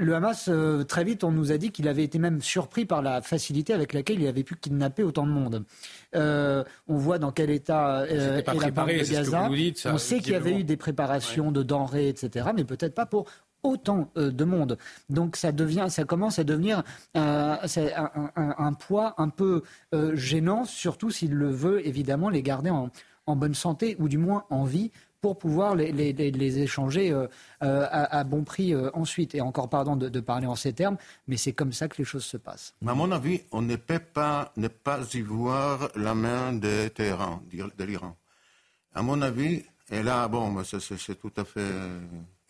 [0.00, 3.02] Le Hamas, euh, très vite, on nous a dit qu'il avait été même surpris par
[3.02, 5.64] la facilité avec laquelle il avait pu kidnapper autant de monde.
[6.14, 9.50] Euh, on voit dans quel état euh, est la préparé, de Gaza.
[9.86, 13.26] on sait qu'il y avait eu des préparations de denrées, etc., mais peut-être pas pour
[13.64, 14.78] autant de monde.
[15.10, 16.84] Donc ça devient, ça commence à devenir
[17.16, 17.58] un,
[18.36, 19.64] un, poids un peu
[20.14, 22.90] gênant, surtout s'il le veut évidemment les garder en,
[23.26, 27.26] en bonne santé ou du moins en vie pour pouvoir les, échanger euh,
[27.62, 29.34] euh, à, bon prix euh, ensuite.
[29.34, 30.96] Et encore pardon de, parler en ces termes,
[31.26, 32.74] mais c'est comme ça que les choses se passent.
[32.86, 37.42] À mon avis, on ne peut pas ne pas y voir la main de Téhéran,
[37.52, 38.16] de l'Iran.
[38.94, 41.70] À mon avis, et là, bon, c'est tout à fait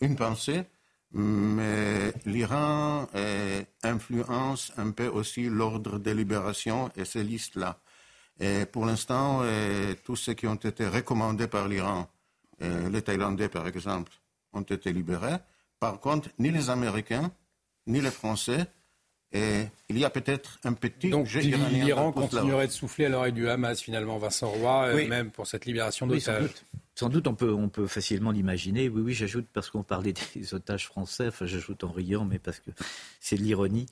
[0.01, 0.63] une pensée,
[1.11, 3.07] mais l'Iran
[3.83, 7.79] influence un peu aussi l'ordre de libération et ces listes-là.
[8.39, 9.43] Et pour l'instant,
[10.03, 12.07] tous ceux qui ont été recommandés par l'Iran
[12.61, 14.11] euh, les Thaïlandais, par exemple,
[14.53, 15.37] ont été libérés.
[15.79, 17.31] Par contre, ni les Américains,
[17.87, 18.67] ni les Français
[19.31, 23.47] Et il y a peut-être un petit Donc l'Iran continuerait de souffler à l'oreille du
[23.47, 26.49] Hamas finalement, Vincent Roy, même pour cette libération d'otages.
[26.99, 28.89] Sans doute, on peut, on peut facilement l'imaginer.
[28.89, 31.29] Oui, oui, j'ajoute parce qu'on parlait des otages français.
[31.29, 32.71] Enfin, j'ajoute en riant, mais parce que
[33.21, 33.85] c'est l'ironie.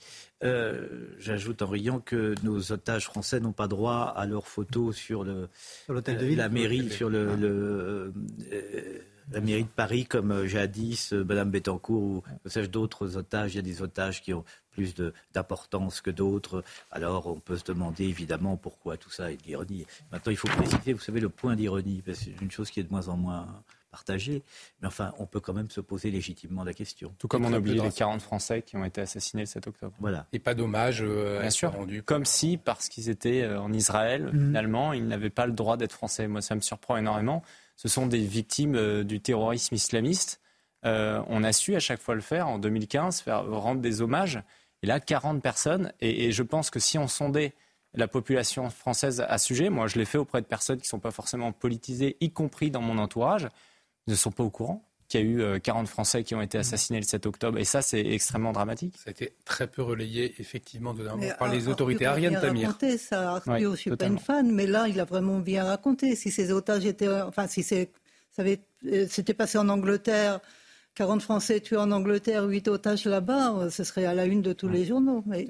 [0.43, 5.23] Euh, j'ajoute en riant que nos otages français n'ont pas droit à leurs photos sur
[5.23, 5.47] le
[5.87, 8.11] l'hôtel de ville, la mairie, sur le, euh,
[9.31, 12.23] la mairie de Paris, comme jadis Madame Bettencourt ou
[12.71, 13.53] d'autres otages.
[13.53, 14.93] Il y a des otages qui ont plus
[15.33, 16.63] d'importance que d'autres.
[16.91, 19.85] Alors on peut se demander évidemment pourquoi tout ça est de l'ironie.
[20.11, 22.91] Maintenant, il faut préciser, vous savez, le point d'ironie, c'est une chose qui est de
[22.91, 23.47] moins en moins
[23.89, 24.43] partagée,
[24.81, 27.15] mais enfin, on peut quand même se poser légitimement la question.
[27.17, 29.95] Tout comme on a oublié les 40 Français qui ont été assassinés le 7 octobre.
[29.99, 30.27] Voilà.
[30.33, 31.71] Et pas d'hommage euh, Bien sûr.
[31.71, 32.03] rendu.
[32.03, 34.47] Comme si, parce qu'ils étaient euh, en Israël, mhm.
[34.47, 36.27] finalement, ils n'avaient pas le droit d'être français.
[36.27, 37.43] Moi, ça me surprend énormément.
[37.77, 40.41] Ce sont des victimes euh, du terrorisme islamiste.
[40.83, 44.41] on a su à chaque fois le faire en 2015, faire rendre des hommages.
[44.83, 45.91] Et là, 40 personnes.
[46.01, 47.53] Et, je pense que si on sondait
[47.93, 50.89] la population française à ce sujet, moi je l'ai fait auprès de personnes qui ne
[50.89, 53.47] sont pas forcément politisées, y compris dans mon entourage,
[54.07, 55.25] ne sont pas au courant qu'il y a
[55.55, 57.57] eu 40 euh, Français qui ont été assassinés le 7 octobre.
[57.57, 58.95] Et ça, c'est extrêmement dramatique.
[58.97, 60.93] Ça a été très peu relayé, effectivement,
[61.39, 62.05] par les autorités.
[62.05, 62.67] Ariane Tamir.
[62.67, 66.15] Raconté, ça, Arthur, je suis pas une fan, mais là, il a vraiment bien raconté.
[66.15, 67.09] Si ces otages étaient.
[67.09, 67.65] Enfin, si
[68.39, 70.39] euh, c'était passé en Angleterre
[70.95, 74.51] 40 Français tués en Angleterre, 8 otages là-bas, euh, ce serait à la une de
[74.51, 75.23] tous les journaux.
[75.27, 75.45] Mais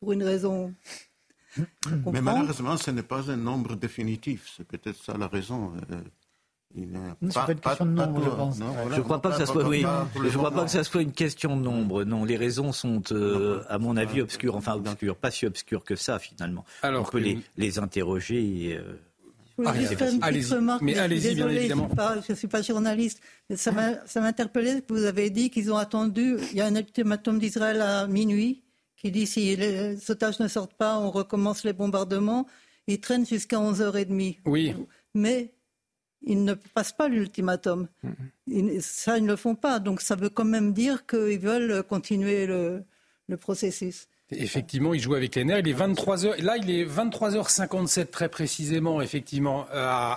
[0.00, 0.74] pour une raison.
[2.12, 4.52] Mais malheureusement, ce n'est pas un nombre définitif.
[4.56, 5.72] C'est peut-être ça la raison.
[6.76, 8.58] Euh, ce pas, pas une question de nombre, je pense.
[8.58, 11.56] je ne crois pas, que ça soit, je crois pas que ça soit une question
[11.56, 12.04] de nombre.
[12.04, 14.54] Non, les raisons sont, euh, à mon avis, obscures.
[14.54, 16.64] Enfin, obscures, pas si obscures que ça, finalement.
[16.82, 18.80] Alors On peut les, les, interroger.
[19.56, 20.82] Oui, ah, juste une petite remarque.
[20.82, 21.88] Mais allez-y, bien évidemment.
[22.26, 23.20] Je ne suis, pas journaliste.
[23.50, 26.36] Mais ça m'a interpellé que vous avez dit qu'ils ont attendu.
[26.52, 28.62] Il y a un ultimatum d'Israël à minuit
[28.96, 32.46] qui dit si les otages ne sortent pas, on recommence les bombardements.
[32.86, 34.38] Ils traînent jusqu'à 11h30.
[34.46, 34.74] Oui.
[35.14, 35.52] Mais
[36.22, 37.88] ils ne passent pas l'ultimatum.
[38.80, 39.78] Ça, ils ne le font pas.
[39.78, 42.84] Donc ça veut quand même dire qu'ils veulent continuer le,
[43.28, 44.08] le processus.
[44.30, 45.60] Effectivement, il joue avec les nerfs.
[45.60, 46.42] Il est 23h.
[46.42, 49.66] Là, il est 23h57 très précisément, effectivement,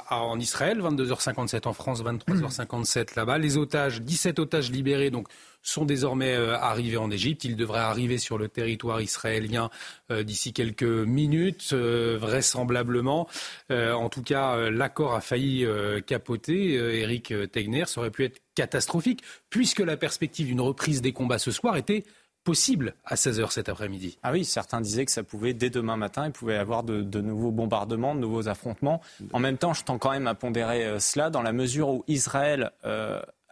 [0.09, 3.37] en Israël, 22h57 en France, 23h57 là-bas.
[3.37, 5.29] Les otages, 17 otages libérés, donc
[5.61, 7.43] sont désormais euh, arrivés en Égypte.
[7.43, 9.69] Ils devraient arriver sur le territoire israélien
[10.11, 13.27] euh, d'ici quelques minutes, euh, vraisemblablement.
[13.69, 15.65] en tout cas, l'accord a failli
[16.05, 16.73] capoter.
[16.73, 21.51] Eric Tegner, ça aurait pu être catastrophique, puisque la perspective d'une reprise des combats ce
[21.51, 22.03] soir était
[22.43, 24.17] possible à 16h cet après-midi.
[24.23, 27.21] Ah oui, certains disaient que ça pouvait, dès demain matin, il pouvait y avoir de,
[27.21, 29.01] nouveaux bombardements, de nouveaux affrontements.
[29.31, 32.71] En même temps, je tends quand même à pondérer cela dans la mesure où Israël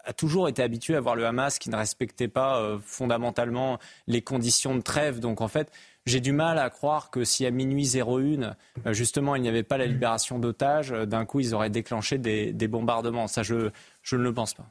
[0.10, 3.78] a toujours été habitué à voir le Hamas qui ne respectait pas euh, fondamentalement
[4.08, 5.20] les conditions de trêve.
[5.20, 5.72] Donc en fait,
[6.08, 8.56] j'ai du mal à croire que si à minuit 01,
[8.92, 12.68] justement, il n'y avait pas la libération d'otages, d'un coup, ils auraient déclenché des, des
[12.68, 13.28] bombardements.
[13.28, 13.70] Ça, je,
[14.02, 14.66] je ne le pense pas.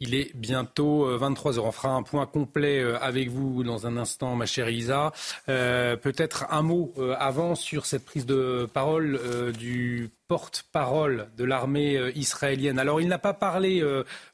[0.00, 1.58] Il est bientôt 23h.
[1.58, 5.12] Euh, On fera un point complet euh, avec vous dans un instant, ma chère Isa.
[5.48, 9.20] Euh, peut-être un mot avant sur cette prise de parole
[9.58, 12.78] du porte-parole de l'armée israélienne.
[12.78, 13.82] Alors, il n'a pas parlé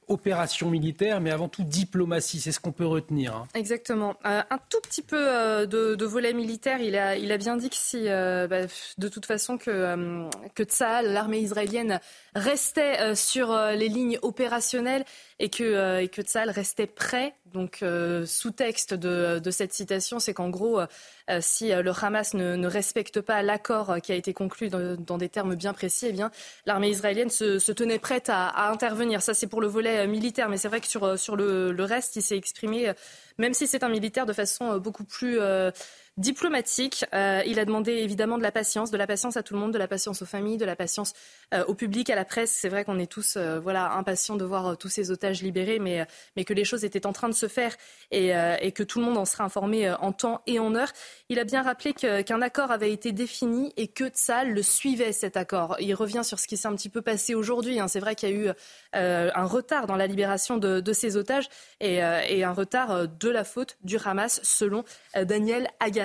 [0.09, 2.41] opération militaire, mais avant tout diplomatie.
[2.41, 3.35] C'est ce qu'on peut retenir.
[3.35, 3.49] Hein.
[3.55, 4.17] Exactement.
[4.27, 6.81] Euh, un tout petit peu euh, de, volet militaire.
[6.81, 8.63] Il a, bien dit que si, euh, bah,
[8.99, 10.63] de toute façon, que, que
[11.05, 12.01] l'armée israélienne,
[12.35, 15.05] restait sur les lignes opérationnelles
[15.39, 17.35] et que, et que Tsahal restait prêt.
[17.47, 17.85] Donc,
[18.27, 20.81] sous-texte de, de, cette citation, c'est qu'en gros,
[21.41, 25.55] si le Hamas ne, ne respecte pas l'accord qui a été conclu dans, des termes
[25.55, 26.31] bien précis, eh bien,
[26.67, 29.23] l'armée israélienne se, se, tenait prête à, à intervenir.
[29.23, 31.73] Ça, c'est pour le volet euh, militaire, mais c'est vrai que sur, euh, sur le,
[31.73, 32.95] le reste, il s'est exprimé, euh,
[33.39, 35.39] même si c'est un militaire, de façon beaucoup plus
[36.17, 37.05] diplomatique.
[37.13, 39.73] Euh, il a demandé évidemment de la patience, de la patience à tout le monde,
[39.73, 41.13] de la patience aux familles, de la patience
[41.53, 42.53] euh, au public, à la presse.
[42.53, 46.07] C'est vrai qu'on est tous euh, voilà impatients de voir tous ces otages libérés, mais,
[46.37, 47.75] mais que les choses étaient en train de se faire
[48.11, 48.31] et,
[48.61, 50.93] et que tout le monde en sera informé en temps et en heure.
[51.31, 55.37] Il a bien rappelé qu'un accord avait été défini et que Tsal le suivait cet
[55.37, 55.77] accord.
[55.81, 57.81] Il revient sur ce qui s'est un petit peu passé aujourd'hui.
[57.81, 57.89] Hein.
[57.89, 58.49] C'est vrai qu'il y a eu
[58.93, 61.49] un retard dans la libération de, de ces otages
[61.81, 61.97] et,
[62.29, 64.85] et, un retard de la faute du Hamas, selon
[65.15, 66.05] Daniel Agar.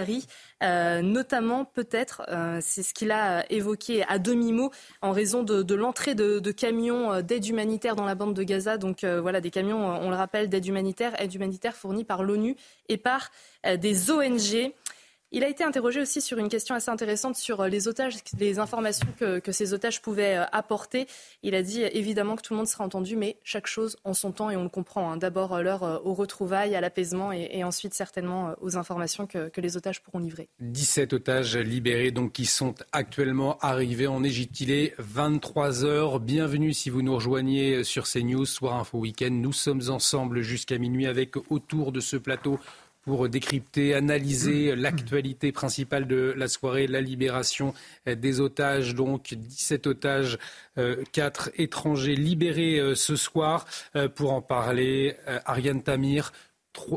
[0.62, 4.72] Euh, notamment peut-être, euh, c'est ce qu'il a évoqué à demi-mot,
[5.02, 8.78] en raison de, l'entrée de, camions euh, d'aide humanitaire dans la bande de Gaza.
[8.78, 12.56] Donc voilà, des camions, on le rappelle, d'aide humanitaire, aide humanitaire fournie par l'ONU
[12.90, 13.32] et par
[13.78, 14.74] des ONG.
[15.32, 19.08] Il a été interrogé aussi sur une question assez intéressante sur les otages, les informations
[19.20, 21.06] que, ces otages pouvaient euh, apporter.
[21.44, 24.32] Il a dit évidemment que tout le monde sera entendu, mais chaque chose en son
[24.32, 25.12] temps et on le comprend.
[25.12, 25.18] Hein.
[25.18, 29.62] D'abord euh, l'heure euh, aux retrouvailles, à l'apaisement et, ensuite certainement aux informations que, que,
[29.62, 30.50] les otages pourront livrer.
[30.62, 34.60] 17 otages libérés donc qui sont actuellement arrivés en Égypte.
[34.62, 36.20] Il est 23 heures.
[36.20, 39.30] Bienvenue si vous nous rejoignez sur CNews, Soir Info Week-end.
[39.32, 42.60] Nous sommes ensemble jusqu'à minuit avec autour de ce plateau
[43.02, 47.74] pour décrypter, analyser l'actualité principale de la soirée, la libération
[48.06, 50.38] des otages, donc 17 otages,
[51.12, 53.66] 4 euh, étrangers libérés euh, ce soir.
[53.96, 55.16] Euh, pour en parler,
[55.46, 56.32] Ariane Tamir,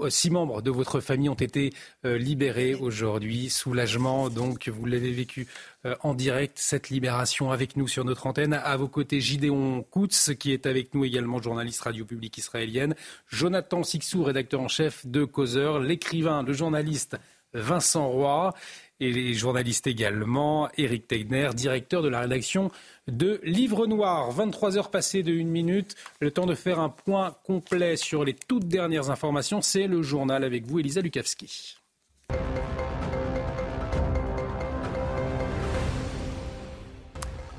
[0.09, 1.73] six membres de votre famille ont été
[2.05, 3.51] euh, libérés aujourd'hui.
[3.51, 5.49] Soulagement, donc vous l'avez vécu
[5.87, 8.55] euh, en direct, cette libération avec nous sur notre antenne.
[8.55, 12.95] À vos côtés, Gideon Koutz, qui est avec nous également, journaliste radio publique israélienne.
[13.29, 15.81] Jonathan Sixou, rédacteur en chef de Causeur.
[15.81, 17.17] L'écrivain, le journaliste
[17.55, 18.55] Vincent Roy
[19.03, 22.71] et les journalistes également, Eric Tegner, directeur de la rédaction
[23.09, 24.31] de Livre Noir.
[24.31, 28.35] 23 heures passées de une minute, le temps de faire un point complet sur les
[28.35, 29.61] toutes dernières informations.
[29.61, 31.77] C'est le journal avec vous, Elisa Lukavski.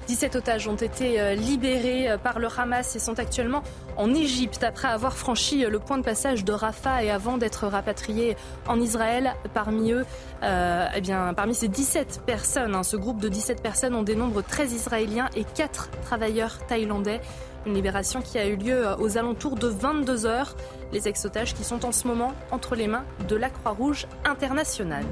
[0.08, 3.64] 17 otages ont été euh, libérés euh, par le Hamas et sont actuellement
[3.98, 7.68] en Égypte après avoir franchi euh, le point de passage de Rafah et avant d'être
[7.68, 8.36] rapatriés
[8.68, 9.34] en Israël.
[9.54, 10.06] Parmi eux,
[10.42, 11.02] eh
[11.36, 15.46] parmi ces 17 personnes, hein, ce groupe de 17 personnes, on dénombre 13 Israéliens et
[15.46, 17.22] 4 travailleurs thaïlandais.
[17.66, 20.56] Une libération qui a eu lieu aux alentours de 22 heures.
[20.92, 25.06] Les ex-otages qui sont en ce moment entre les mains de la Croix-Rouge internationale.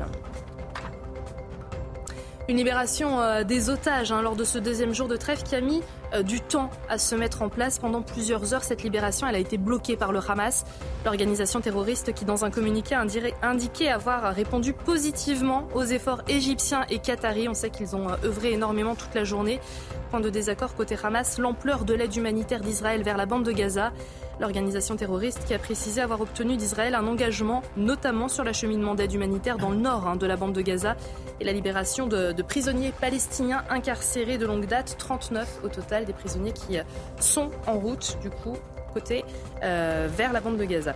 [2.49, 5.61] Une libération euh, des otages hein, lors de ce deuxième jour de trêve qui a
[5.61, 5.81] mis
[6.13, 7.77] euh, du temps à se mettre en place.
[7.77, 10.65] Pendant plusieurs heures, cette libération elle a été bloquée par le Hamas,
[11.05, 12.95] l'organisation terroriste qui, dans un communiqué,
[13.41, 17.47] indiquait avoir répondu positivement aux efforts égyptiens et qataris.
[17.47, 19.59] On sait qu'ils ont euh, œuvré énormément toute la journée.
[20.09, 23.91] Point de désaccord côté Hamas, l'ampleur de l'aide humanitaire d'Israël vers la bande de Gaza.
[24.41, 29.59] L'organisation terroriste qui a précisé avoir obtenu d'Israël un engagement, notamment sur l'acheminement d'aide humanitaire
[29.59, 30.95] dans le nord hein, de la bande de Gaza
[31.39, 36.53] et la libération de, prisonniers palestiniens incarcérés de longue date, 39 au total, des prisonniers
[36.53, 36.83] qui euh,
[37.19, 38.57] sont en route du coup
[38.95, 39.23] côté
[39.61, 40.95] euh, vers la bande de Gaza.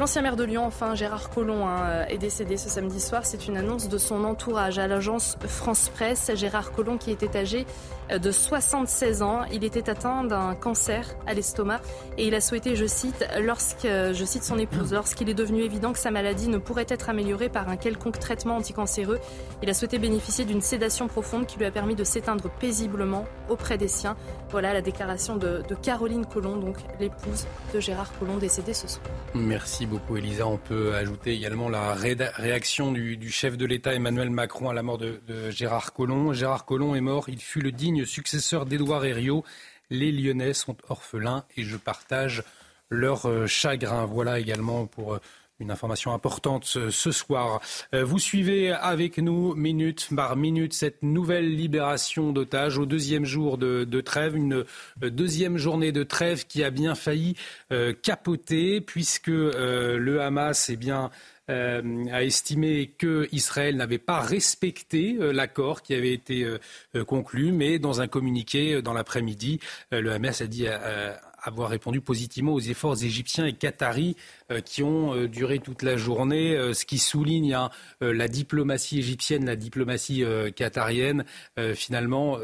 [0.00, 3.24] L'ancien maire de Lyon, enfin Gérard Collomb, hein, est décédé ce samedi soir.
[3.24, 6.32] C'est une annonce de son entourage à l'agence France Presse.
[6.34, 7.64] Gérard Collomb qui était âgé
[8.03, 9.42] euh, de 76 ans.
[9.52, 11.80] Il était atteint d'un cancer à l'estomac
[12.18, 15.92] et il a souhaité, je cite, lorsque, je cite son épouse, lorsqu'il est devenu évident
[15.92, 19.20] que sa maladie ne pourrait être améliorée par un quelconque traitement anticancéreux,
[19.62, 23.78] il a souhaité bénéficier d'une sédation profonde qui lui a permis de s'éteindre paisiblement auprès
[23.78, 24.16] des siens.
[24.50, 29.04] Voilà la déclaration de, de Caroline Collomb, donc l'épouse de Gérard Collomb décédé ce soir.
[29.34, 30.46] Merci beaucoup, Elisa.
[30.46, 34.98] On peut ajouter également la réaction du, chef de l'État Emmanuel Macron à la mort
[34.98, 35.20] de,
[35.50, 36.32] Gérard Collomb.
[36.32, 37.28] Gérard Collomb est mort.
[37.28, 39.44] Il fut le digne successeur d'Édouard Herriot.
[39.90, 42.42] Les Lyonnais sont orphelins et je partage
[42.90, 44.06] leur euh, chagrin.
[44.06, 45.20] Voilà également pour euh,
[45.60, 47.60] une information importante ce, soir.
[47.94, 53.56] Euh, vous suivez avec nous minute par minute cette nouvelle libération d'otages au deuxième jour
[53.56, 54.64] de, trêve, une
[55.00, 57.36] deuxième journée de trêve qui a bien failli
[58.02, 61.12] capoter puisque le Hamas eh bien,
[61.48, 66.46] a estimé que Israël n'avait pas respecté l'accord qui avait été
[67.06, 69.60] conclu, mais dans un communiqué dans l'après-midi,
[69.90, 70.66] le Hamas a dit
[71.44, 74.16] avoir répondu positivement aux efforts égyptiens et qataris
[74.50, 78.98] euh, qui ont euh, duré toute la journée, euh, ce qui souligne hein, la diplomatie
[78.98, 80.24] égyptienne, la diplomatie
[80.56, 81.24] qatarienne,
[81.74, 82.38] finalement,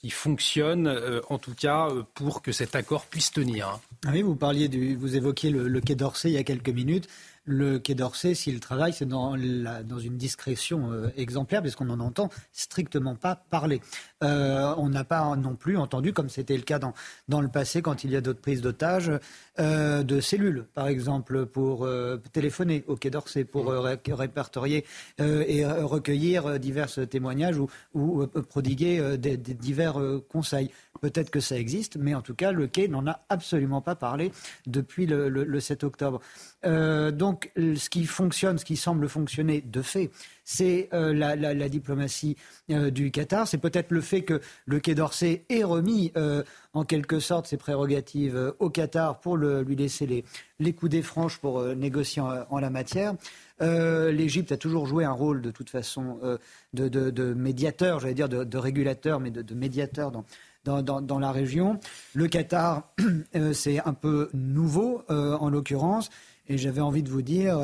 [0.00, 0.88] qui, fonctionne,
[1.28, 3.68] en tout cas, pour que cet accord puisse tenir.
[3.68, 3.80] Hein.
[4.06, 7.08] Ah vous parliez vous évoquiez le Quai d'Orsay il y a quelques minutes
[7.44, 12.28] le Quai d'Orsay, s'il travaille, c'est dans, une discrétion euh, exemplaire, parce qu'on n'en entend
[12.52, 13.80] strictement pas parler.
[14.22, 18.04] Euh, on n'a pas non plus entendu, comme c'était le cas dans, le passé, quand
[18.04, 19.10] il y a d'autres prises d'otages,
[19.58, 21.88] euh, de cellules, par exemple, pour
[22.32, 24.84] téléphoner au Quai d'Orsay, pour répertorier
[25.18, 27.58] et recueillir divers témoignages
[27.94, 29.98] ou, prodiguer divers
[30.28, 30.70] conseils.
[31.00, 34.32] Peut-être que ça existe, mais en tout cas, le Quai n'en a absolument pas parlé
[34.66, 36.20] depuis le 7 octobre.
[36.64, 40.10] Donc, donc, ce qui fonctionne, ce qui semble fonctionner de fait,
[40.50, 42.36] c'est euh, la, diplomatie
[42.70, 43.46] euh, du Qatar.
[43.46, 46.42] C'est peut-être le fait que le Quai d'Orsay ait remis euh,
[46.72, 50.24] en quelque sorte ses prérogatives au Qatar pour lui laisser les,
[50.58, 53.14] les coudées franches pour négocier en, la matière.
[53.60, 56.18] L'Égypte a toujours joué un rôle de toute façon
[56.72, 60.12] de, médiateur, j'allais dire de, régulateur, mais de, médiateur
[60.64, 61.78] dans, la région.
[62.14, 62.92] Le Qatar,
[63.52, 66.08] c'est un peu nouveau en l'occurrence.
[66.50, 67.60] Et j'avais envie de vous dire,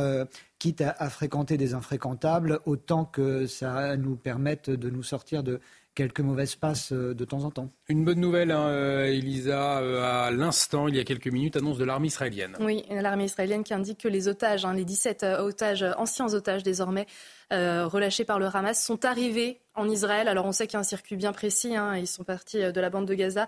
[0.60, 5.60] quitte à, fréquenter des infréquentables, autant que ça nous permette de nous sortir de
[5.97, 7.70] quelques mauvaises passes euh, de temps en temps.
[7.89, 11.78] Une bonne nouvelle, hein, euh, Elisa, euh, à l'instant, il y a quelques minutes, annonce
[11.78, 12.56] de l'armée israélienne.
[12.60, 17.06] Oui, l'armée israélienne qui indique que les otages, hein, les 17 otages, anciens otages désormais,
[17.51, 20.28] relâchés par le Hamas, sont arrivés en Israël.
[20.28, 22.81] Alors on sait qu'il y a un circuit bien précis, hein, ils sont partis de
[22.81, 23.47] la bande de Gaza,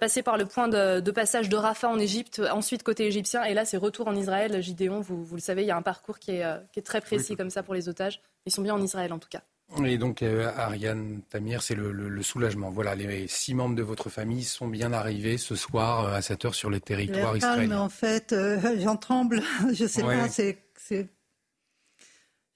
[0.00, 3.64] passés par le point de, passage de Rafah en Égypte, ensuite côté égyptien, et là
[3.64, 4.60] c'est retour en Israël.
[4.60, 7.00] Gideon, vous, vous, le savez, il y a un parcours qui est, qui est très
[7.00, 8.20] précis comme ça pour les otages.
[8.46, 9.42] Ils sont bien en Israël en tout cas.
[9.84, 12.70] Et donc, euh, Ariane Tamir, c'est le, soulagement.
[12.70, 16.44] Voilà, les six membres de votre famille sont bien arrivés ce soir euh, à cette
[16.44, 17.80] heure sur les territoires israéliens.
[17.80, 19.42] en fait, euh, j'en tremble.
[19.72, 20.58] Je sais pas, c'est,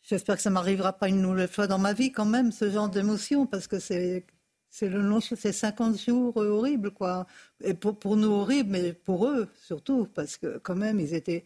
[0.03, 2.89] J'espère que ça m'arrivera pas une nouvelle fois dans ma vie quand même, ce genre
[2.89, 4.25] d'émotion, parce que c'est,
[4.69, 7.27] c'est le long, c'est 50 jours horribles, quoi.
[7.63, 11.45] Et pour, pour nous horribles, mais pour eux surtout, parce que quand même, ils étaient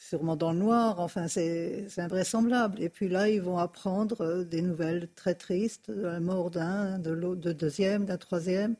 [0.00, 0.98] sûrement dans le noir.
[0.98, 2.82] Enfin, c'est invraisemblable.
[2.82, 6.98] Et puis là, ils vont apprendre euh, des nouvelles très tristes, de la mort d'un,
[6.98, 8.76] de l'autre, de deuxième, d'un troisième.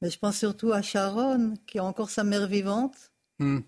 [0.00, 3.60] Mais je pense surtout à Sharon, qui a encore sa mère vivante, hmm.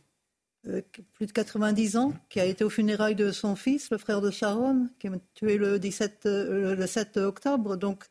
[0.67, 0.83] euh,
[1.13, 4.31] plus de 90 ans, qui a été au funérailles de son fils, le frère de
[4.31, 7.77] Sharon, qui est tué le, 17, euh, le 7 octobre.
[7.77, 8.05] Donc,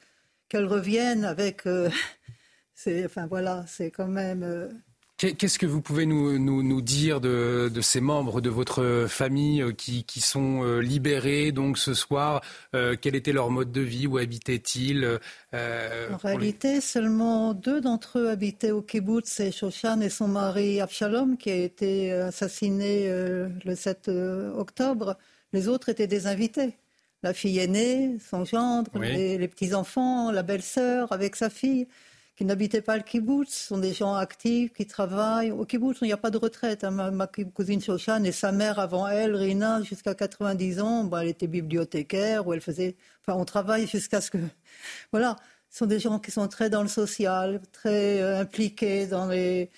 [0.49, 1.63] qu'elle revienne avec.
[3.05, 4.69] enfin voilà, c'est quand même
[5.17, 9.71] Qu'est-ce que vous pouvez nous, nous, dire de, de, ces membres de votre famille euh,
[9.71, 12.41] qui, qui sont euh, libérés donc ce soir
[12.75, 15.19] euh, Quel était leur mode de vie Où habitaient-ils
[15.53, 21.37] En réalité, seulement deux d'entre eux habitaient au kibbutz, c'est Shoshan et son mari Abshalom
[21.37, 24.09] qui a été assassiné le 7
[24.57, 25.17] octobre.
[25.53, 26.75] Les autres étaient des invités.
[27.21, 31.87] La fille aînée, son gendre, les, les petits-enfants, la belle-sœur avec sa fille
[32.35, 35.51] qui n'habitaient pas le kibbutz, sont des gens actifs qui travaillent.
[35.51, 36.83] Au kibbutz, il n'y a pas de retraite.
[36.83, 36.91] Hein.
[36.91, 41.47] Ma, cousine Shoshan et sa mère avant elle, Rina, jusqu'à 90 ans, bah, elle était
[41.47, 42.95] bibliothécaire ou elle faisait.
[43.21, 44.39] Enfin, on travaille jusqu'à ce que.
[45.11, 45.35] Voilà,
[45.69, 49.69] ce sont des gens qui sont très dans le social, très euh, impliqués dans les.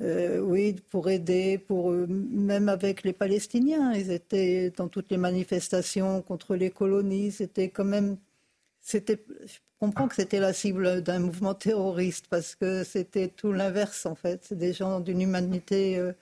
[0.00, 6.20] Euh, oui, pour aider, pour même avec les Palestiniens, ils étaient dans toutes les manifestations
[6.22, 7.30] contre les colonies.
[7.32, 8.18] C'était quand même,
[8.82, 9.24] c'était,
[9.86, 14.44] comprends que c'était la cible d'un mouvement terroriste parce que c'était tout l'inverse en fait.
[14.44, 16.12] C'est des gens d'une humanité euh,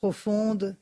[0.00, 0.76] profonde,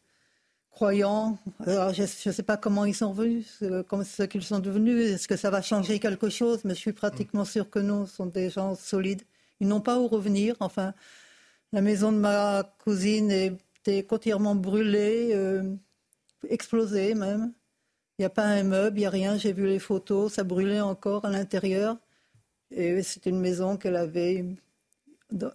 [0.71, 1.39] croyants.
[1.67, 5.11] Alors, je ne sais pas comment ils sont revenus, comment ce qu'ils sont devenus.
[5.11, 6.61] Est-ce que ça va changer quelque chose?
[6.65, 8.07] Mais je suis pratiquement sûre que non.
[8.07, 9.23] Ce sont des gens solides.
[9.61, 10.55] Ils n'ont pas où revenir.
[10.61, 10.93] Enfin,
[11.73, 15.75] la maison de ma cousine était entièrement brûlée, euh,
[16.49, 17.53] explosée même.
[18.19, 19.37] Il n'y a pas un meuble, il n'y a rien.
[19.39, 21.97] J'ai vu les photos, ça brûlait encore à l'intérieur.
[22.71, 24.45] Et c'est une maison qu'elle avait.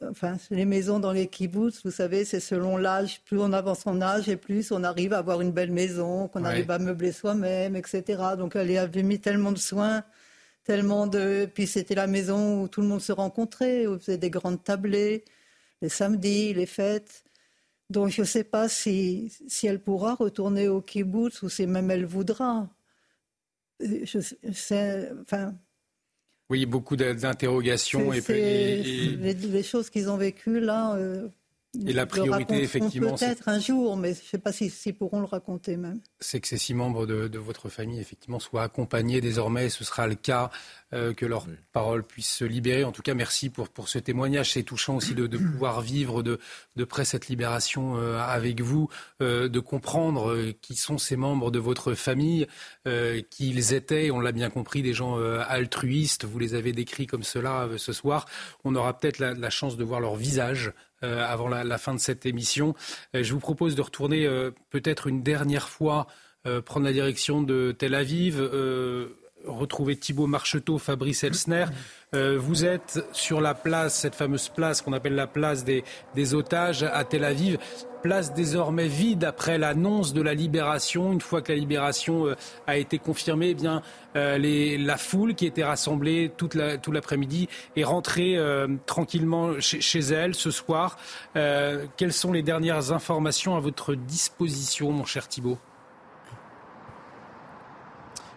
[0.10, 3.22] Enfin, les maisons dans les kibbutz, vous savez, c'est selon l'âge.
[3.24, 6.44] Plus on avance en âge et plus on arrive à avoir une belle maison, qu'on
[6.44, 8.04] arrive à meubler soi-même, etc.
[8.38, 10.04] Donc elle avait mis tellement de soins,
[10.66, 11.48] tellement de.
[11.54, 14.64] Puis c'était la maison où tout le monde se rencontrait, où on faisait des grandes
[14.64, 15.24] tablées,
[15.82, 17.24] les samedis, les fêtes.
[17.90, 21.92] Donc je ne sais pas si, si elle pourra retourner au kibbutz ou si même
[21.92, 22.70] elle voudra.
[23.80, 24.20] Je,
[24.50, 25.56] enfin,
[26.52, 28.12] oui, beaucoup d'interrogations.
[28.12, 31.30] Et, Les, choses qu'ils ont vécues là, euh,
[31.88, 33.16] et la priorité, effectivement.
[33.16, 36.02] Peut-être un jour, mais je ne sais pas s'ils si, pourront le raconter même.
[36.20, 39.70] C'est que ces six membres de, votre famille, effectivement, soient accompagnés désormais.
[39.70, 40.52] Ce sera le cas,
[40.94, 42.84] euh, que leurs paroles puissent se libérer.
[42.84, 44.52] En tout cas, merci pour, pour ce témoignage.
[44.52, 46.40] C'est touchant aussi de, pouvoir vivre de,
[46.76, 48.90] de, près cette libération euh, avec vous,
[49.22, 52.48] euh, de comprendre qui sont ces membres de votre famille,
[53.30, 55.18] qu'ils étaient, on l'a bien compris, des gens
[55.48, 56.26] altruistes.
[56.26, 58.28] Vous les avez décrits comme cela ce soir.
[58.64, 60.74] On aura peut-être la, la chance de voir leur visage
[61.04, 62.76] euh, avant la, fin de cette émission.
[63.16, 66.08] Euh, je vous propose de retourner euh, peut-être une dernière fois
[66.66, 68.42] prendre la direction de Tel Aviv,
[69.46, 71.66] retrouver Thibault Marcheteau, Fabrice Elsner.
[72.14, 77.04] vous êtes sur la place, cette fameuse place qu'on appelle la place des, otages à
[77.04, 77.58] Tel Aviv
[78.02, 81.14] place désormais vide après l'annonce de la libération.
[81.14, 82.36] Une fois que la libération euh,
[82.68, 83.82] a été confirmée, eh bien,
[84.16, 86.50] euh, la foule qui était rassemblée tout
[86.92, 90.98] l'après-midi est rentrée euh, tranquillement chez, elle ce soir.
[91.34, 95.60] quelles sont les dernières informations à votre disposition, mon cher Thibault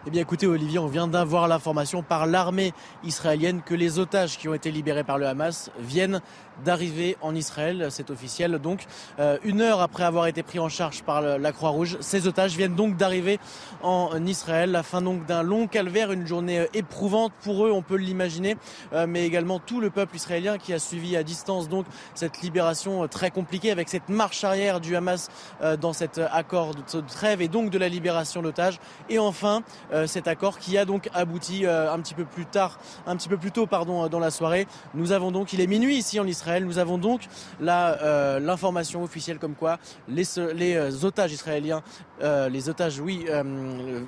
[0.07, 2.73] Eh bien écoutez Olivier, on vient d'avoir l'information par l'armée
[3.03, 6.21] israélienne que les otages qui ont été libérés par le Hamas viennent
[6.63, 7.87] d'arriver en Israël.
[7.89, 8.59] C'est officiel.
[8.59, 8.85] Donc,
[9.19, 12.75] euh, une heure après avoir été pris en charge par la Croix-Rouge, ces otages viennent
[12.75, 13.39] donc d'arriver
[13.81, 14.71] en Israël.
[14.71, 18.57] La fin donc d'un long calvaire, une journée euh, éprouvante pour eux, on peut l'imaginer,
[18.93, 23.07] euh, mais également tout le peuple israélien qui a suivi à distance donc cette libération
[23.07, 25.29] très compliquée avec cette marche arrière du Hamas
[25.81, 28.79] dans cet accord de trêve et donc de la libération d'otages.
[29.09, 29.63] Et enfin,
[30.07, 33.51] cet accord qui a donc abouti un petit peu plus tard, un petit peu plus
[33.51, 34.67] tôt, pardon, dans la soirée.
[34.93, 37.27] Nous avons donc, il est minuit ici en Israël nous avons donc
[37.61, 40.23] euh, l'information officielle comme quoi les,
[40.53, 41.81] les euh, otages israéliens,
[42.21, 43.25] euh, les otages, oui,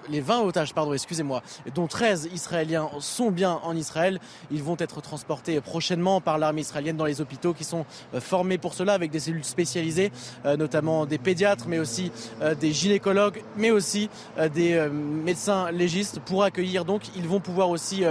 [0.09, 1.41] les 20 otages, pardon, excusez-moi,
[1.73, 4.19] dont 13 Israéliens sont bien en Israël.
[4.51, 7.85] Ils vont être transportés prochainement par l'armée israélienne dans les hôpitaux qui sont
[8.19, 10.11] formés pour cela avec des cellules spécialisées,
[10.45, 12.11] notamment des pédiatres, mais aussi
[12.59, 14.09] des gynécologues, mais aussi
[14.53, 16.85] des médecins légistes pour accueillir.
[16.85, 18.03] Donc, ils vont pouvoir aussi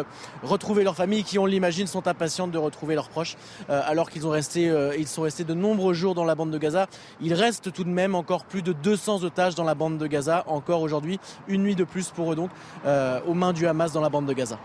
[0.42, 3.36] retrouver leurs familles qui, on l'imagine, sont impatientes de retrouver leurs proches,
[3.68, 6.58] alors ils, ont resté, euh, ils sont restés de nombreux jours dans la bande de
[6.58, 6.86] Gaza.
[7.20, 10.44] Il reste tout de même encore plus de 200 otages dans la bande de Gaza,
[10.46, 12.50] encore aujourd'hui, une nuit de plus pour eux donc,
[12.86, 14.58] euh, aux mains du Hamas dans la bande de Gaza.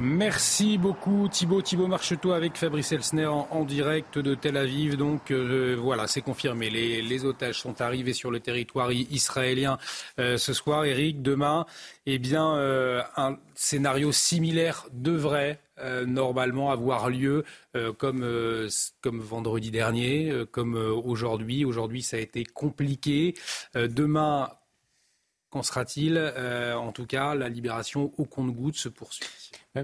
[0.00, 1.62] Merci beaucoup Thibaut.
[1.62, 4.96] Thibaut Marcheteau avec Fabrice Elsner en, direct de Tel Aviv.
[4.96, 6.70] Donc euh, voilà, c'est confirmé.
[6.70, 9.78] Les, otages sont arrivés sur le territoire israélien
[10.18, 10.84] ce soir.
[10.84, 11.66] Eric, demain,
[12.04, 12.54] eh bien,
[13.16, 17.44] un scénario similaire devrait euh, normalement avoir lieu
[17.76, 18.68] euh, comme, euh,
[19.02, 21.64] comme vendredi dernier, comme aujourd'hui.
[21.64, 23.34] Aujourd'hui, ça a été compliqué.
[23.74, 24.50] demain,
[25.50, 26.18] qu'en sera-t-il?
[26.18, 29.26] En tout cas, la libération au compte-goutte se poursuit.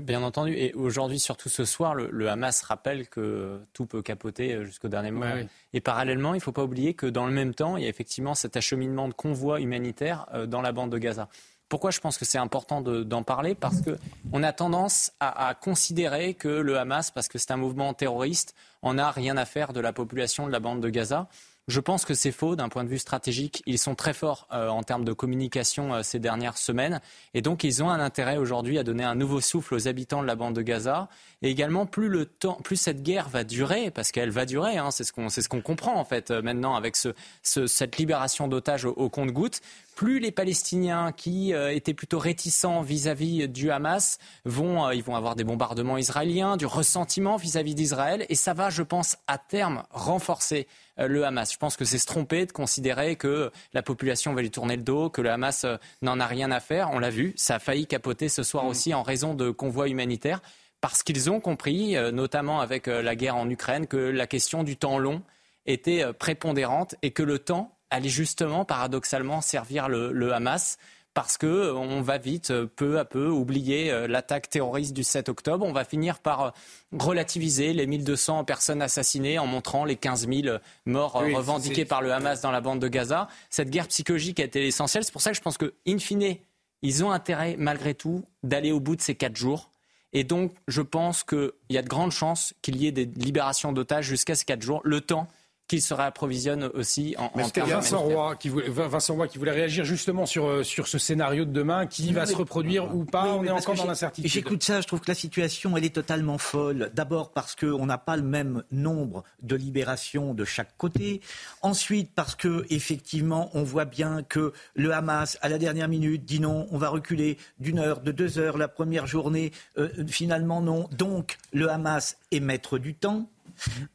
[0.01, 0.55] Bien entendu.
[0.55, 5.35] Et aujourd'hui, surtout ce soir, le, Hamas rappelle que tout peut capoter jusqu'au dernier moment.
[5.73, 7.89] Et parallèlement, il ne faut pas oublier que dans le même temps, il y a
[7.89, 11.28] effectivement cet acheminement de convois humanitaires dans la bande de Gaza.
[11.73, 13.55] Pourquoi je pense que c'est important d'en parler?
[13.55, 18.55] Parce qu'on a tendance à, considérer que le Hamas, parce que c'est un mouvement terroriste,
[18.82, 21.28] en a rien à faire de la population de la bande de Gaza.
[21.68, 23.62] Je pense que c'est faux d'un point de vue stratégique.
[23.66, 27.01] Ils sont très forts euh, en termes de communication euh, ces dernières semaines.
[27.34, 30.26] Et donc, ils ont un intérêt aujourd'hui à donner un nouveau souffle aux habitants de
[30.26, 31.09] la bande de Gaza.
[31.40, 34.90] Et également, plus, le temps, plus cette guerre va durer, parce qu'elle va durer, hein,
[34.90, 37.10] c'est ce qu'on ce qu'on comprend en fait euh, maintenant avec ce,
[37.43, 39.60] cette libération d'otages au, compte-gouttes,
[39.94, 45.44] plus les Palestiniens qui étaient plutôt réticents vis-à-vis du Hamas vont, ils vont avoir des
[45.44, 48.24] bombardements israéliens, du ressentiment vis-à-vis d'Israël.
[48.30, 51.52] Et ça va, je pense, à terme renforcer euh, le Hamas.
[51.52, 54.82] Je pense que c'est se tromper de considérer que la population va lui tourner le
[54.82, 56.90] dos, que le Hamas euh, n'en a rien à faire.
[56.93, 58.69] On l'a vu, ça a failli capoter ce soir mm.
[58.69, 60.40] aussi en raison de convois humanitaires,
[60.81, 64.77] parce qu'ils ont compris, euh, notamment avec la guerre en Ukraine, que la question du
[64.77, 65.23] temps long
[65.66, 70.78] était prépondérante et que le temps allait justement, paradoxalement, servir le Hamas
[71.14, 75.05] parce que euh, on va vite, euh, peu à peu, oublier euh, l'attaque terroriste du
[75.05, 75.64] 7 octobre.
[75.66, 76.55] On va finir par
[76.93, 80.56] relativiser les 1200 personnes assassinées en montrant les 15 000
[80.86, 83.28] morts revendiqués par le Hamas dans la bande de Gaza.
[83.51, 85.05] Cette guerre psychologique a été essentielle.
[85.05, 86.36] C'est pour ça que je pense que, in fine,
[86.82, 89.70] ils ont intérêt, malgré tout, d'aller au bout de ces quatre jours.
[90.12, 93.72] Et donc, je pense qu'il y a de grandes chances qu'il y ait des libérations
[93.72, 95.28] d'otages jusqu'à ces quatre jours, le temps
[95.68, 99.52] qu'il se réapprovisionne aussi en, Mais en Vincent Roy, qui voulait, Vincent Roy qui voulait
[99.52, 103.34] réagir justement sur, euh, sur ce scénario de demain, qui va se reproduire ou pas,
[103.34, 104.30] on est encore dans l'incertitude.
[104.30, 106.90] J'écoute ça, je trouve que la situation, elle est totalement folle.
[106.94, 111.20] D'abord parce qu'on n'a pas le même nombre de libérations de chaque côté.
[111.62, 116.40] Ensuite parce que effectivement, on voit bien que le Hamas, à la dernière minute, dit
[116.40, 119.52] non, on va reculer d'une heure, de deux heures la première journée.
[119.78, 120.89] Euh, finalement, non.
[120.93, 123.28] Donc, le Hamas est maître du temps.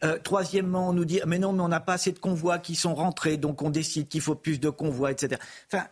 [0.04, 2.76] Euh, troisièmement, on nous dit mais non, mais on n'a pas assez de convois qui
[2.76, 5.42] sont rentrés, donc on décide qu'il faut plus de convois, etc.
[5.72, 5.86] Enfin,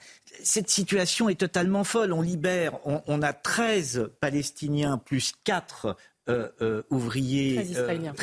[0.43, 2.13] cette situation est totalement folle.
[2.13, 5.95] On libère, on, a 13 Palestiniens plus 4
[6.27, 8.13] euh, euh, ouvriers 13 Israéliens.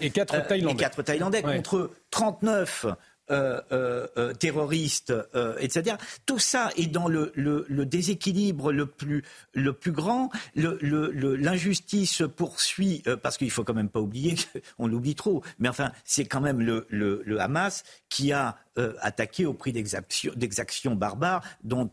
[0.00, 2.86] et 4 Thaïlandais, et 4 Thaïlandais contre 39
[3.30, 5.12] euh, euh, euh, terroristes,
[5.60, 5.96] etc.
[6.26, 7.32] Tout ça est dans le,
[7.84, 9.22] déséquilibre le plus,
[9.92, 10.30] grand.
[10.54, 14.34] L'injustice poursuit, parce qu'il faut quand même pas oublier,
[14.78, 18.56] on l'oublie trop, mais enfin, c'est quand même le, Hamas qui a
[19.00, 21.90] attaqué au prix d'exactions barbares dont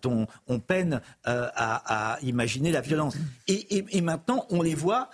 [0.48, 3.16] on, peine à, imaginer la violence.
[3.48, 5.10] et maintenant, on les voit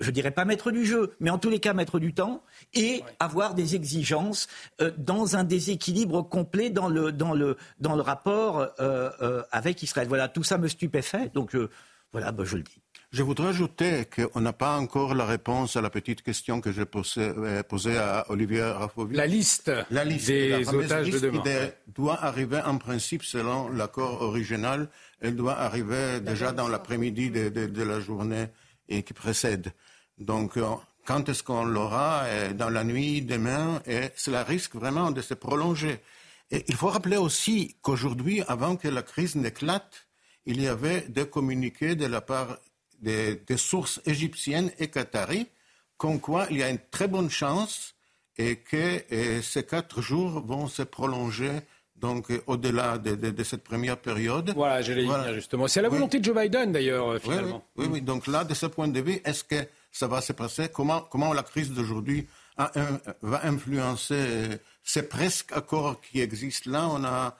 [0.00, 2.42] je dirais pas maître du jeu, mais en tous les cas maître du temps,
[2.74, 4.48] et avoir des exigences
[4.80, 9.82] euh, dans un déséquilibre complet dans le, dans le, dans le rapport euh, euh, avec
[9.82, 10.08] Israël.
[10.08, 11.30] Voilà, tout ça me stupéfait.
[11.34, 11.56] Donc
[12.12, 12.80] Voilà, bah, je le dis.
[13.10, 16.84] Je voudrais ajouter qu'on n'a pas encore la réponse à la petite question que j'ai
[16.84, 19.16] posée, à Olivier Rafovic.
[19.16, 21.42] La liste, la liste des otages de demain.
[21.86, 24.90] doit arriver en principe selon l'accord original.
[25.22, 28.48] Elle doit arriver déjà dans l'après-midi de, la journée
[28.88, 29.72] qui précède.
[30.18, 30.64] Donc, euh,
[31.04, 35.34] quand est-ce qu'on l'aura euh, Dans la nuit, demain, et cela risque vraiment de se
[35.34, 36.00] prolonger.
[36.50, 40.06] Et il faut rappeler aussi qu'aujourd'hui, avant que la crise n'éclate,
[40.46, 42.58] il y avait des communiqués de la part
[43.00, 45.46] des, sources égyptiennes et qataries,
[45.96, 47.94] comme quoi il y a une très bonne chance
[48.38, 49.04] et que
[49.42, 51.60] ces quatre jours vont se prolonger
[52.00, 54.52] donc au-delà de, cette première période.
[54.54, 55.68] Voilà, j'allais y venir justement.
[55.68, 57.64] C'est la volonté de Joe Biden d'ailleurs, euh, finalement.
[57.76, 60.68] Oui oui, Donc là, de ce point de vue, est-ce que ça va se passer?
[60.68, 62.26] Comment, comment la crise d'aujourd'hui
[62.56, 64.24] va influencer
[64.82, 67.36] ces presque accords qui existent là On a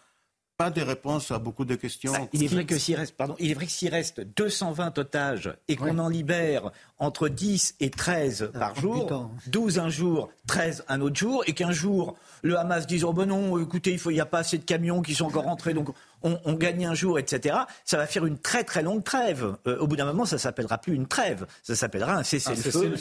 [0.59, 2.11] pas de réponse à beaucoup de questions.
[2.13, 4.99] Bah, il est vrai que s'il reste, pardon, il est vrai que s'il reste 220
[4.99, 10.85] otages et qu'on en libère entre 10 et 13 par jour, 12 un jour, 13
[10.89, 14.21] un autre jour, et qu'un jour le Hamas dise oh ben non, écoutez, il n'y
[14.21, 15.91] a pas assez de camions qui sont encore rentrés, donc
[16.23, 19.55] on, gagne un jour, etc., ça va faire une très très longue trêve.
[19.67, 22.95] Euh, au bout d'un moment, ça s'appellera plus une trêve, ça s'appellera un cessez-le-feu.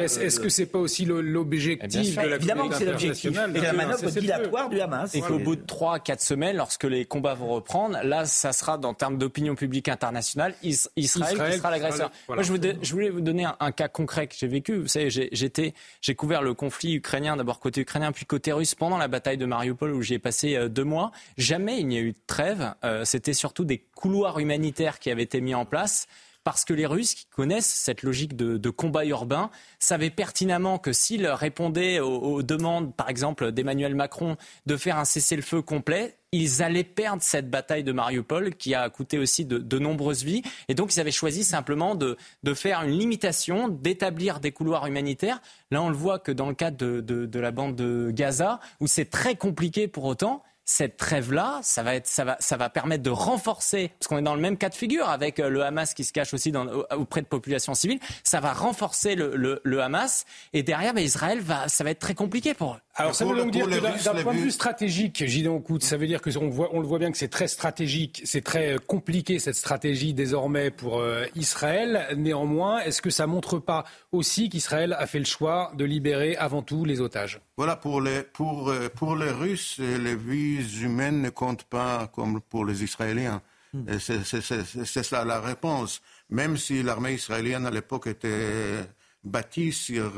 [0.00, 3.36] est-ce que c'est pas aussi l'objectif de la Évidemment que c'est l'objectif.
[3.54, 5.14] Et la manœuvre dilatoire du Hamas.
[5.14, 8.94] Et qu'au bout de 3-4 semaines, lorsque les combats vont reprendre, là, ça sera, en
[8.94, 12.10] termes d'opinion publique internationale, Israël, qui sera l'agresseur.
[12.28, 14.76] Moi, je, voulais vous donner un, cas concret que j'ai vécu.
[14.76, 19.08] Vous savez, j'ai couvert le conflit ukrainien, d'abord côté ukrainien, puis côté russe, pendant la
[19.08, 21.10] bataille de Mariupol, où j'y ai passé euh, deux mois.
[21.38, 22.43] Jamais il n'y a eu de trêve
[22.84, 26.06] euh, c'était surtout des couloirs humanitaires qui avaient été mis en place
[26.44, 31.26] parce que les Russes, qui connaissent cette logique de, combat urbain, savaient pertinemment que s'ils
[31.26, 37.22] répondaient aux, demandes, par exemple, d'Emmanuel Macron de faire un cessez-le-feu complet, ils allaient perdre
[37.22, 40.42] cette bataille de Mariupol qui a coûté aussi de, nombreuses vies.
[40.68, 42.16] Et donc, ils avaient choisi simplement de,
[42.54, 45.40] faire une limitation, d'établir des couloirs humanitaires.
[45.70, 49.08] Là, on le voit que dans le cadre de la bande de Gaza, où c'est
[49.08, 53.10] très compliqué pour autant, cette trêve-là, ça va, être, ça, va, ça va permettre de
[53.10, 56.04] renforcer, parce qu'on est dans le même cas de figure avec euh, le Hamas qui
[56.04, 56.66] se cache aussi dans,
[56.96, 61.40] auprès de populations civiles, ça va renforcer le, le, le Hamas, et derrière, ben, Israël,
[61.40, 62.80] va, ça va être très compliqué pour eux.
[62.96, 66.06] Alors ça veut donc dire que d'un point de vue stratégique, Gideon Kout, ça veut
[66.06, 68.78] dire que on, voit, on le voit bien que c'est très stratégique, c'est très euh,
[68.78, 72.06] compliqué cette stratégie désormais pour euh, Israël.
[72.16, 76.62] Néanmoins, est-ce que ça montre pas aussi qu'Israël a fait le choix de libérer avant
[76.62, 77.40] tout les otages?
[77.56, 82.40] Voilà, pour les, pour, euh, pour les Russes, les vies humaines ne comptent pas comme
[82.40, 83.40] pour les Israéliens.
[83.72, 83.98] Hmm.
[83.98, 86.00] C'est ça la réponse.
[86.30, 88.84] Même si l'armée israélienne à l'époque était
[89.24, 90.12] bâtie sur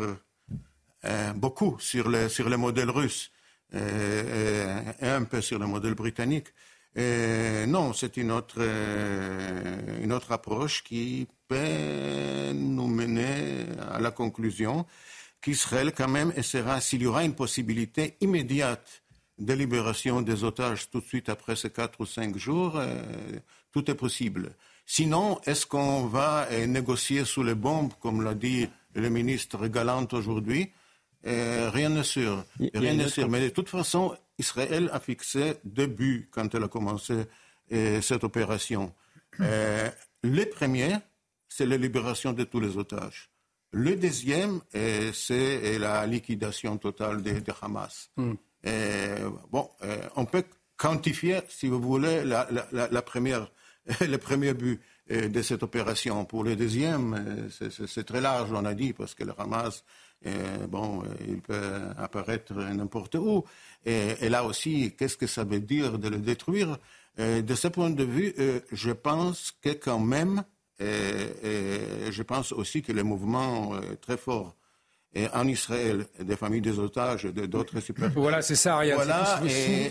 [1.07, 3.31] euh, beaucoup sur le, sur le modèle russe
[3.75, 6.49] euh, et, un peu sur le modèle britannique.
[6.97, 14.87] non, c'est une autre, euh, une autre approche qui peut nous mener à la conclusion
[15.47, 19.05] qu'Israël quand même essaiera, s'il y aura une possibilité immédiate
[19.39, 22.81] de libération des otages tout de suite après ces quatre ou cinq jours,
[23.71, 24.51] tout est possible.
[24.87, 30.73] Sinon, est-ce qu'on va négocier sous les bombes, comme l'a dit le ministre Galant aujourd'hui?
[31.27, 32.45] Euh, rien n'est sûr.
[32.75, 33.29] Rien n'est sûr.
[33.29, 37.15] Mais de toute façon, Israël a fixé deux buts quand elle a commencé
[37.73, 38.93] euh, cette opération.
[39.41, 39.89] Euh,
[40.25, 40.97] le premier,
[41.49, 43.31] c'est la libération de tous les otages.
[43.73, 44.61] Le deuxième,
[45.13, 48.11] c'est la liquidation totale de, Hamas.
[48.17, 48.35] Hmm.
[49.51, 49.69] bon,
[50.17, 50.45] on peut
[50.77, 53.51] quantifier, si vous voulez, la, la première,
[54.01, 54.81] le premier but
[55.11, 56.25] de cette opération.
[56.25, 59.85] Pour le deuxième, c'est très large, on a dit, parce que le Hamas
[60.69, 63.45] bon, il peut apparaître n'importe où.
[63.85, 66.79] Et, là aussi, qu'est-ce que ça veut dire de le détruire?
[67.19, 70.45] De ce point de vue, euh, je pense que quand même,
[70.81, 74.57] je pense aussi que le mouvement est très fort
[75.17, 78.11] et en Israël, des familles des otages, d'autres super.
[78.11, 78.97] Voilà, c'est ça, Ariane.
[78.97, 79.41] Voilà,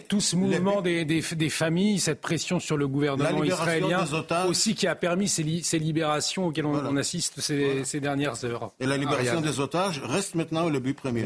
[0.08, 4.06] tout, ce mouvement des, des, familles, cette pression sur le gouvernement israélien
[4.48, 8.72] aussi qui a permis ces, ces libérations auxquelles on, assiste ces, dernières heures.
[8.80, 11.26] Et la libération des otages reste maintenant le but premier,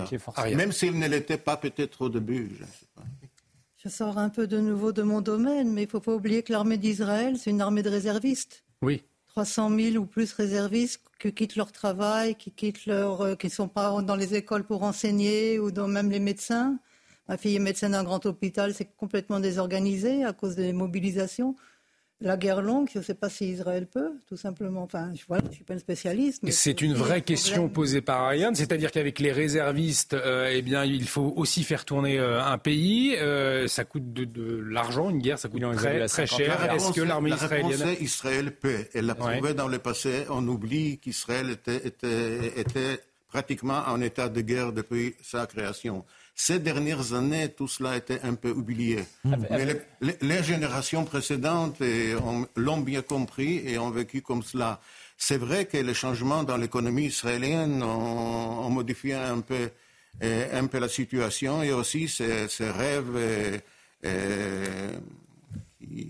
[0.56, 2.52] même s'il ne l'était pas peut-être au début.
[2.58, 3.04] Je, sais pas.
[3.84, 6.42] je sors un peu de nouveau de mon domaine, mais il ne faut pas oublier
[6.44, 8.64] que l'armée d'Israël, c'est une armée de réservistes.
[8.82, 9.04] Oui.
[9.30, 13.68] 300 000 ou plus réservistes qui quittent leur travail, qui quittent leur, euh, qui sont
[13.70, 16.80] pas dans les écoles pour enseigner ou dans même les médecins.
[17.28, 21.56] Ma fille est médecin d'un grand hôpital, c'est complètement désorganisé à cause des mobilisations.
[22.22, 24.84] La guerre longue, je ne sais pas si Israël peut, tout simplement.
[24.84, 26.44] Enfin, je ne suis pas une spécialiste.
[26.52, 31.08] C'est une vraie question posée par Ariane, c'est-à-dire qu'avec les réservistes, euh, eh bien, il
[31.08, 33.16] faut aussi faire tourner euh, un pays.
[33.16, 36.74] Euh, ça coûte de, l'argent, une guerre, ça coûte très, très cher.
[36.74, 37.96] Est-ce que l'armée israélienne...
[38.02, 38.86] Israël peut.
[38.94, 40.26] Elle l'a prouvé dans le passé.
[40.30, 46.04] On oublie qu'Israël était, était, était pratiquement en état de guerre depuis sa création.
[46.42, 49.04] Ces dernières années, tout cela a été un peu oublié.
[49.26, 49.36] Hmm.
[49.50, 49.82] Mais
[50.22, 51.82] les, générations précédentes
[52.56, 54.80] l'ont bien compris et ont vécu comme cela.
[55.18, 59.70] C'est vrai que les changements dans l'économie israélienne ont, modifié un peu,
[60.22, 63.60] un peu la situation et aussi ces, rêves
[64.02, 64.10] qui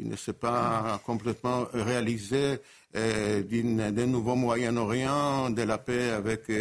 [0.05, 2.59] ne sont pas complètement réalisés
[2.93, 6.51] d'un nouveau Moyen-Orient, de la paix avec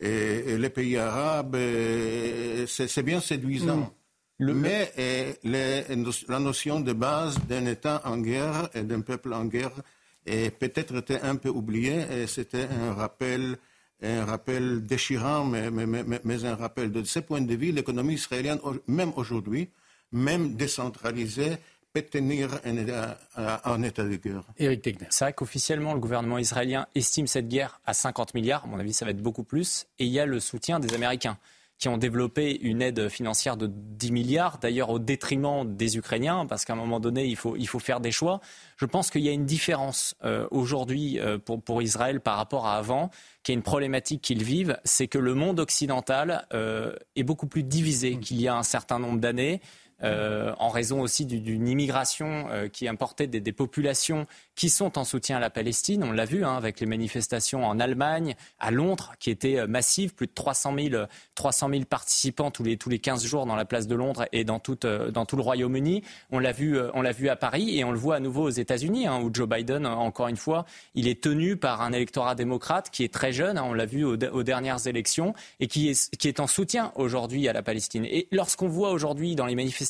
[0.00, 1.56] et, les pays arabes,
[2.66, 3.92] c'est bien séduisant.
[4.38, 4.52] Mm.
[4.52, 4.92] Mais
[5.44, 9.72] la notion de base d'un État en guerre et d'un peuple en guerre
[10.26, 13.56] est peut-être été un peu oubliée et c'était un rappel,
[14.02, 16.92] un rappel déchirant, mais, mais, un rappel.
[16.92, 18.58] De ce point de vue, l'économie israélienne,
[18.88, 19.70] même aujourd'hui,
[20.12, 21.56] même décentralisée,
[22.02, 24.42] tenir un, état de guerre.
[24.58, 28.64] Éric C'est vrai qu'officiellement, le gouvernement israélien estime cette guerre à 50 milliards.
[28.64, 29.86] À mon avis, ça va être beaucoup plus.
[29.98, 31.38] Et il y a le soutien des Américains
[31.78, 36.64] qui ont développé une aide financière de 10 milliards, d'ailleurs au détriment des Ukrainiens, parce
[36.64, 38.40] qu'à un moment donné, il faut, il faut faire des choix.
[38.78, 42.66] Je pense qu'il y a une différence euh, aujourd'hui euh, pour, pour, Israël par rapport
[42.66, 43.10] à avant,
[43.42, 47.62] qui est une problématique qu'ils vivent, c'est que le monde occidental euh, est beaucoup plus
[47.62, 49.60] divisé qu'il y a un certain nombre d'années.
[50.02, 55.38] Euh, en raison aussi d'une immigration euh, qui importait des, populations qui sont en soutien
[55.38, 56.04] à la Palestine.
[56.04, 60.14] On l'a vu hein, avec les manifestations en Allemagne, à Londres, qui étaient euh, massives,
[60.14, 61.04] plus de 300 000,
[61.34, 64.44] 300 000 participants tous les, tous les 15 jours dans la place de Londres et
[64.44, 66.02] dans, toute, dans tout le Royaume-Uni.
[66.30, 66.78] On l'a vu,
[67.16, 69.86] vu à Paris et on le voit à nouveau aux États-Unis, hein, où Joe Biden,
[69.86, 73.56] encore une fois, il est tenu par un électorat démocrate qui est très jeune.
[73.56, 76.92] Hein, on l'a vu aux, aux, dernières élections et qui est, qui est en soutien
[76.96, 78.04] aujourd'hui à la Palestine.
[78.04, 79.85] Et lorsqu'on voit aujourd'hui dans les manifestations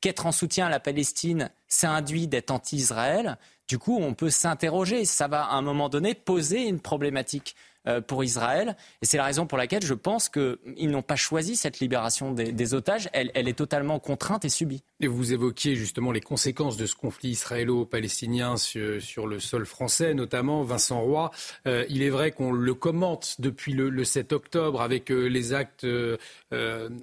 [0.00, 3.38] qu'être en soutien à la Palestine, ça induit d'être anti-Israël,
[3.68, 5.04] du coup, on peut s'interroger.
[5.04, 7.56] Ça va, à un moment donné, poser une problématique.
[7.88, 8.76] Euh, pour Israël.
[9.00, 12.74] Et c'est la raison pour laquelle je pense qu'ils n'ont pas choisi cette libération des,
[12.74, 13.08] otages.
[13.12, 14.82] Elle, elle, est totalement contrainte et subie.
[15.04, 21.00] Vous évoquiez justement les conséquences de ce conflit israélo-palestinien sur, le sol français, notamment Vincent
[21.00, 21.30] Roy.
[21.66, 25.86] Euh, il est vrai qu'on le commente depuis le, 7 octobre avec euh, les actes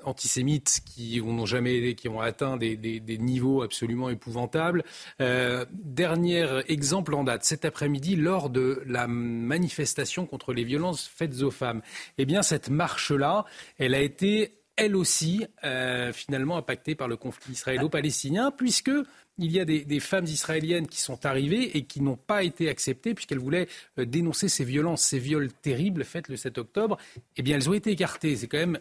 [0.03, 4.83] antisémites qui ont jamais qui ont atteint des niveaux absolument épouvantables.
[5.19, 11.51] dernier exemple en date, cet après-midi, lors de la manifestation contre les violences faites aux
[11.51, 11.81] femmes.
[12.17, 13.45] Eh bien, cette marche-là,
[13.77, 18.91] elle a été elle aussi, euh, finalement impactée par le conflit israélo-palestinien, puisque
[19.37, 23.13] il y a des, femmes israéliennes qui sont arrivées et qui n'ont pas été acceptées
[23.13, 23.67] puisqu'elles voulaient
[23.97, 26.97] euh, dénoncer ces violences, ces viols terribles faits le 7 octobre.
[27.37, 28.35] Eh bien, elles ont été écartées.
[28.35, 28.79] C'est quand même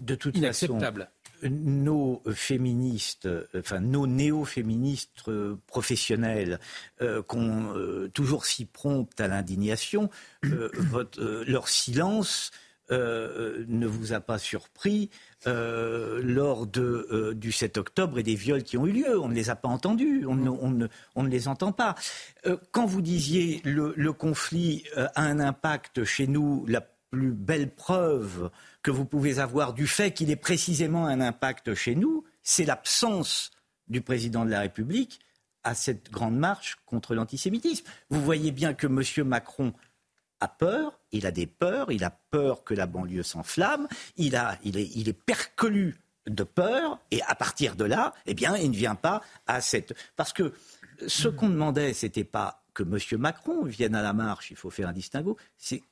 [0.00, 1.10] de toute inacceptable
[1.48, 5.30] nos féministes, enfin nos néo-féministes
[5.66, 6.58] professionnels,
[7.00, 10.10] euh, qu'on euh, toujours si promptes à l'indignation,
[10.44, 12.50] euh, leur silence
[12.90, 15.10] ne vous a pas surpris
[15.46, 19.18] lors de, du 7 octobre et des viols qui ont eu lieu.
[19.18, 21.94] On ne les a pas entendus, on ne les entend pas.
[22.72, 28.50] quand vous disiez le, le conflit a un impact chez nous, la plus belle preuve
[28.82, 33.50] que vous pouvez avoir du fait qu'il ait précisément un impact chez nous, c'est l'absence
[33.88, 35.20] du président de la République
[35.62, 37.84] à cette grande marche contre l'antisémitisme.
[38.08, 39.28] Vous voyez bien que M.
[39.28, 39.74] Macron
[40.40, 44.58] a peur, il a des peurs, il a peur que la banlieue s'enflamme, il, a,
[44.64, 45.96] il, est, il est percolu
[46.26, 49.94] de peur, et à partir de là, eh bien, il ne vient pas à cette...
[50.16, 50.52] Parce que
[51.06, 52.98] ce qu'on demandait, c'était pas que M.
[53.18, 55.36] Macron vienne à la marche, il faut faire un distinguo,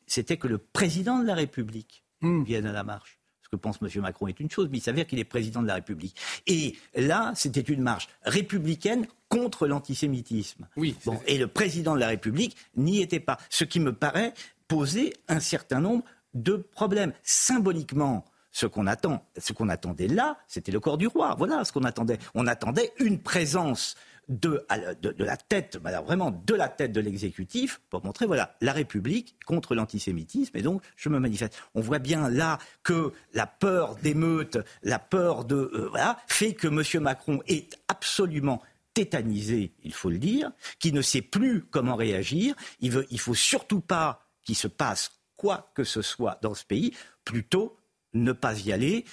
[0.06, 2.42] c'était que le président de la République Hmm.
[2.42, 3.17] viennent à la marche.
[3.50, 4.02] Ce que pense M.
[4.02, 6.14] Macron est une chose, mais il s'avère qu'il est président de la République.
[6.46, 10.66] Et là, c'était une marche républicaine contre l'antisémitisme.
[10.76, 13.38] Oui, bon, et le président de la République n'y était pas.
[13.48, 14.34] Ce qui me paraît
[14.66, 16.04] poser un certain nombre
[16.34, 17.14] de problèmes.
[17.22, 21.34] Symboliquement, ce qu'on attend, ce qu'on attendait là, c'était le corps du roi.
[21.38, 22.18] Voilà ce qu'on attendait.
[22.34, 23.96] On attendait une présence
[24.28, 24.66] de,
[25.00, 29.74] de, la tête, vraiment de la tête de l'exécutif, pour montrer, voilà, la République contre
[29.74, 31.58] l'antisémitisme, et donc je me manifeste.
[31.74, 35.70] On voit bien là que la peur d'émeute, la peur de...
[35.74, 37.02] Euh, voilà, fait que M.
[37.02, 38.62] Macron est absolument
[38.94, 42.54] tétanisé, il faut le dire, qui ne sait plus comment réagir.
[42.80, 46.64] Il veut, il faut surtout pas qu'il se passe quoi que ce soit dans ce
[46.64, 46.92] pays,
[47.24, 47.76] plutôt
[48.12, 49.04] ne pas y aller,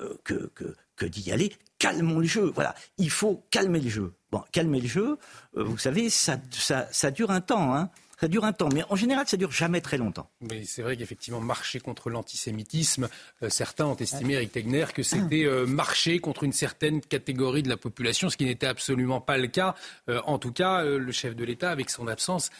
[0.00, 0.50] euh, que,
[1.00, 1.52] que d'y aller.
[1.78, 2.52] Calmons le jeu.
[2.54, 4.12] Voilà, il faut calmer le jeu.
[4.30, 5.18] Bon, calmer le jeu,
[5.56, 7.74] euh, vous savez, ça, ça, ça dure un temps.
[7.74, 7.90] Hein.
[8.20, 10.28] Ça dure un temps, mais en général, ça dure jamais très longtemps.
[10.42, 13.08] Mais c'est vrai qu'effectivement, marcher contre l'antisémitisme,
[13.42, 17.70] euh, certains ont estimé, Eric Tegner, que c'était euh, marcher contre une certaine catégorie de
[17.70, 19.74] la population, ce qui n'était absolument pas le cas.
[20.10, 22.50] Euh, en tout cas, le chef de l'État, avec son absence,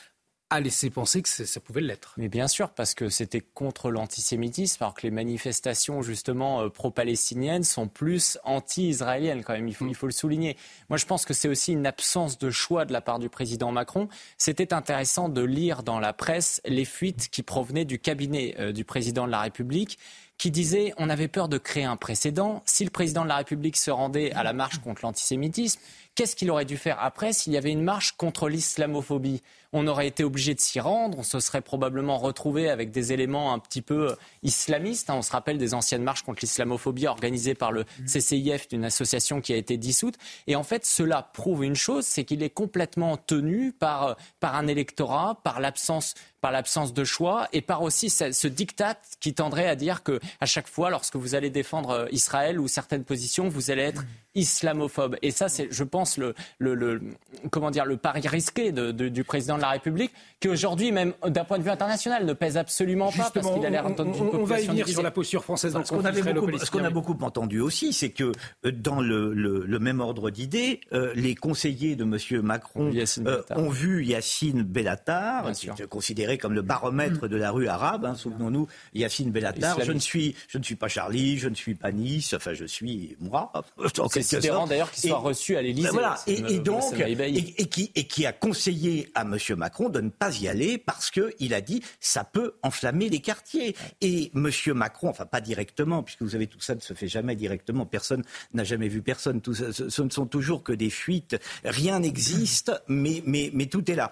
[0.50, 2.14] a laissé penser que ça pouvait l'être.
[2.16, 7.62] Mais bien sûr, parce que c'était contre l'antisémitisme, alors que les manifestations justement euh, pro-palestiniennes
[7.62, 10.56] sont plus anti-israéliennes quand même, il faut, il faut le souligner.
[10.88, 13.70] Moi je pense que c'est aussi une absence de choix de la part du président
[13.70, 14.08] Macron.
[14.38, 18.84] C'était intéressant de lire dans la presse les fuites qui provenaient du cabinet euh, du
[18.84, 19.98] président de la République
[20.40, 22.62] qui disait on avait peur de créer un précédent.
[22.64, 25.78] Si le président de la République se rendait à la marche contre l'antisémitisme,
[26.14, 29.42] qu'est-ce qu'il aurait dû faire après s'il y avait une marche contre l'islamophobie?
[29.72, 33.52] On aurait été obligé de s'y rendre, on se serait probablement retrouvé avec des éléments
[33.52, 35.10] un petit peu euh, islamistes.
[35.10, 35.14] Hein.
[35.16, 38.04] On se rappelle des anciennes marches contre l'islamophobie organisées par le mmh.
[38.06, 40.16] CCIF, d'une association qui a été dissoute.
[40.46, 44.56] Et en fait, cela prouve une chose, c'est qu'il est complètement tenu par, euh, par
[44.56, 49.68] un électorat, par l'absence par l'absence de choix et par aussi ce, diktat qui tendrait
[49.68, 53.48] à dire que à chaque fois, lorsque vous allez défendre euh, Israël ou certaines positions,
[53.48, 55.16] vous allez être islamophobe.
[55.22, 57.02] Et ça, c'est, je pense, le, le,
[57.50, 61.58] comment dire, le pari risqué du président de la République, qui aujourd'hui, même d'un point
[61.58, 64.40] de vue international, ne pèse absolument pas parce qu'il a l'air d'une population.
[64.40, 67.16] On va y venir sur la posture française dans ce qu'on Ce qu'on a beaucoup
[67.20, 68.32] entendu aussi, c'est que
[68.64, 72.42] euh, dans le, même ordre d'idées, euh, les conseillers de M.
[72.42, 72.92] Macron
[73.26, 78.04] euh, ont vu Yacine Bellatar, qui est considéré comme le baromètre de la rue arabe.
[78.04, 79.80] Hein, Souvenons-nous, Yacine Bellatar.
[79.82, 82.34] Je ne suis, je ne suis pas Charlie, je ne suis pas Nice.
[82.34, 83.52] Enfin, je suis moi.
[84.10, 85.88] C'est sidérant d'ailleurs qu'il soit reçu à l'Élysée.
[85.92, 86.16] Voilà.
[86.26, 89.36] Et, donc, et, qui, et qui a conseillé à M.
[89.54, 93.76] Macron de ne pas y aller parce qu'il a dit ça peut enflammer les quartiers.
[94.00, 94.50] Et M.
[94.74, 98.22] Macron, enfin pas directement, puisque vous savez tout ça ne se fait jamais directement, personne
[98.54, 103.90] n'a jamais vu personne, ce ne sont toujours que des fuites, rien n'existe, mais tout
[103.90, 104.10] est là.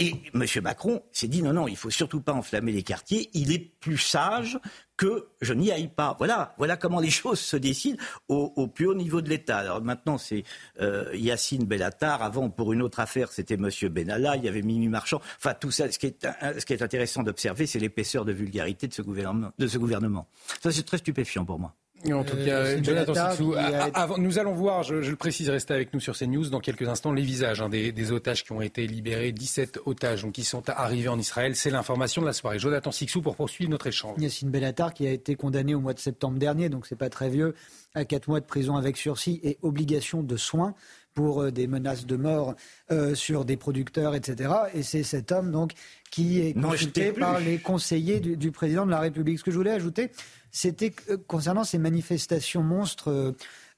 [0.00, 0.44] Et M.
[0.62, 3.30] Macron s'est dit non, non, il faut surtout pas enflammer les quartiers.
[3.34, 4.58] Il est plus sage
[4.96, 6.14] que je n'y aille pas.
[6.18, 7.98] Voilà, voilà comment les choses se décident
[8.28, 9.58] au, plus haut niveau de l'État.
[9.58, 10.44] Alors maintenant, c'est
[10.80, 12.22] euh, Yacine Bellatar.
[12.22, 13.68] Avant, pour une autre affaire, c'était M.
[13.90, 14.36] Benalla.
[14.36, 15.20] Il y avait Mimi Marchand.
[15.36, 15.90] Enfin, tout ça.
[15.90, 19.50] Ce qui est, est intéressant d'observer, c'est l'épaisseur de vulgarité de ce gouvernement.
[19.58, 20.28] De ce gouvernement.
[20.62, 21.74] Ça, c'est très stupéfiant pour moi.
[22.06, 23.54] En tout euh, cas, Jonathan Sixou,
[23.94, 27.12] avant, nous allons voir, je, le précise, restez avec nous sur CNews dans quelques instants,
[27.12, 31.08] les visages hein, des, otages qui ont été libérés, 17 otages donc, qui sont arrivés
[31.08, 31.56] en Israël.
[31.56, 32.58] C'est l'information de la soirée.
[32.58, 34.18] Jonathan Sixou pour poursuivre notre échange.
[34.18, 37.30] Yassine Bellatar qui a été condamné au mois de septembre dernier, donc c'est pas très
[37.30, 37.54] vieux,
[37.94, 40.74] à 4 mois de prison avec sursis et obligation de soins
[41.18, 42.54] pour euh, des menaces de mort
[42.92, 44.54] euh, sur des producteurs, etc.
[44.72, 45.72] Et c'est cet homme donc
[46.10, 49.38] qui est consulté par les conseillers du, du, président de la République.
[49.38, 50.10] Ce que je voulais ajouter,
[50.50, 50.92] c'était
[51.26, 53.32] concernant ces manifestations monstres euh,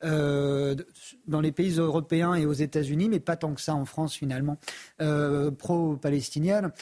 [0.04, 0.74] euh,
[1.26, 4.56] dans les pays européens et aux États-Unis, mais pas tant que ça en France finalement,
[5.02, 6.72] euh, pro-palestinienne.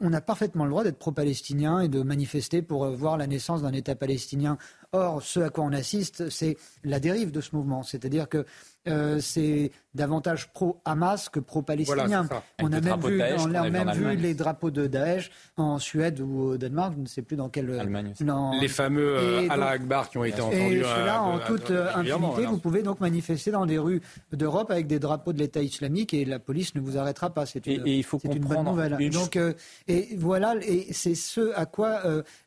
[0.00, 3.72] on a parfaitement le droit d'être pro-palestinien et de manifester pour voir la naissance d'un
[3.72, 4.56] État palestinien.
[4.92, 7.82] Or, ce à quoi on assiste, c'est la dérive de ce mouvement.
[7.82, 8.44] C'est-à-dire que
[8.88, 12.28] euh, c'est davantage pro-Hamas que pro-palestinien.
[12.60, 16.40] on a même vu, on a même vu les drapeaux de Daesh en Suède ou
[16.40, 17.78] au Danemark, je ne sais plus dans quel.
[17.78, 18.12] Allemagne.
[18.60, 20.78] Les fameux euh, Allah Akbar qui ont été entendus.
[20.78, 24.00] Et cela, en toute impunité, vous pouvez donc manifester dans des rues
[24.32, 27.46] d'Europe avec des drapeaux de l'État islamique et la police ne vous arrêtera pas.
[27.46, 29.10] C'est une, et, il faut une bonne nouvelle.
[29.10, 29.52] Donc, euh,
[29.86, 32.02] et voilà, et c'est ce à quoi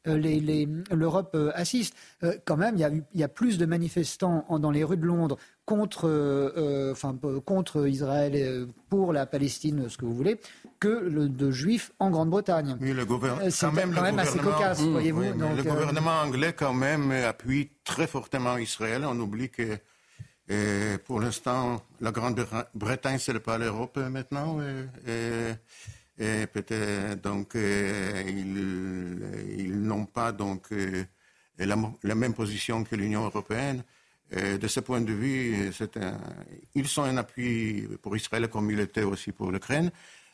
[0.05, 1.95] l'Europe assiste.
[2.43, 5.05] quand même, il y, a, il y a plus de manifestants dans les rues de
[5.05, 10.39] Londres contre, euh, enfin, contre Israël et euh, pour la Palestine, ce que vous voulez,
[10.79, 12.77] que le, de juifs en Grande-Bretagne.
[12.79, 15.21] Oui, le euh, C'est quand même, quand même assez cocasse, mmh, voyez-vous.
[15.21, 19.05] le gouvernement anglais, quand même, appuie très fortement Israël.
[19.05, 19.77] On oublie que
[21.05, 24.59] pour l'instant, la Grande-Bretagne, c'est pas l'Europe maintenant.
[26.17, 28.57] Et, peut-être, donc, ils,
[29.57, 30.67] ils n'ont pas donc,
[31.57, 33.83] la, la, même position que l'Union européenne
[34.31, 35.71] de ce point de vue,
[36.73, 39.91] ils sont un appui pour Israël comme il était aussi pour l'Ukraine.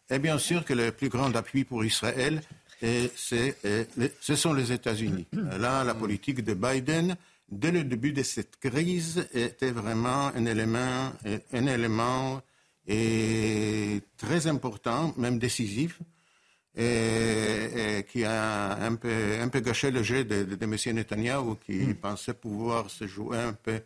[0.10, 2.42] Et bien sûr que le plus grand appui pour Israël,
[2.82, 5.28] ce sont les États-Unis.
[5.34, 7.16] Là, la politique de Biden,
[7.50, 12.42] dès le début de cette crise, était vraiment un élément
[14.18, 16.00] très important, même décisif,
[16.76, 20.96] et, qui a un peu, un peu gâché le jeu de, de, de M.
[20.96, 21.96] Netanyahu, qui hmm.
[21.96, 23.82] pensait pouvoir se jouer un peu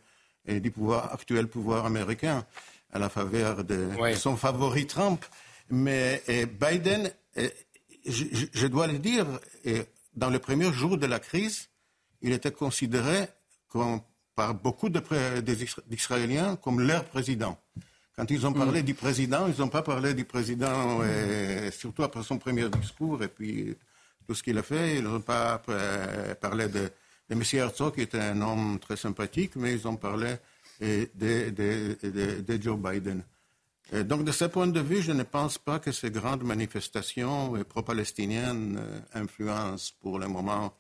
[0.48, 2.46] du pouvoir, actuel pouvoir américain
[2.92, 5.26] à la faveur de, son favori Trump.
[5.70, 6.22] Mais
[6.60, 7.12] Biden,
[8.06, 9.26] je, je, dois le dire,
[10.16, 11.70] dans le premier jour de la crise,
[12.22, 13.28] il était considéré
[13.68, 14.02] comme
[14.36, 17.58] par beaucoup d'Israéliens comme leur président.
[18.18, 18.56] Quand ils ont mm.
[18.56, 21.02] parlé du président, ils n'ont pas parlé du président,
[21.72, 23.76] surtout après son premier discours et puis
[24.28, 24.98] tout ce qu'il a fait.
[24.98, 25.62] Ils n'ont pas
[26.40, 26.90] parlé de,
[27.30, 27.44] de M.
[27.54, 30.36] Herzog, qui était un homme très sympathique, mais ils ont parlé
[30.80, 33.24] de, de Joe Biden.
[34.04, 38.80] donc, de ce point de vue, je ne pense pas que ces grandes manifestations pro-palestiniennes
[39.14, 40.74] influencent pour le moment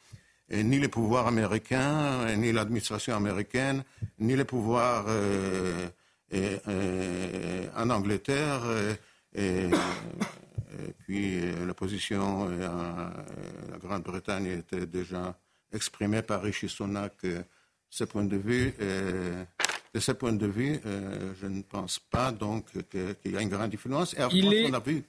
[0.51, 3.83] ni les pouvoirs américains, ni l'administration américaine,
[4.19, 5.89] ni les pouvoirs euh,
[6.33, 8.61] euh, en Angleterre.
[9.33, 9.69] Et,
[10.99, 15.37] puis la position en la Grande-Bretagne était déjà
[15.71, 17.13] exprimée par Rishi Sunak.
[17.89, 18.73] Ce point de vue,
[19.93, 23.73] de ce point de vue, je ne pense pas donc qu'il y a une grande
[23.73, 24.13] influence.
[24.15, 25.03] Et après, on a vu,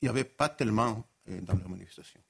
[0.00, 1.04] il n'y avait pas tellement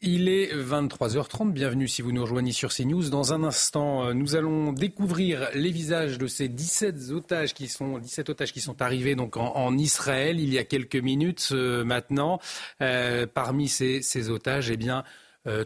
[0.01, 1.53] il est 23h30.
[1.53, 3.11] Bienvenue si vous nous rejoignez sur CNews.
[3.11, 7.99] Dans un instant, euh, nous allons découvrir les visages de ces 17 otages qui sont,
[7.99, 12.41] 17 otages qui sont arrivés donc en, Israël il y a quelques minutes euh, maintenant.
[12.81, 15.05] Euh, parmi ces, otages, eh bien,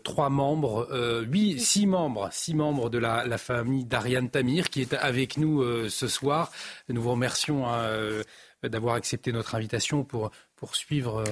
[0.05, 0.89] trois membres,
[1.27, 6.07] huit, six membres, six membres de la, famille d'Ariane Tamir qui est avec nous ce
[6.07, 6.53] soir.
[6.89, 8.23] Nous vous remercions hein,
[8.63, 11.25] d'avoir accepté notre invitation pour poursuivre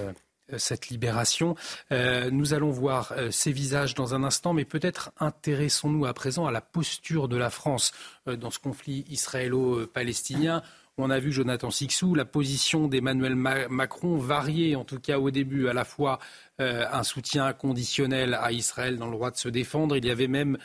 [0.58, 1.54] cette libération.
[1.92, 6.46] Euh, nous allons voir euh, ces visages dans un instant, mais peut-être intéressons-nous à présent
[6.46, 7.92] à la posture de la France
[8.26, 10.62] dans ce conflit israélo-palestinien.
[10.98, 15.68] On a vu Jonathan Sixou, la position d'Emmanuel Macron varier, en tout cas au début,
[15.68, 16.18] à la fois
[16.58, 19.96] un soutien conditionnel à Israël dans le droit de se défendre.
[19.96, 20.58] Il y avait même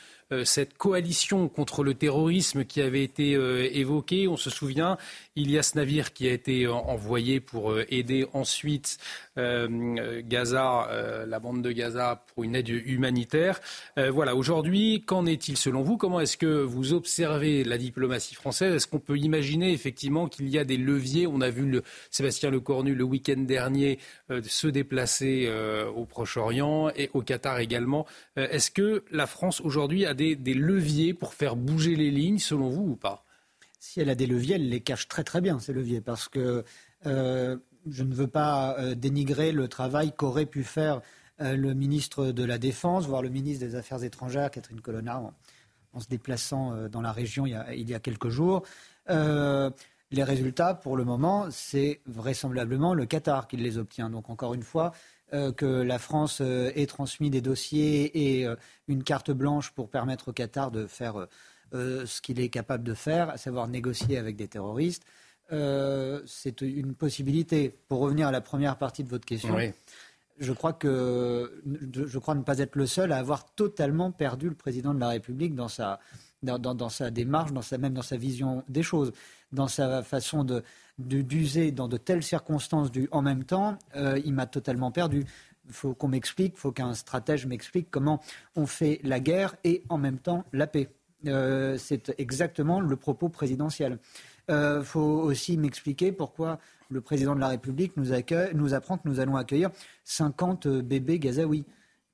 [0.44, 3.32] cette coalition contre le terrorisme qui avait été
[3.80, 4.28] évoquée.
[4.28, 4.98] On se souvient,
[5.38, 8.98] il y a ce navire qui a été envoyé pour aider ensuite
[9.38, 13.60] euh, Gaza, euh, la bande de Gaza pour une aide humanitaire.
[13.98, 15.98] Euh, voilà, aujourd'hui, qu'en est-il selon vous?
[15.98, 18.74] Comment est-ce que vous observez la diplomatie française?
[18.74, 21.28] Est-ce qu'on peut imaginer effectivement qu'il y a des leviers?
[21.28, 24.00] On a vu le, Sébastien Lecornu le week-end dernier
[24.42, 25.52] se déplacer
[25.96, 28.06] au Proche-Orient et au Qatar également.
[28.36, 32.92] est-ce que la France aujourd'hui a des, leviers pour faire bouger les lignes selon vous
[32.92, 33.26] ou pas?
[33.80, 36.64] Si elle a des leviers, elle les cache très très bien, ces leviers, parce que
[37.86, 41.02] je ne veux pas euh, dénigrer le travail qu'aurait pu faire
[41.42, 45.22] euh, le ministre de la Défense, voire le ministre des Affaires étrangères, Catherine Colonna,
[45.94, 48.64] en, se déplaçant euh, dans la région il y a, quelques jours.
[49.08, 54.10] les résultats, pour le moment, c'est vraisemblablement le Qatar qui les obtient.
[54.10, 54.94] Donc, encore une fois,
[55.32, 58.48] que la France ait transmis des dossiers et
[58.88, 61.28] une carte blanche pour permettre au Qatar de faire
[61.74, 65.04] ce qu'il est capable de faire, à savoir négocier avec des terroristes.
[65.52, 67.78] Euh, c'est une possibilité.
[67.88, 69.58] Pour revenir à la première partie de votre question,
[70.40, 74.56] je, crois que, je crois ne pas être le seul à avoir totalement perdu le
[74.56, 76.00] président de la République dans sa,
[76.46, 79.12] dans, sa démarche, dans sa, même dans sa vision des choses,
[79.52, 80.64] dans sa façon de,
[80.98, 85.26] d'user dans de telles circonstances du en même temps, euh, il m'a totalement perdu.
[85.68, 88.22] Il faut qu'on m'explique, il faut qu'un stratège m'explique comment
[88.56, 90.90] on fait la guerre et en même temps la paix.
[91.28, 93.98] Euh, c'est exactement le propos présidentiel.
[94.48, 96.60] Il euh, faut aussi m'expliquer pourquoi
[96.90, 98.12] le président de la République nous,
[98.54, 99.72] nous apprend que nous allons accueillir
[100.04, 101.66] 50 bébés gazaouis.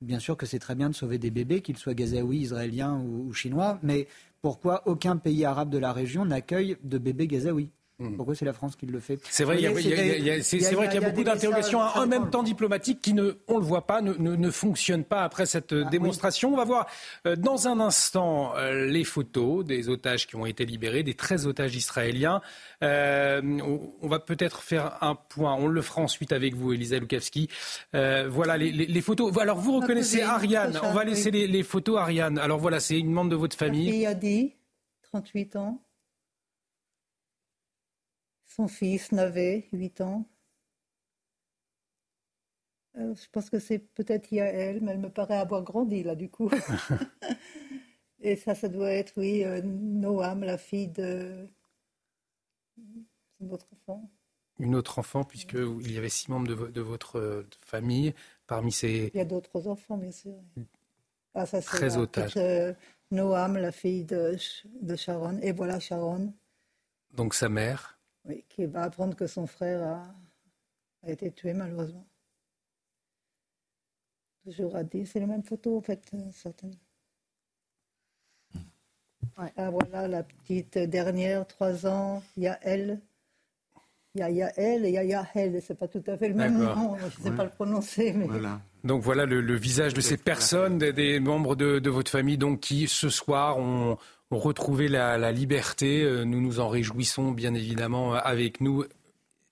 [0.02, 3.32] Bien sûr que c'est très bien de sauver des bébés, qu'ils soient gazaouis, israéliens ou
[3.32, 4.08] chinois, mais
[4.40, 7.70] pourquoi aucun pays arabe de la région n'accueille de bébés gazaouis?
[8.16, 9.18] Pourquoi c'est la France qui le fait?
[9.28, 9.56] C'est vrai,
[10.42, 13.64] c'est vrai qu'il y a beaucoup d'interrogations en même temps diplomatiques qui, ne, on le
[13.64, 16.52] voit pas, ne, ne, fonctionnent pas après cette ah, démonstration.
[16.52, 16.86] On va voir
[17.26, 21.46] euh, dans un instant euh, les photos des otages qui ont été libérés, des 13
[21.46, 22.40] otages israéliens.
[22.82, 23.40] Euh,
[24.02, 25.54] on, va peut-être faire un point.
[25.54, 27.48] On le fera ensuite avec vous, Elisa Lukavski.
[27.92, 29.36] voilà les, les, photos.
[29.38, 30.78] Alors vous reconnaissez Ariane.
[30.82, 32.38] On va laisser les, les photos Ariane.
[32.38, 33.88] Alors voilà, c'est une membre de votre famille.
[33.88, 34.54] Il y a dit
[35.02, 35.82] 38 ans.
[38.56, 40.26] Son fils n'avait 8 ans.
[42.98, 46.28] Euh, je pense que c'est peut-être Yael, mais elle me paraît avoir grandi là du
[46.28, 46.50] coup.
[48.20, 51.48] Et ça, ça doit être, oui, euh, Noam, la fille de
[53.40, 54.10] notre enfant.
[54.58, 58.14] Une autre enfant, puisqu'il y avait six membres de, votre euh, famille.
[58.46, 59.10] Parmi ces.
[59.14, 60.34] Il y a d'autres enfants, bien sûr.
[61.34, 62.38] Ah, ça, Très otages.
[63.10, 64.36] Noam, la fille de,
[64.82, 65.38] de Sharon.
[65.40, 66.34] Et voilà Sharon.
[67.14, 72.06] Donc sa mère oui, qui va apprendre que son frère a, été tué malheureusement.
[74.44, 76.76] Toujours à dire, c'est la même photo en fait, euh, certaines.
[79.36, 83.00] Ah, voilà la petite dernière, trois ans, il y a elle.
[84.14, 86.34] Il y a Yael et il y a Yahel, c'est pas tout à fait le
[86.34, 88.12] même nom, je ne sais pas le prononcer.
[88.12, 88.26] Mais...
[88.84, 93.08] Donc voilà le, visage de ces personnes, des, membres de, votre famille donc, qui ce
[93.08, 93.96] soir ont,
[94.40, 96.04] retrouver la, liberté.
[96.24, 98.84] Nous nous en réjouissons bien évidemment avec nous.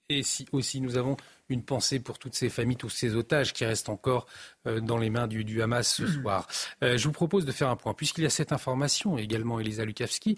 [0.09, 1.15] Et si aussi nous avons
[1.49, 4.25] une pensée pour toutes ces familles, tous ces otages qui restent encore
[4.65, 6.47] dans les mains du, Hamas ce soir.
[6.81, 10.37] je vous propose de faire un point, puisqu'il y a cette information également, Elisa Lukavski,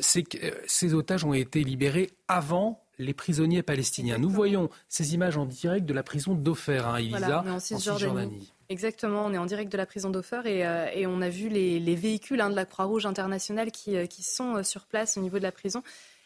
[0.00, 4.18] c'est que ces otages ont été libérés avant les prisonniers palestiniens.
[4.18, 8.52] Nous voyons ces images en direct de la prison d'Ofer, hein, Elisa, en, Cisjordanie.
[8.72, 11.94] Exactement, on est en direct de la prison d'Ofer et, euh, on a vu les,
[11.94, 15.42] véhicules hein, de la Croix-Rouge internationale qui, euh, sont euh, sur place au niveau de
[15.42, 15.82] la prison.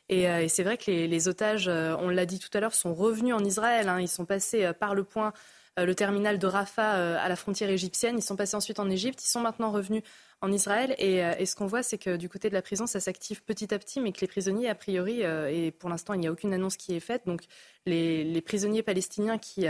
[0.08, 3.44] Et, c'est vrai que les, otages, on l'a dit tout à l'heure, sont revenus en
[3.44, 3.88] Israël.
[3.88, 4.00] Hein.
[4.00, 5.32] Ils sont passés par le point,
[5.76, 8.16] le terminal de Rafah à la frontière égyptienne.
[8.16, 9.24] Ils sont passés ensuite en Égypte.
[9.24, 10.04] Ils sont maintenant revenus
[10.42, 10.94] en Israël.
[10.98, 13.80] Et, ce qu'on voit, c'est que du côté de la prison, ça s'active petit à
[13.80, 16.76] petit, mais que les prisonniers, a priori, et pour l'instant, il n'y a aucune annonce
[16.76, 17.42] qui est faite, donc
[17.84, 19.66] les, prisonniers palestiniens qui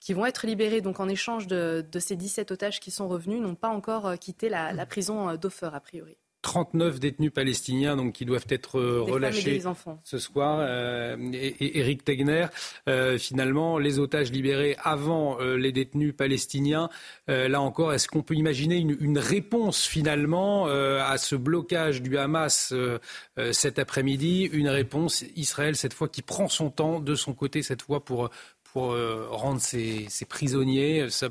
[0.00, 3.54] qui vont être libérés donc en échange de, ces 17 otages qui sont revenus n'ont
[3.54, 6.16] pas encore quitté la, la prison d'Ofer a priori.
[6.46, 9.60] 39 détenus palestiniens donc, qui doivent être euh, relâchés
[10.04, 10.58] ce soir.
[10.60, 12.46] Euh, et, Eric Tegner,
[12.88, 16.88] euh, finalement, les otages libérés avant les détenus palestiniens.
[17.26, 22.72] là encore, est-ce qu'on peut imaginer une, réponse finalement à ce blocage du Hamas
[23.52, 24.48] cet après-midi?
[24.52, 28.30] Une réponse Israël cette fois qui prend son temps de son côté cette fois pour,
[28.76, 28.94] pour
[29.30, 31.08] rendre ses prisonniers.
[31.08, 31.28] Ça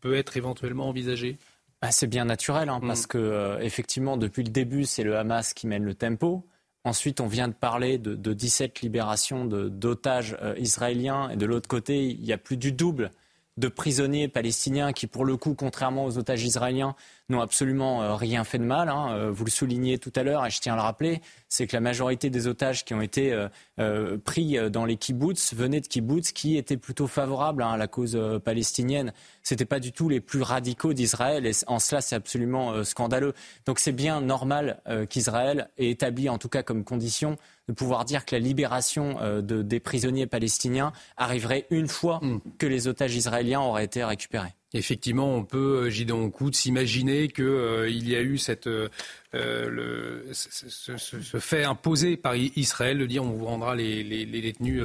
[0.00, 1.38] peut être éventuellement envisagé?
[1.84, 3.08] Bah, c'est bien naturel, hein, parce mm.
[3.08, 6.46] que euh, effectivement, depuis le début, c'est le Hamas qui mène le tempo.
[6.84, 12.06] Ensuite, on vient de parler de, 17 libérations d'otages euh, israéliens, et de l'autre côté,
[12.06, 13.10] il y a plus du double
[13.56, 16.96] de prisonniers palestiniens qui, pour le coup, contrairement aux otages israéliens,
[17.28, 18.88] n'ont absolument euh, rien fait de mal.
[18.88, 19.12] Hein.
[19.12, 21.76] Euh, vous le soulignez tout à l'heure, et je tiens à le rappeler, c'est que
[21.76, 23.48] la majorité des otages qui ont été
[23.78, 27.86] euh, pris dans les kibbutz venaient de kibbutz qui étaient plutôt favorables hein, à la
[27.86, 29.12] cause palestinienne.
[29.42, 33.34] Ce n'étaient pas du tout les plus radicaux d'Israël, et en cela, c'est absolument scandaleux.
[33.66, 37.36] Donc c'est bien normal qu'Israël ait établi, en tout cas comme condition,
[37.68, 42.40] de pouvoir dire que la libération des prisonniers palestiniens arriverait une fois mm.
[42.58, 44.54] que les otages israéliens auraient été récupérés.
[44.74, 48.88] Effectivement, on peut, euh, Gideon Kout, s'imaginer qu'il euh, y a eu cette, euh,
[49.32, 54.82] le, ce, fait imposé par Israël de dire on vous rendra les, détenus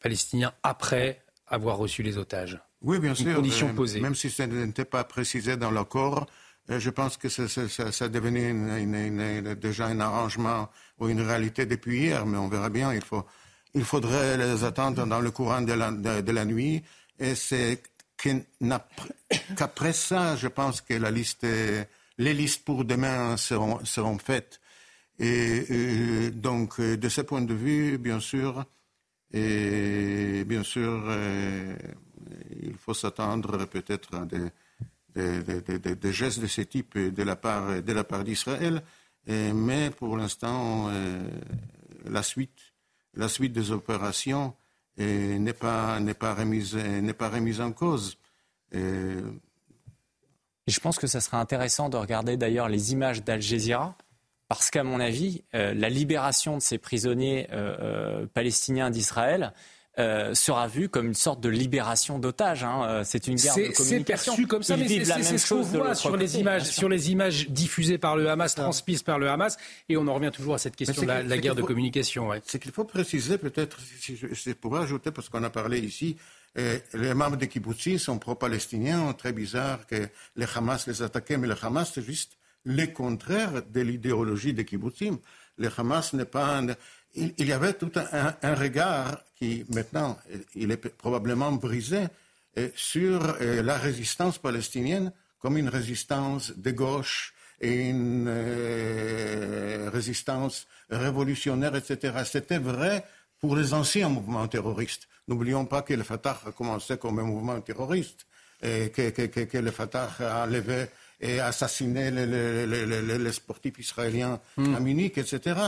[0.00, 2.58] palestiniens après avoir reçu les otages.
[2.80, 3.34] Oui, bien sûr.
[3.34, 4.00] Condition posée.
[4.00, 6.26] Même si ce n'était pas précisé dans l'accord,
[6.68, 10.70] je pense que ça, ça, devenait déjà un arrangement
[11.00, 12.92] ou une réalité depuis hier, mais on verra bien.
[12.94, 13.24] Il, faut,
[13.74, 16.82] il faudrait les attendre dans le courant de la, de la nuit.
[17.18, 17.82] Et c'est
[19.56, 21.46] qu'après ça, je pense que la liste,
[22.18, 24.60] les listes pour demain seront, seront faites.
[25.18, 28.64] Et, donc, de ce point de vue, bien sûr,
[29.32, 31.76] et bien sûr, euh,
[32.62, 37.92] il faut s'attendre peut-être à des, des, gestes de ce type de la part, de
[37.92, 38.82] la part d'Israël.
[39.26, 41.22] Mais pour l'instant, euh,
[42.04, 42.58] la suite,
[43.14, 44.54] la suite des opérations
[44.98, 48.18] n'est pas, n'est pas, remise, n'est pas remise en cause.
[48.72, 49.20] je
[50.82, 53.96] pense que ça serait intéressant de regarder d'ailleurs les images d'Al Jazeera,
[54.50, 59.52] parce qu'à mon avis, euh, la libération de ces prisonniers euh, euh, palestiniens d'Israël
[60.00, 62.64] euh, sera vu comme une sorte de libération d'otages.
[62.64, 62.84] Hein.
[62.88, 63.98] Euh, c'est une guerre de communication.
[63.98, 67.48] C'est perçu comme ça, mais c'est ce qu'on voit sur les images, sur les images
[67.50, 69.58] diffusées par le Hamas, transmises par le Hamas,
[69.88, 72.28] et on en revient toujours à cette question de la, guerre de communication.
[72.28, 72.40] Ouais.
[72.46, 76.16] C'est qu'il faut préciser, peut-être, si je, pourrais ajouter, parce qu'on a parlé ici,
[76.58, 81.46] euh, les membres des kibbutzim sont pro-palestiniens, très bizarre que le Hamas les attaquait, mais
[81.46, 85.18] le Hamas, c'est juste le contraire de l'idéologie des kibbutzim.
[85.58, 86.62] Le Hamas n'est pas
[87.14, 90.18] il, y avait tout un, regard qui, maintenant,
[90.54, 92.06] il est probablement brisé
[92.58, 100.66] euh, sur euh, la résistance palestinienne comme une résistance de gauche et une euh, résistance
[100.90, 102.22] révolutionnaire, etc.
[102.24, 103.04] C'était vrai
[103.40, 105.08] pour les anciens mouvements terroristes.
[105.28, 108.26] N'oublions pas que le Fatah a commencé comme un mouvement terroriste,
[108.62, 110.86] et que, le Fatah a enlevé
[111.20, 114.74] et assassiné les, sportifs israéliens hmm.
[114.74, 115.60] à Munich, etc.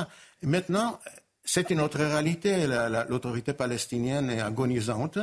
[0.42, 0.98] Et maintenant,
[1.44, 2.66] c'est une autre réalité.
[3.08, 5.18] L'autorité palestinienne est agonisante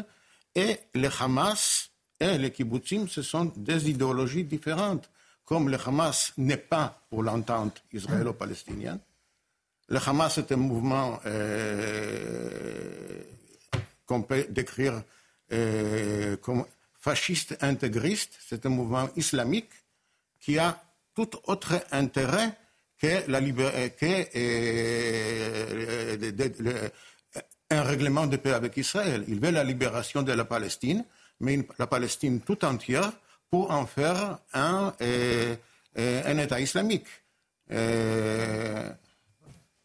[0.56, 1.90] et le Hamas
[2.20, 5.10] et les kibbutzim, ce sont des idéologies différentes.
[5.46, 9.00] Comme le Hamas n'est pas pour l'entente israélo-palestinienne,
[9.88, 13.24] le Hamas est un mouvement euh,
[14.06, 15.02] qu'on peut décrire
[15.52, 16.66] euh, comme
[17.00, 19.72] fasciste intégriste, c'est un mouvement islamique
[20.40, 20.84] qui a
[21.16, 22.59] tout autre intérêt
[23.00, 24.26] que, la euh, que
[26.36, 26.90] euh,
[27.72, 29.24] un règlement de paix avec Israël.
[29.28, 31.06] Il veut la libération de la Palestine,
[31.40, 33.12] mais la Palestine tout entière
[33.50, 35.56] pour en faire un, euh,
[35.96, 37.08] un État islamique.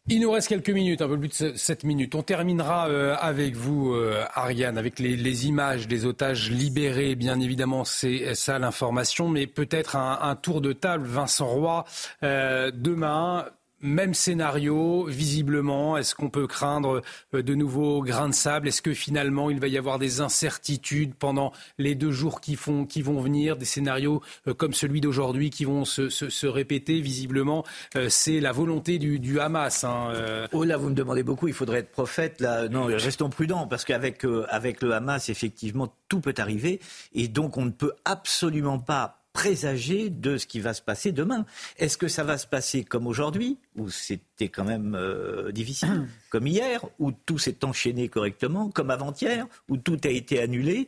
[0.07, 2.13] Il nous reste quelques minutes, un peu plus de 7 minutes.
[2.13, 7.15] On terminera euh, avec vous, euh, Ariane, avec les, images des otages libérés.
[7.15, 11.07] Bien évidemment, c'est ça l'information, mais peut-être un, tour de table.
[11.07, 11.85] Vincent Roy,
[12.21, 13.47] euh, demain,
[13.85, 15.97] même scénario, visiblement.
[15.97, 17.01] Est-ce qu'on peut craindre
[17.33, 18.67] euh, de nouveaux grains de sable?
[18.67, 22.85] Est-ce que finalement il va y avoir des incertitudes pendant les deux jours qui, font,
[22.85, 26.99] qui vont venir Des scénarios euh, comme celui d'aujourd'hui qui vont se, répéter?
[27.01, 27.63] Visiblement,
[27.95, 29.83] euh, c'est la volonté du, Hamas.
[29.83, 32.41] Hein, oh là, vous me demandez beaucoup, il faudrait être prophète.
[32.41, 32.67] Là.
[32.67, 36.79] Non, restons prudents parce qu'avec avec le Hamas, effectivement, tout peut arriver.
[37.13, 41.45] Et donc on ne peut absolument pas présager de ce qui va se passer demain.
[41.77, 46.47] Est-ce que ça va se passer comme aujourd'hui, où c'était quand même euh, difficile, comme
[46.47, 50.87] hier, où tout s'est enchaîné correctement, comme avant-hier, où tout a été annulé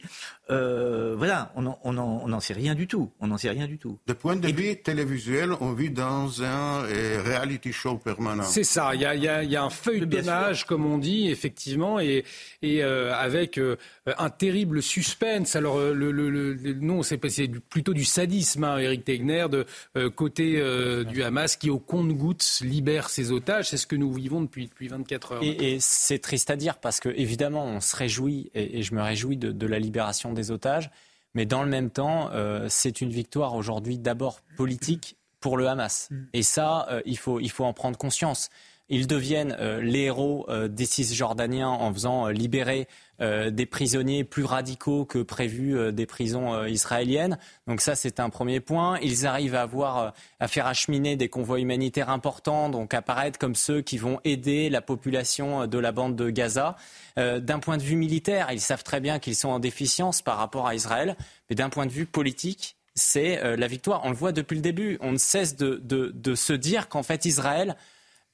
[0.50, 3.10] euh, Voilà, on n'en sait rien du tout.
[3.22, 3.98] On n'en sait rien du tout.
[4.08, 8.44] De point de vue télévisuel, on vit dans un euh, reality show permanent.
[8.44, 8.94] C'est ça.
[8.94, 12.26] Il y a, y a, un feuilletonnage, comme on dit, effectivement, et,
[12.62, 13.58] et avec
[14.06, 15.56] un terrible suspense.
[15.56, 19.66] Alors, le, le, le non, c'est plutôt du sadisme Eric Tegner, de
[19.96, 23.70] euh, côté euh, du Hamas, qui au compte-gouttes libère ses otages.
[23.70, 25.37] C'est ce que nous vivons depuis, depuis 24 heures.
[25.42, 29.38] Et, c'est triste à dire parce que, évidemment, on se réjouit, et, je me réjouis
[29.38, 30.90] de, la libération des otages.
[31.34, 36.10] Mais dans le même temps, euh, c'est une victoire aujourd'hui d'abord politique pour le Hamas.
[36.10, 36.16] Mm.
[36.34, 38.50] Et ça, il, faut, il faut en prendre conscience.
[38.90, 42.88] Ils deviennent euh, les héros euh, des Cisjordaniens en faisant euh, libérer
[43.20, 47.38] des prisonniers plus radicaux que prévu des prisons israéliennes.
[47.66, 49.00] Donc ça, c'est un premier point.
[49.02, 53.82] Ils arrivent à avoir, à faire acheminer des convois humanitaires importants, donc apparaître comme ceux
[53.82, 56.76] qui vont aider la population de la bande de Gaza.
[57.18, 60.68] d'un point de vue militaire, ils savent très bien qu'ils sont en déficience par rapport
[60.68, 61.16] à Israël,
[61.50, 64.02] mais d'un point de vue politique, c'est la victoire.
[64.06, 64.98] On le voit depuis le début.
[65.02, 67.76] On ne cesse de se dire qu'en fait Israël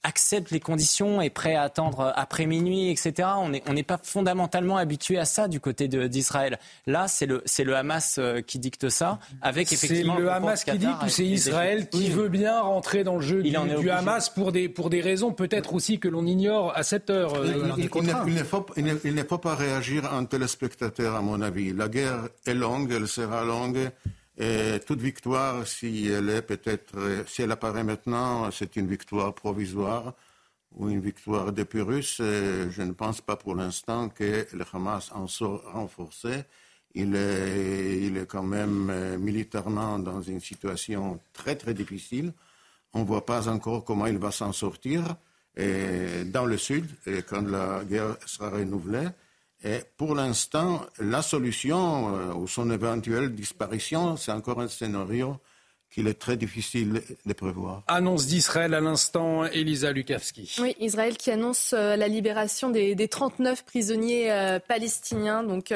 [0.03, 3.29] accepte les conditions, est prêt à attendre après minuit, etc.
[3.37, 6.59] On n'est on pas fondamentalement habitué à ça du côté d'Israël.
[6.87, 10.15] Là, c'est le, le Hamas euh, qui dicte ça, avec effectivement...
[10.15, 13.41] C'est le Hamas qui dit ou c'est Israël qui veut bien rentrer dans le jeu
[13.43, 17.35] du, Hamas pour des, pour des raisons peut-être aussi que l'on ignore à cette heure
[17.35, 17.89] euh, il,
[18.27, 21.73] il, ne faut, il ne faut pas réagir en téléspectateur, à mon avis.
[21.73, 23.89] La guerre est longue, elle sera longue.
[24.37, 30.13] Et toute victoire, si elle est peut-être, si elle apparaît maintenant, c'est une victoire provisoire
[30.75, 32.17] ou une victoire des Pyrrhus.
[32.17, 36.43] Je ne pense pas pour l'instant que le Hamas en soit renforcé.
[36.95, 42.33] Il est, il est quand même euh, militairement dans une situation très très difficile.
[42.93, 45.15] On ne voit pas encore comment il va s'en sortir.
[45.55, 49.07] Et dans le sud, et quand la guerre sera renouvelée,
[49.63, 55.37] et pour l'instant, la solution euh, ou son éventuelle disparition, c'est encore un scénario
[55.93, 57.83] qu'il est très difficile de prévoir.
[57.87, 60.55] Annonce d'Israël à l'instant, Elisa Lukavski.
[60.59, 65.43] Oui, Israël qui annonce euh, la libération des, des 39 prisonniers euh, palestiniens.
[65.43, 65.71] Donc,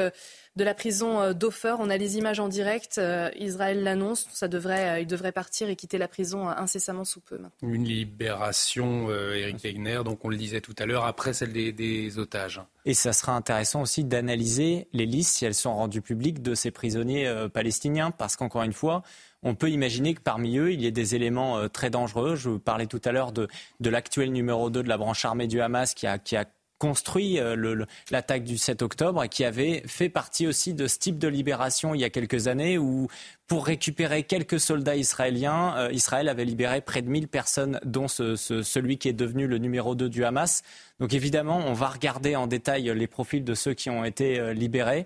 [0.57, 1.76] de la prison euh, d'Ofer.
[1.80, 2.98] On a les images en direct.
[2.98, 4.27] Euh, Israël l'annonce.
[4.31, 7.38] Ça devrait, euh, il devrait partir et quitter la prison incessamment sous peu.
[7.61, 12.61] Une libération, Eric Wegner, donc on le disait tout à l'heure, après celle des, otages.
[12.85, 16.72] Et ça sera intéressant aussi d'analyser les listes, si elles sont rendues publiques, de ces
[16.72, 19.03] prisonniers palestiniens, parce qu'encore une fois,
[19.47, 22.35] on peut imaginer que parmi eux, il y ait des éléments très dangereux.
[22.35, 23.47] Je vous parlais tout à l'heure de,
[23.79, 26.45] de l'actuel numéro 2 de la branche armée du Hamas qui a, qui a
[26.77, 31.17] construit euh, l'attaque du 7 octobre et qui avait fait partie aussi de ce type
[31.17, 33.07] de libération il y a quelques années où
[33.47, 38.97] pour récupérer quelques soldats israéliens, euh, Israël avait libéré près de 1000 personnes, dont celui
[38.97, 40.63] qui est devenu le numéro 2 du Hamas.
[40.99, 44.53] Donc évidemment, on va regarder en détail les profils de ceux qui ont été euh,
[44.53, 45.05] libérés.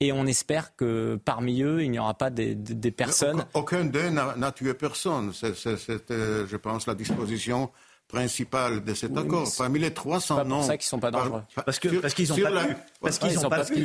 [0.00, 2.54] Et on espère que parmi eux, il n'y aura pas des,
[2.90, 3.44] personnes.
[3.54, 5.32] Aucun d'eux n'a tué personne.
[5.34, 7.70] C'est, je pense, la disposition
[8.08, 9.46] principal de cet accord.
[9.56, 10.44] Parmi les 300 noms.
[10.44, 11.42] C'est pour ça qu'ils ne sont pas dangereux.
[11.64, 12.76] parce qu'ils parce qu'ils n'ont pas pu.
[13.00, 13.84] Parce qu'ils n'ont pas pu.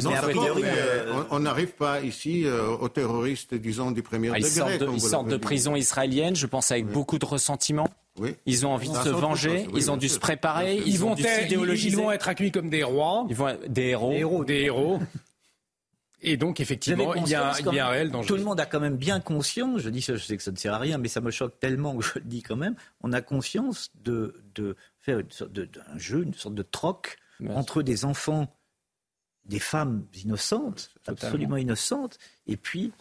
[1.30, 4.80] on n'arrive pas ici euh, aux terroristes, disons, du premier ah, degré.
[4.94, 7.90] Ils sortent de, prison israélienne, je pense, avec beaucoup de ressentiment.
[8.20, 8.36] Oui.
[8.46, 11.98] Ils ont envie de se venger, ils ont dû se préparer, ils, vont être, ils,
[11.98, 14.44] vont être accueillis comme des rois, ils vont des héros, des héros.
[14.44, 15.00] Des héros.
[16.26, 18.28] Et donc, effectivement, il y, a, il y, a, un réel danger.
[18.28, 20.52] Tout le monde a quand même bien conscience, je dis ça, je sais que ça
[20.52, 22.76] ne sert à rien, mais ça me choque tellement que je le dis quand même,
[23.02, 27.18] on a conscience de, de faire une sorte de, jeu, une sorte de troc
[27.50, 28.56] entre des enfants,
[29.44, 32.18] des femmes innocentes, absolument innocentes,
[32.48, 32.94] et puis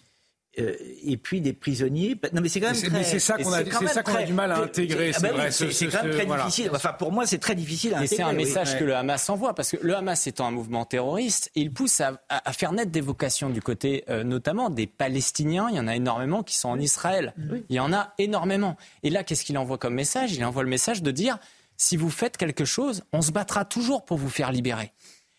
[0.59, 0.75] euh,
[1.05, 2.15] et puis des prisonniers.
[2.33, 3.05] Non, mais c'est quand même très.
[3.05, 5.13] c'est ça qu'on a, c'est ça qu'on a du mal à intégrer.
[5.13, 5.51] C'est vrai.
[5.51, 6.71] C'est quand même très difficile.
[6.75, 8.15] Enfin, pour moi, c'est très difficile à intégrer.
[8.15, 10.85] Et c'est un message que le Hamas envoie, parce que le Hamas étant un mouvement
[10.85, 15.69] terroriste, il pousse à, à faire naître des vocations du côté, euh, notamment des Palestiniens.
[15.71, 17.35] Il y en a énormément qui sont en Israël.
[17.69, 18.77] Il y en a énormément.
[19.03, 20.35] Et là, qu'est-ce qu'il envoie comme message?
[20.35, 21.39] Il envoie le message de dire
[21.77, 24.93] si vous faites quelque chose, on se battra toujours pour vous faire libérer.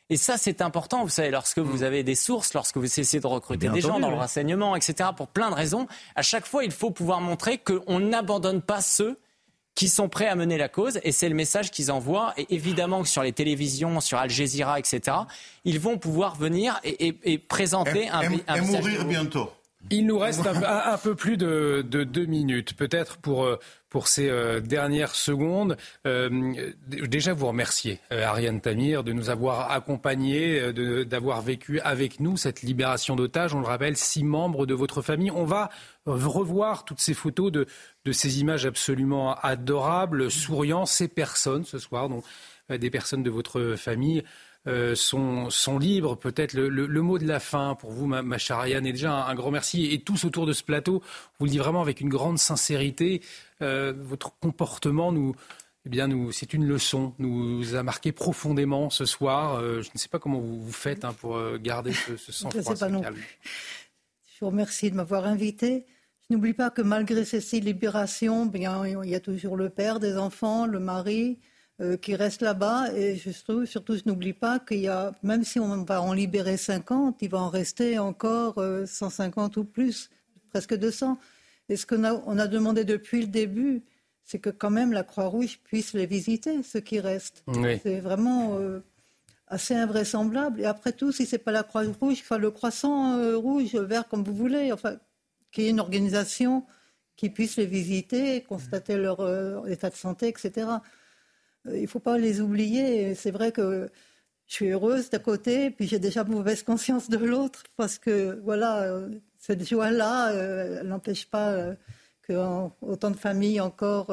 [0.10, 1.84] Et ça, c'est important, vous savez, lorsque vous mm.
[1.84, 5.28] avez des sources, lorsque vous essayez de recruter des gens dans le renseignement, etc., pour
[5.28, 9.18] plein de raisons, à chaque fois, il faut pouvoir montrer qu'on n'abandonne pas ceux
[9.76, 12.34] qui sont prêts à mener la cause, et c'est le message qu'ils envoient.
[12.38, 15.18] Et évidemment que sur les télévisions, sur Al Jazeera, etc.,
[15.64, 19.50] ils vont pouvoir venir et, présenter un, un, et mourir bientôt.
[19.90, 23.60] Il nous reste un, peu plus de, deux minutes, peut-être pour, euh,
[23.94, 25.78] pour ces euh, dernières secondes.
[26.07, 26.52] Euh,
[26.88, 30.74] déjà, vous remercier, Ariane Tamir, de nous avoir accompagnés,
[31.06, 33.53] d'avoir vécu avec nous cette libération d'otages.
[33.53, 35.30] On le rappelle, six membres de votre famille.
[35.30, 35.70] On va
[36.07, 37.68] revoir toutes ces photos de,
[38.03, 42.24] de ces images absolument adorables, souriant, ces personnes ce soir, donc
[42.70, 44.24] des personnes de votre famille.
[44.65, 46.15] Euh, sont, sont, libres.
[46.15, 49.26] Peut-être le, le, mot de la fin pour vous, ma, ma chère Ariane, est déjà
[49.26, 49.91] un, grand merci.
[49.91, 51.03] Et tous autour de ce plateau,
[51.38, 53.22] vous le dit vraiment avec une grande sincérité.
[53.61, 55.35] Euh, votre comportement nous,
[55.85, 59.56] eh bien, nous, c'est une leçon, nous a marqué profondément ce soir.
[59.56, 62.76] Euh, je ne sais pas comment vous, vous faites hein, pour garder ce, ce sang-froid.
[62.77, 65.85] Je Je vous remercie de m'avoir invité.
[66.30, 69.99] Je n'oublie pas que malgré ces six libérations, bien, il y a toujours le père
[69.99, 71.38] des enfants, le mari,
[71.82, 72.94] euh, qui reste là-bas.
[72.95, 76.14] Et je trouve, surtout, je n'oublie pas qu'il y a, même si on va en
[76.14, 80.12] libérer 50, il va en rester encore 150 euh, ou plus,
[80.52, 81.18] presque 200.
[81.70, 83.82] Et ce qu'on a, on a demandé depuis le début,
[84.24, 87.44] c'est que quand même la Croix-Rouge puisse les visiter, ceux qui restent.
[87.82, 88.82] C'est vraiment euh,
[89.48, 90.62] assez invraisemblable.
[90.62, 94.36] Et après tout, si c'est pas la Croix-Rouge, enfin le croissant rouge, vert, comme vous
[94.36, 94.98] voulez, enfin,
[95.52, 96.68] qu'il y ait une organisation
[97.16, 100.68] qui puisse les visiter, constater leur état de santé, etc.
[101.68, 103.15] Euh, il ne faut pas les oublier.
[103.15, 103.90] C'est vrai que
[104.48, 108.84] je suis heureuse d'un côté, puis j'ai déjà mauvaise conscience de l'autre, parce que voilà,
[108.84, 109.10] euh,
[109.40, 111.76] cette joie-là, euh, elle n'empêche pas
[112.23, 112.34] que
[112.81, 114.07] autant de familles encore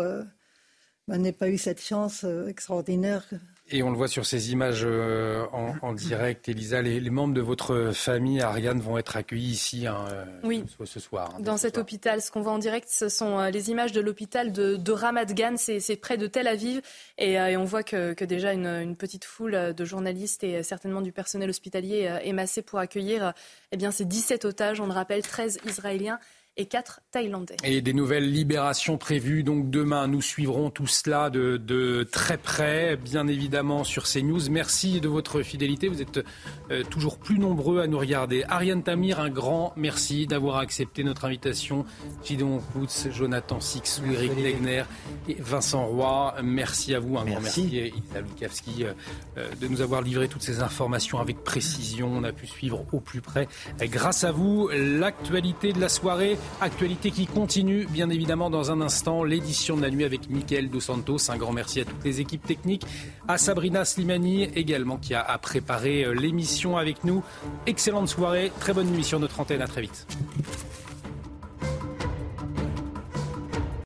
[1.09, 3.29] ben, n'aient pas eu cette chance extraordinaire
[3.73, 7.93] et on le voit sur ces images euh, en, direct, Elisa, les, membres de votre
[7.93, 11.35] famille, Ariane, vont être accueillis ici hein, euh, ce, soir.
[11.35, 14.01] Hein, Dans cet hôpital, ce qu'on voit en direct, ce sont euh, les images de
[14.01, 16.81] l'hôpital de, de Ramat Gan, c'est près de Tel Aviv,
[17.19, 22.19] et, on voit que, déjà une, petite foule de journalistes et certainement du personnel hospitalier
[22.23, 23.33] est massée pour accueillir
[23.73, 26.19] eh bien, ces 17 otages, on le rappelle, 13 Israéliens
[26.61, 27.57] et 4 Thaïlandais.
[27.65, 30.07] Et des nouvelles libérations prévues donc demain.
[30.07, 34.51] Nous suivrons tout cela de, très près, bien évidemment, sur CNews.
[34.51, 35.89] Merci de votre fidélité.
[35.89, 36.21] Vous êtes
[36.71, 38.45] euh, toujours plus nombreux à nous regarder.
[38.49, 41.87] Ariane Tamir, un grand merci d'avoir accepté notre invitation.
[42.25, 44.85] Gidon Koutz, Jonathan Six, Eric Legner
[45.29, 46.35] et Vincent Roy.
[46.43, 47.17] Merci à vous.
[47.17, 48.93] Un grand merci, Isa Lukavski, euh,
[49.39, 52.11] euh, de nous avoir livré toutes ces informations avec précision.
[52.13, 53.49] On a pu suivre au plus près.
[53.81, 59.25] Grâce à vous, l'actualité de la soirée Actualité qui continue, bien évidemment, dans un instant,
[59.25, 61.31] l'édition de la nuit avec Mickaël Dos Santos.
[61.31, 62.85] Un grand merci à toutes les équipes techniques,
[63.29, 67.23] à Sabrina Slimani également qui a préparé euh, l'émission avec nous.
[67.67, 69.63] Excellente soirée, très bonne nuit sur notre antenne.
[69.63, 70.07] À très vite.